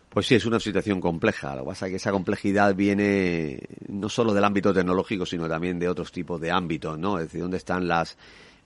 Pues 0.08 0.26
sí, 0.26 0.34
es 0.34 0.46
una 0.46 0.58
situación 0.58 1.00
compleja. 1.00 1.54
Lo 1.54 1.62
que 1.62 1.68
pasa 1.68 1.86
es 1.86 1.90
que 1.90 1.96
esa 1.96 2.10
complejidad 2.10 2.74
viene 2.74 3.60
no 3.88 4.08
solo 4.08 4.32
del 4.32 4.42
ámbito 4.42 4.72
tecnológico, 4.72 5.26
sino 5.26 5.48
también 5.48 5.78
de 5.78 5.88
otros 5.88 6.10
tipos 6.10 6.40
de 6.40 6.50
ámbitos, 6.50 6.98
¿no? 6.98 7.18
Es 7.18 7.26
decir, 7.26 7.42
dónde 7.42 7.58
están 7.58 7.86
las 7.86 8.16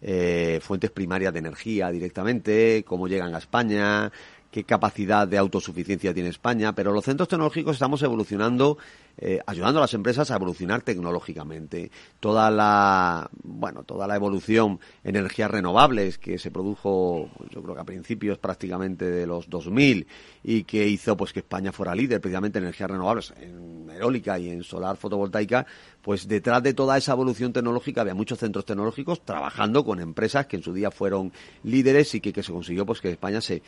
eh, 0.03 0.59
fuentes 0.63 0.91
primarias 0.91 1.33
de 1.33 1.39
energía 1.39 1.91
directamente, 1.91 2.85
cómo 2.85 3.07
llegan 3.07 3.35
a 3.35 3.39
España, 3.39 4.11
qué 4.53 4.65
capacidad 4.65 5.27
de 5.27 5.39
autosuficiencia 5.39 6.13
tiene 6.13 6.29
España, 6.29 6.75
pero 6.75 6.93
los 6.93 7.07
centros 7.07 7.27
tecnológicos 7.27 7.75
estamos 7.75 8.03
evolucionando, 8.03 8.77
eh, 9.17 9.41
ayudando 9.47 9.79
a 9.79 9.83
las 9.83 9.95
empresas 9.95 10.31
a 10.31 10.37
evolucionar 10.37 10.83
tecnológicamente. 10.83 11.91
Toda 12.21 12.51
la, 12.51 13.31
bueno, 13.43 13.83
toda 13.83 14.07
la 14.07 14.15
evolución 14.15 14.79
en 15.05 15.17
energías 15.17 15.51
renovables 15.51 16.19
que 16.19 16.39
se 16.39 16.51
produjo, 16.51 17.31
yo 17.51 17.63
creo 17.63 17.75
que 17.75 17.81
a 17.81 17.85
principios 17.85 18.39
prácticamente 18.39 19.11
de 19.11 19.27
los 19.27 19.49
2000 19.49 20.07
y 20.45 20.65
que 20.65 20.87
hizo 20.87 21.17
pues 21.17 21.33
que 21.33 21.41
España 21.41 21.73
fuera 21.73 21.95
líder 21.95 22.21
precisamente 22.21 22.59
en 22.59 22.65
energías 22.65 22.91
renovables, 22.91 23.33
en 23.41 23.89
eólica 23.91 24.39
y 24.39 24.51
en 24.51 24.63
solar 24.65 24.99
fotovoltaica, 24.99 25.65
pues 26.03 26.27
detrás 26.27 26.63
de 26.63 26.75
toda 26.75 26.99
esa 26.99 27.13
evolución 27.13 27.53
tecnológica 27.53 28.01
había 28.01 28.15
muchos 28.15 28.39
centros 28.39 28.65
tecnológicos 28.65 29.25
trabajando 29.25 29.85
con 29.85 30.01
empresas 30.01 30.47
que 30.47 30.57
en 30.57 30.63
su 30.63 30.75
día 30.75 30.91
fueron 30.91 31.33
líderes 31.63 32.15
y 32.15 32.21
que, 32.21 32.43
se 32.43 32.53
consiguió 32.53 32.85
pues 32.85 33.01
que 33.01 33.11
España 33.11 33.41
se 33.41 33.63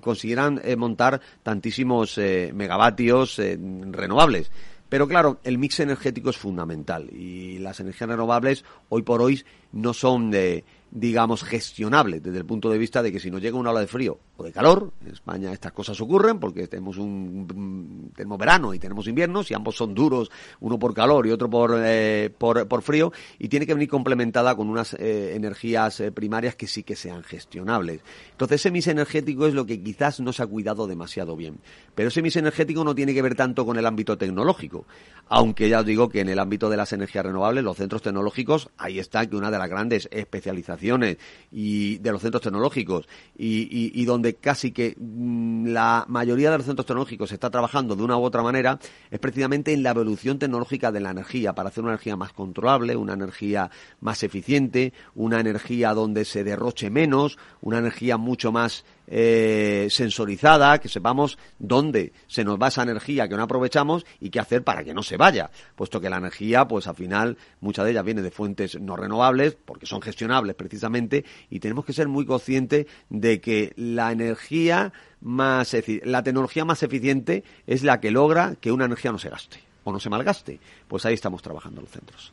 consiguieran 0.00 0.60
eh, 0.64 0.76
montar 0.76 1.20
tantísimos 1.42 2.16
eh, 2.18 2.52
megavatios 2.54 3.38
eh, 3.38 3.58
renovables. 3.90 4.50
Pero 4.88 5.08
claro, 5.08 5.38
el 5.44 5.56
mix 5.56 5.80
energético 5.80 6.30
es 6.30 6.36
fundamental 6.36 7.08
y 7.10 7.58
las 7.58 7.80
energías 7.80 8.10
renovables 8.10 8.64
hoy 8.88 9.02
por 9.02 9.22
hoy 9.22 9.42
no 9.72 9.94
son 9.94 10.30
de 10.30 10.64
digamos, 10.92 11.42
gestionable 11.42 12.20
desde 12.20 12.38
el 12.38 12.44
punto 12.44 12.68
de 12.68 12.76
vista 12.76 13.02
de 13.02 13.10
que 13.10 13.18
si 13.18 13.30
nos 13.30 13.40
llega 13.40 13.56
una 13.56 13.70
ola 13.70 13.80
de 13.80 13.86
frío 13.86 14.18
de 14.42 14.52
calor, 14.52 14.92
en 15.04 15.12
España 15.12 15.52
estas 15.52 15.72
cosas 15.72 16.00
ocurren 16.00 16.38
porque 16.38 16.66
tenemos 16.66 16.98
un 16.98 18.10
tenemos 18.14 18.38
verano 18.38 18.74
y 18.74 18.78
tenemos 18.78 19.06
inviernos 19.08 19.50
y 19.50 19.54
ambos 19.54 19.76
son 19.76 19.94
duros, 19.94 20.30
uno 20.60 20.78
por 20.78 20.94
calor 20.94 21.26
y 21.26 21.30
otro 21.30 21.48
por, 21.48 21.74
eh, 21.82 22.30
por, 22.36 22.82
frío, 22.82 23.12
y 23.38 23.48
tiene 23.48 23.66
que 23.66 23.74
venir 23.74 23.88
complementada 23.88 24.54
con 24.54 24.68
unas 24.68 24.94
eh, 24.94 25.34
energías 25.34 26.00
eh, 26.00 26.12
primarias 26.12 26.56
que 26.56 26.66
sí 26.66 26.82
que 26.82 26.96
sean 26.96 27.22
gestionables. 27.22 28.00
Entonces 28.32 28.60
ese 28.60 28.70
mix 28.70 28.86
energético 28.86 29.46
es 29.46 29.54
lo 29.54 29.66
que 29.66 29.82
quizás 29.82 30.20
no 30.20 30.32
se 30.32 30.42
ha 30.42 30.46
cuidado 30.46 30.86
demasiado 30.86 31.36
bien. 31.36 31.58
Pero 31.94 32.08
ese 32.08 32.22
mix 32.22 32.36
energético 32.36 32.84
no 32.84 32.94
tiene 32.94 33.14
que 33.14 33.22
ver 33.22 33.34
tanto 33.34 33.64
con 33.64 33.76
el 33.76 33.86
ámbito 33.86 34.16
tecnológico, 34.16 34.86
aunque 35.28 35.68
ya 35.68 35.80
os 35.80 35.86
digo 35.86 36.08
que 36.08 36.20
en 36.20 36.28
el 36.28 36.38
ámbito 36.38 36.68
de 36.68 36.76
las 36.76 36.92
energías 36.92 37.24
renovables, 37.24 37.64
los 37.64 37.76
centros 37.76 38.02
tecnológicos, 38.02 38.70
ahí 38.76 38.98
está 38.98 39.26
que 39.26 39.36
una 39.36 39.50
de 39.50 39.58
las 39.58 39.68
grandes 39.68 40.08
especializaciones 40.10 41.18
y 41.50 41.98
de 41.98 42.12
los 42.12 42.22
centros 42.22 42.42
tecnológicos 42.42 43.08
y, 43.36 44.04
donde 44.04 44.31
casi 44.40 44.72
que 44.72 44.94
mm, 44.98 45.66
la 45.66 46.04
mayoría 46.08 46.50
de 46.50 46.58
los 46.58 46.66
centros 46.66 46.86
tecnológicos 46.86 47.32
está 47.32 47.50
trabajando 47.50 47.96
de 47.96 48.02
una 48.02 48.16
u 48.16 48.22
otra 48.22 48.42
manera 48.42 48.78
es 49.10 49.18
precisamente 49.18 49.72
en 49.72 49.82
la 49.82 49.90
evolución 49.90 50.38
tecnológica 50.38 50.92
de 50.92 51.00
la 51.00 51.10
energía 51.10 51.54
para 51.54 51.68
hacer 51.68 51.82
una 51.82 51.92
energía 51.92 52.16
más 52.16 52.32
controlable, 52.32 52.96
una 52.96 53.14
energía 53.14 53.70
más 54.00 54.22
eficiente, 54.22 54.92
una 55.14 55.40
energía 55.40 55.94
donde 55.94 56.24
se 56.24 56.44
derroche 56.44 56.90
menos, 56.90 57.38
una 57.60 57.78
energía 57.78 58.16
mucho 58.16 58.52
más 58.52 58.84
eh, 59.14 59.88
sensorizada, 59.90 60.78
que 60.78 60.88
sepamos 60.88 61.36
dónde 61.58 62.14
se 62.26 62.44
nos 62.44 62.58
va 62.58 62.68
esa 62.68 62.82
energía 62.82 63.28
que 63.28 63.36
no 63.36 63.42
aprovechamos 63.42 64.06
y 64.20 64.30
qué 64.30 64.40
hacer 64.40 64.64
para 64.64 64.82
que 64.82 64.94
no 64.94 65.02
se 65.02 65.18
vaya, 65.18 65.50
puesto 65.76 66.00
que 66.00 66.08
la 66.08 66.16
energía, 66.16 66.66
pues 66.66 66.86
al 66.86 66.94
final, 66.94 67.36
mucha 67.60 67.84
de 67.84 67.90
ellas 67.90 68.06
viene 68.06 68.22
de 68.22 68.30
fuentes 68.30 68.80
no 68.80 68.96
renovables, 68.96 69.54
porque 69.66 69.84
son 69.84 70.00
gestionables 70.00 70.56
precisamente, 70.56 71.26
y 71.50 71.60
tenemos 71.60 71.84
que 71.84 71.92
ser 71.92 72.08
muy 72.08 72.24
conscientes 72.24 72.86
de 73.10 73.38
que 73.42 73.74
la 73.76 74.12
energía 74.12 74.94
más, 75.20 75.76
la 76.04 76.22
tecnología 76.22 76.64
más 76.64 76.82
eficiente 76.82 77.44
es 77.66 77.82
la 77.82 78.00
que 78.00 78.10
logra 78.10 78.56
que 78.62 78.72
una 78.72 78.86
energía 78.86 79.12
no 79.12 79.18
se 79.18 79.28
gaste 79.28 79.58
o 79.84 79.92
no 79.92 80.00
se 80.00 80.08
malgaste. 80.08 80.58
Pues 80.88 81.04
ahí 81.04 81.12
estamos 81.12 81.42
trabajando 81.42 81.82
los 81.82 81.90
centros. 81.90 82.32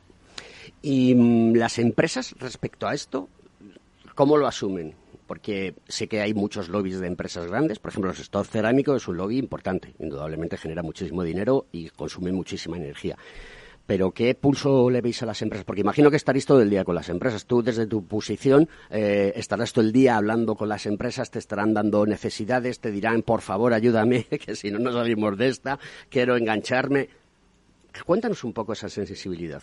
¿Y 0.82 1.14
mm, 1.14 1.56
las 1.56 1.78
empresas 1.78 2.34
respecto 2.40 2.88
a 2.88 2.94
esto, 2.94 3.28
cómo 4.16 4.38
lo 4.38 4.48
asumen? 4.48 4.96
Porque 5.30 5.76
sé 5.88 6.08
que 6.08 6.22
hay 6.22 6.34
muchos 6.34 6.70
lobbies 6.70 7.00
de 7.00 7.06
empresas 7.06 7.46
grandes. 7.46 7.78
Por 7.78 7.92
ejemplo, 7.92 8.10
el 8.10 8.18
sector 8.18 8.48
cerámico 8.48 8.96
es 8.96 9.08
un 9.08 9.18
lobby 9.18 9.38
importante. 9.38 9.94
Indudablemente 10.00 10.58
genera 10.58 10.82
muchísimo 10.82 11.22
dinero 11.22 11.68
y 11.72 11.90
consume 11.90 12.32
muchísima 12.32 12.78
energía. 12.78 13.16
Pero 13.86 14.10
¿qué 14.10 14.34
pulso 14.34 14.90
le 14.90 15.02
veis 15.02 15.22
a 15.22 15.28
las 15.28 15.40
empresas? 15.44 15.66
Porque 15.66 15.82
imagino 15.82 16.10
que 16.10 16.18
estaréis 16.18 16.48
todo 16.48 16.64
el 16.64 16.72
día 16.72 16.84
con 16.84 16.96
las 16.96 17.10
empresas. 17.10 17.46
Tú 17.46 17.62
desde 17.62 17.86
tu 17.86 18.08
posición 18.08 18.68
eh, 18.90 19.32
estarás 19.36 19.72
todo 19.72 19.86
el 19.86 19.92
día 19.92 20.18
hablando 20.18 20.56
con 20.56 20.68
las 20.68 20.88
empresas, 20.88 21.30
te 21.30 21.38
estarán 21.38 21.76
dando 21.76 22.08
necesidades, 22.08 22.80
te 22.80 22.90
dirán, 22.90 23.22
por 23.22 23.42
favor, 23.42 23.74
ayúdame, 23.74 24.24
que 24.46 24.56
si 24.56 24.72
no 24.72 24.80
nos 24.80 24.96
salimos 24.96 25.38
de 25.38 25.50
esta, 25.50 25.78
quiero 26.10 26.38
engancharme. 26.38 27.08
Cuéntanos 28.04 28.44
un 28.44 28.54
poco 28.54 28.74
esa 28.74 28.90
sensibilidad. 28.90 29.62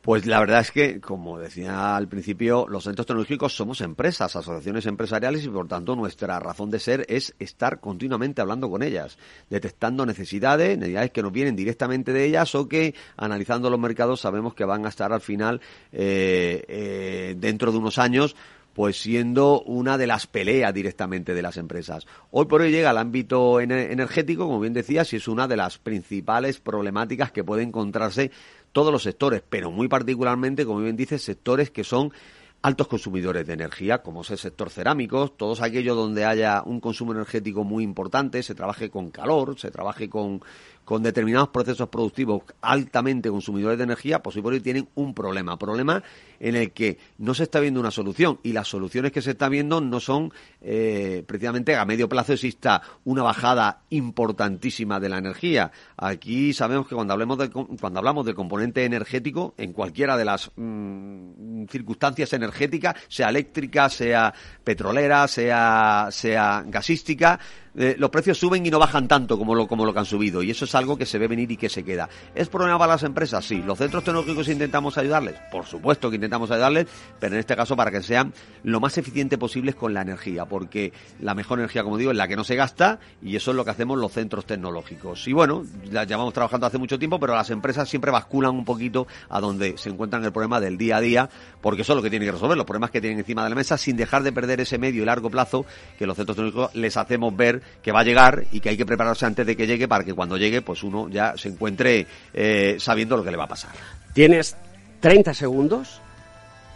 Pues 0.00 0.26
la 0.26 0.38
verdad 0.38 0.60
es 0.60 0.70
que, 0.70 1.00
como 1.00 1.38
decía 1.38 1.96
al 1.96 2.08
principio, 2.08 2.66
los 2.68 2.84
centros 2.84 3.06
tecnológicos 3.06 3.56
somos 3.56 3.80
empresas, 3.80 4.36
asociaciones 4.36 4.86
empresariales 4.86 5.44
y 5.44 5.48
por 5.48 5.66
tanto 5.66 5.96
nuestra 5.96 6.38
razón 6.38 6.70
de 6.70 6.78
ser 6.78 7.04
es 7.08 7.34
estar 7.38 7.80
continuamente 7.80 8.40
hablando 8.40 8.70
con 8.70 8.82
ellas, 8.82 9.18
detectando 9.50 10.06
necesidades, 10.06 10.78
necesidades 10.78 11.10
que 11.10 11.22
nos 11.22 11.32
vienen 11.32 11.56
directamente 11.56 12.12
de 12.12 12.24
ellas 12.24 12.54
o 12.54 12.68
que 12.68 12.94
analizando 13.16 13.70
los 13.70 13.80
mercados 13.80 14.20
sabemos 14.20 14.54
que 14.54 14.64
van 14.64 14.86
a 14.86 14.88
estar 14.88 15.12
al 15.12 15.20
final 15.20 15.60
eh, 15.92 16.64
eh, 16.68 17.34
dentro 17.36 17.72
de 17.72 17.78
unos 17.78 17.98
años 17.98 18.36
pues 18.78 19.00
siendo 19.00 19.60
una 19.62 19.98
de 19.98 20.06
las 20.06 20.28
peleas 20.28 20.72
directamente 20.72 21.34
de 21.34 21.42
las 21.42 21.56
empresas. 21.56 22.06
Hoy 22.30 22.46
por 22.46 22.60
hoy 22.60 22.70
llega 22.70 22.90
al 22.90 22.98
ámbito 22.98 23.60
energético, 23.60 24.46
como 24.46 24.60
bien 24.60 24.72
decías, 24.72 25.12
y 25.12 25.16
es 25.16 25.26
una 25.26 25.48
de 25.48 25.56
las 25.56 25.78
principales 25.78 26.60
problemáticas 26.60 27.32
que 27.32 27.42
puede 27.42 27.64
encontrarse 27.64 28.30
todos 28.72 28.92
los 28.92 29.02
sectores, 29.02 29.42
pero 29.48 29.70
muy 29.70 29.88
particularmente, 29.88 30.64
como 30.64 30.80
bien 30.80 30.96
dice, 30.96 31.18
sectores 31.18 31.70
que 31.70 31.84
son 31.84 32.12
altos 32.60 32.88
consumidores 32.88 33.46
de 33.46 33.52
energía, 33.52 34.02
como 34.02 34.22
es 34.22 34.30
el 34.30 34.38
sector 34.38 34.70
cerámicos, 34.70 35.36
todos 35.36 35.62
aquellos 35.62 35.96
donde 35.96 36.24
haya 36.24 36.62
un 36.64 36.80
consumo 36.80 37.12
energético 37.12 37.62
muy 37.62 37.84
importante, 37.84 38.42
se 38.42 38.54
trabaje 38.54 38.90
con 38.90 39.10
calor, 39.10 39.58
se 39.58 39.70
trabaje 39.70 40.08
con, 40.08 40.40
con 40.88 41.02
determinados 41.02 41.50
procesos 41.50 41.90
productivos 41.90 42.44
altamente 42.62 43.28
consumidores 43.28 43.76
de 43.76 43.84
energía, 43.84 44.22
pues 44.22 44.38
hoy 44.42 44.60
tienen 44.60 44.88
un 44.94 45.12
problema, 45.12 45.58
problema 45.58 46.02
en 46.40 46.56
el 46.56 46.72
que 46.72 46.96
no 47.18 47.34
se 47.34 47.42
está 47.42 47.60
viendo 47.60 47.78
una 47.78 47.90
solución 47.90 48.40
y 48.42 48.54
las 48.54 48.68
soluciones 48.68 49.12
que 49.12 49.20
se 49.20 49.32
está 49.32 49.50
viendo 49.50 49.82
no 49.82 50.00
son 50.00 50.32
eh, 50.62 51.24
precisamente 51.26 51.76
a 51.76 51.84
medio 51.84 52.08
plazo 52.08 52.32
exista 52.32 52.80
una 53.04 53.22
bajada 53.22 53.82
importantísima 53.90 54.98
de 54.98 55.10
la 55.10 55.18
energía. 55.18 55.72
Aquí 55.98 56.54
sabemos 56.54 56.88
que 56.88 56.94
cuando 56.94 57.12
hablemos 57.12 57.36
de, 57.36 57.50
cuando 57.50 57.98
hablamos 57.98 58.24
del 58.24 58.34
componente 58.34 58.86
energético 58.86 59.52
en 59.58 59.74
cualquiera 59.74 60.16
de 60.16 60.24
las 60.24 60.50
mm, 60.56 61.66
circunstancias 61.66 62.32
energéticas, 62.32 62.94
sea 63.08 63.28
eléctrica, 63.28 63.90
sea 63.90 64.32
petrolera, 64.64 65.28
sea 65.28 66.08
sea 66.10 66.64
gasística, 66.66 67.38
eh, 67.78 67.94
los 67.96 68.10
precios 68.10 68.36
suben 68.36 68.66
y 68.66 68.70
no 68.70 68.80
bajan 68.80 69.06
tanto 69.06 69.38
como 69.38 69.54
lo, 69.54 69.68
como 69.68 69.86
lo 69.86 69.92
que 69.92 70.00
han 70.00 70.04
subido. 70.04 70.42
Y 70.42 70.50
eso 70.50 70.64
es 70.64 70.74
algo 70.74 70.98
que 70.98 71.06
se 71.06 71.16
ve 71.16 71.28
venir 71.28 71.50
y 71.52 71.56
que 71.56 71.68
se 71.68 71.84
queda. 71.84 72.08
¿Es 72.34 72.48
problema 72.48 72.76
para 72.76 72.94
las 72.94 73.04
empresas? 73.04 73.44
Sí. 73.44 73.62
¿Los 73.62 73.78
centros 73.78 74.02
tecnológicos 74.02 74.48
intentamos 74.48 74.98
ayudarles? 74.98 75.36
Por 75.52 75.64
supuesto 75.64 76.10
que 76.10 76.16
intentamos 76.16 76.50
ayudarles, 76.50 76.86
pero 77.20 77.34
en 77.34 77.40
este 77.40 77.54
caso 77.54 77.76
para 77.76 77.92
que 77.92 78.02
sean 78.02 78.32
lo 78.64 78.80
más 78.80 78.98
eficientes 78.98 79.38
posibles 79.38 79.76
con 79.76 79.94
la 79.94 80.02
energía, 80.02 80.44
porque 80.44 80.92
la 81.20 81.34
mejor 81.34 81.60
energía, 81.60 81.84
como 81.84 81.96
digo, 81.96 82.10
es 82.10 82.16
la 82.16 82.26
que 82.26 82.34
no 82.34 82.42
se 82.42 82.56
gasta 82.56 82.98
y 83.22 83.36
eso 83.36 83.52
es 83.52 83.56
lo 83.56 83.64
que 83.64 83.70
hacemos 83.70 83.96
los 83.96 84.10
centros 84.10 84.44
tecnológicos. 84.44 85.28
Y 85.28 85.32
bueno, 85.32 85.64
ya 85.88 86.02
llevamos 86.02 86.34
trabajando 86.34 86.66
hace 86.66 86.78
mucho 86.78 86.98
tiempo, 86.98 87.20
pero 87.20 87.34
las 87.34 87.50
empresas 87.50 87.88
siempre 87.88 88.10
basculan 88.10 88.56
un 88.56 88.64
poquito 88.64 89.06
a 89.28 89.40
donde 89.40 89.78
se 89.78 89.88
encuentran 89.88 90.24
el 90.24 90.32
problema 90.32 90.58
del 90.60 90.78
día 90.78 90.96
a 90.96 91.00
día, 91.00 91.30
porque 91.60 91.82
eso 91.82 91.92
es 91.92 91.96
lo 91.96 92.02
que 92.02 92.10
tienen 92.10 92.26
que 92.26 92.32
resolver, 92.32 92.56
los 92.56 92.66
problemas 92.66 92.90
que 92.90 93.00
tienen 93.00 93.20
encima 93.20 93.44
de 93.44 93.50
la 93.50 93.54
mesa, 93.54 93.78
sin 93.78 93.96
dejar 93.96 94.24
de 94.24 94.32
perder 94.32 94.60
ese 94.60 94.78
medio 94.78 95.02
y 95.02 95.06
largo 95.06 95.30
plazo 95.30 95.64
que 95.96 96.06
los 96.06 96.16
centros 96.16 96.36
tecnológicos 96.36 96.74
les 96.74 96.96
hacemos 96.96 97.36
ver 97.36 97.62
que 97.82 97.92
va 97.92 98.00
a 98.00 98.04
llegar 98.04 98.44
y 98.52 98.60
que 98.60 98.70
hay 98.70 98.76
que 98.76 98.86
prepararse 98.86 99.26
antes 99.26 99.46
de 99.46 99.56
que 99.56 99.66
llegue 99.66 99.88
para 99.88 100.04
que 100.04 100.14
cuando 100.14 100.36
llegue 100.36 100.62
pues 100.62 100.82
uno 100.82 101.08
ya 101.08 101.36
se 101.36 101.48
encuentre 101.48 102.06
eh, 102.34 102.76
sabiendo 102.78 103.16
lo 103.16 103.24
que 103.24 103.30
le 103.30 103.36
va 103.36 103.44
a 103.44 103.48
pasar. 103.48 103.70
Tienes 104.12 104.56
30 105.00 105.34
segundos 105.34 106.00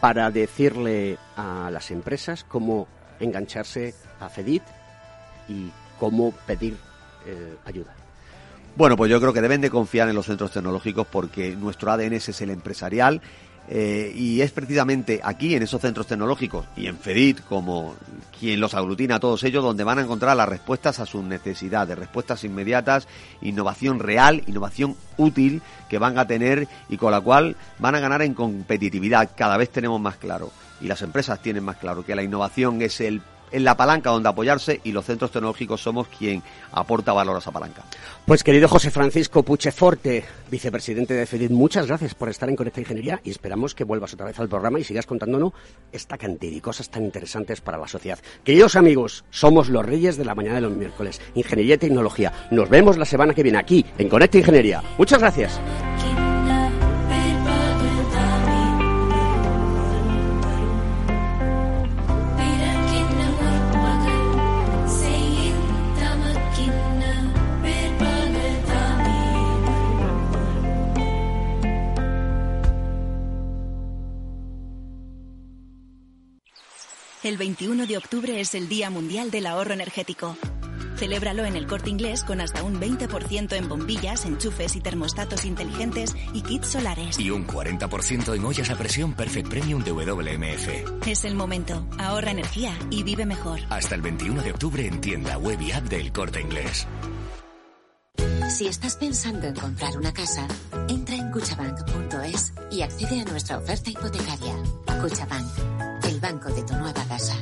para 0.01 0.31
decirle 0.31 1.19
a 1.37 1.71
las 1.71 1.91
empresas 1.91 2.45
cómo 2.45 2.89
engancharse 3.21 3.95
a 4.21 4.29
FEDIT 4.29 4.63
y 5.49 5.71
cómo 5.99 6.33
pedir 6.47 6.77
eh, 7.27 7.55
ayuda. 7.65 7.95
Bueno, 8.75 8.97
pues 8.97 9.11
yo 9.11 9.21
creo 9.21 9.33
que 9.33 9.43
deben 9.43 9.61
de 9.61 9.71
confiar 9.71 10.09
en 10.09 10.15
los 10.15 10.27
centros 10.27 10.51
tecnológicos 10.51 11.07
porque 11.07 11.55
nuestro 11.55 11.93
ADN 11.93 12.15
es 12.15 12.41
el 12.41 12.51
empresarial 12.51 13.21
Eh, 13.69 14.13
y 14.15 14.41
es 14.41 14.51
precisamente 14.51 15.21
aquí, 15.23 15.55
en 15.55 15.63
esos 15.63 15.81
centros 15.81 16.07
tecnológicos, 16.07 16.67
y 16.77 16.87
en 16.87 16.99
FEDIT, 16.99 17.45
como 17.45 17.95
quien 18.39 18.61
los 18.61 18.75
aglutina 18.75 19.17
a 19.17 19.21
todos 19.21 19.45
ellos, 19.45 19.63
donde 19.63 19.85
van 19.85 19.99
a 19.99 20.03
encontrar 20.03 20.37
las 20.37 20.49
respuestas 20.49 20.99
a 21.01 21.07
sus 21.07 21.23
necesidades, 21.23 21.97
respuestas 21.97 22.45
inmediatas, 22.45 23.07
innovación 23.41 24.01
real, 24.01 24.43
innovación 24.47 24.97
útil 25.17 25.63
que 25.89 25.99
van 25.99 26.19
a 26.19 26.27
tener 26.27 26.67
y 26.89 26.97
con 26.97 27.13
la 27.13 27.21
cual 27.21 27.57
van 27.79 27.95
a 27.95 28.01
ganar 28.01 28.23
en 28.23 28.35
competitividad. 28.35 29.31
Cada 29.37 29.57
vez 29.57 29.71
tenemos 29.71 30.01
más 30.01 30.17
claro, 30.17 30.51
y 30.81 30.87
las 30.87 31.03
empresas 31.03 31.41
tienen 31.41 31.65
más 31.65 31.77
claro, 31.77 32.05
que 32.05 32.17
la 32.17 32.25
innovación 32.25 32.83
es 32.83 33.01
el 33.01 33.23
en 33.53 33.65
la 33.65 33.77
palanca 33.77 34.11
donde 34.11 34.29
apoyarse 34.29 34.81
y 34.85 34.93
los 34.93 35.05
centros 35.05 35.31
tecnológicos 35.31 35.83
somos 35.83 36.09
quien 36.09 36.43
aporta 36.73 37.13
valor 37.13 37.37
a 37.37 37.39
esa 37.39 37.51
palanca. 37.51 37.85
Pues 38.27 38.43
querido 38.43 38.69
José 38.69 38.91
Francisco 38.91 39.43
Pucheforte, 39.43 40.25
vicepresidente 40.51 41.15
de 41.15 41.27
FEDID, 41.27 41.51
muchas 41.51 41.87
gracias 41.87 42.15
por 42.15 42.29
estar 42.29 42.49
en 42.49 42.57
Conecta 42.57 42.81
Ingeniería 42.81 43.21
y 43.25 43.31
esperamos 43.31 43.75
que 43.75 43.85
vuelvas 43.85 44.15
otra 44.15 44.27
vez 44.27 44.39
al 44.39 44.49
programa 44.49 44.79
y 44.79 44.85
sigas 44.85 45.07
contándonos 45.07 45.53
esta 45.93 46.19
cantidad 46.19 46.53
de 46.53 46.61
cosas 46.61 46.89
tan 46.89 47.05
interesantes 47.05 47.61
para 47.61 47.79
la 47.79 47.89
sociedad. 47.89 48.19
Queridos 48.45 48.77
amigos, 48.77 49.25
somos 49.31 49.69
los 49.69 49.85
reyes 49.85 50.17
de 50.17 50.25
la 50.25 50.35
mañana 50.35 50.57
de 50.57 50.63
los 50.63 50.77
miércoles. 50.77 51.21
Ingeniería 51.35 51.77
y 51.77 51.79
tecnología. 51.79 52.33
Nos 52.51 52.69
vemos 52.69 52.97
la 52.97 53.05
semana 53.05 53.35
que 53.35 53.43
viene 53.43 53.59
aquí 53.59 53.85
en 53.99 54.09
Conecta 54.09 54.39
Ingeniería. 54.39 54.83
Muchas 54.99 55.21
gracias. 55.21 55.61
El 77.23 77.37
21 77.37 77.87
de 77.87 77.97
octubre 77.97 78.41
es 78.41 78.53
el 78.57 78.69
Día 78.69 78.91
Mundial 78.91 79.31
del 79.31 79.47
Ahorro 79.47 79.73
Energético. 79.73 80.37
Celébralo 80.97 81.45
en 81.45 81.55
el 81.55 81.69
corte 81.69 81.89
inglés 81.89 82.25
con 82.25 82.41
hasta 82.41 82.65
un 82.65 82.81
20% 82.81 83.53
en 83.53 83.69
bombillas, 83.69 84.25
enchufes 84.25 84.75
y 84.75 84.81
termostatos 84.81 85.45
inteligentes 85.45 86.17
y 86.33 86.43
kits 86.43 86.67
solares. 86.67 87.21
Y 87.21 87.31
un 87.31 87.47
40% 87.47 88.35
en 88.35 88.45
ollas 88.45 88.71
a 88.71 88.77
presión 88.77 89.15
Perfect 89.15 89.49
Premium 89.49 89.85
de 89.85 89.93
WMF. 89.93 91.07
Es 91.07 91.25
el 91.25 91.37
momento. 91.37 91.87
Ahorra 91.97 92.33
energía 92.33 92.77
y 92.91 93.05
vive 93.05 93.25
mejor. 93.25 93.61
Hasta 93.71 93.95
el 93.95 94.03
21 94.03 94.43
de 94.43 94.51
octubre 94.51 94.85
en 94.85 95.01
tienda 95.01 95.39
web 95.39 95.61
y 95.61 95.71
app 95.71 95.85
del 95.85 96.13
corte 96.13 96.41
inglés. 96.41 96.89
Si 98.51 98.67
estás 98.67 98.97
pensando 98.97 99.47
en 99.47 99.55
comprar 99.55 99.97
una 99.97 100.13
casa, 100.13 100.49
entra 100.89 101.15
en 101.15 101.31
cuchabank.es 101.31 102.53
y 102.73 102.83
accede 102.83 103.21
a 103.21 103.25
nuestra 103.25 103.59
oferta 103.59 103.91
hipotecaria. 103.91 104.55
Cuchabank, 105.01 105.47
el 106.13 106.21
banco 106.21 106.51
de 106.51 106.63
tu 106.63 106.75
nueva 106.75 107.03
casa. 107.05 107.35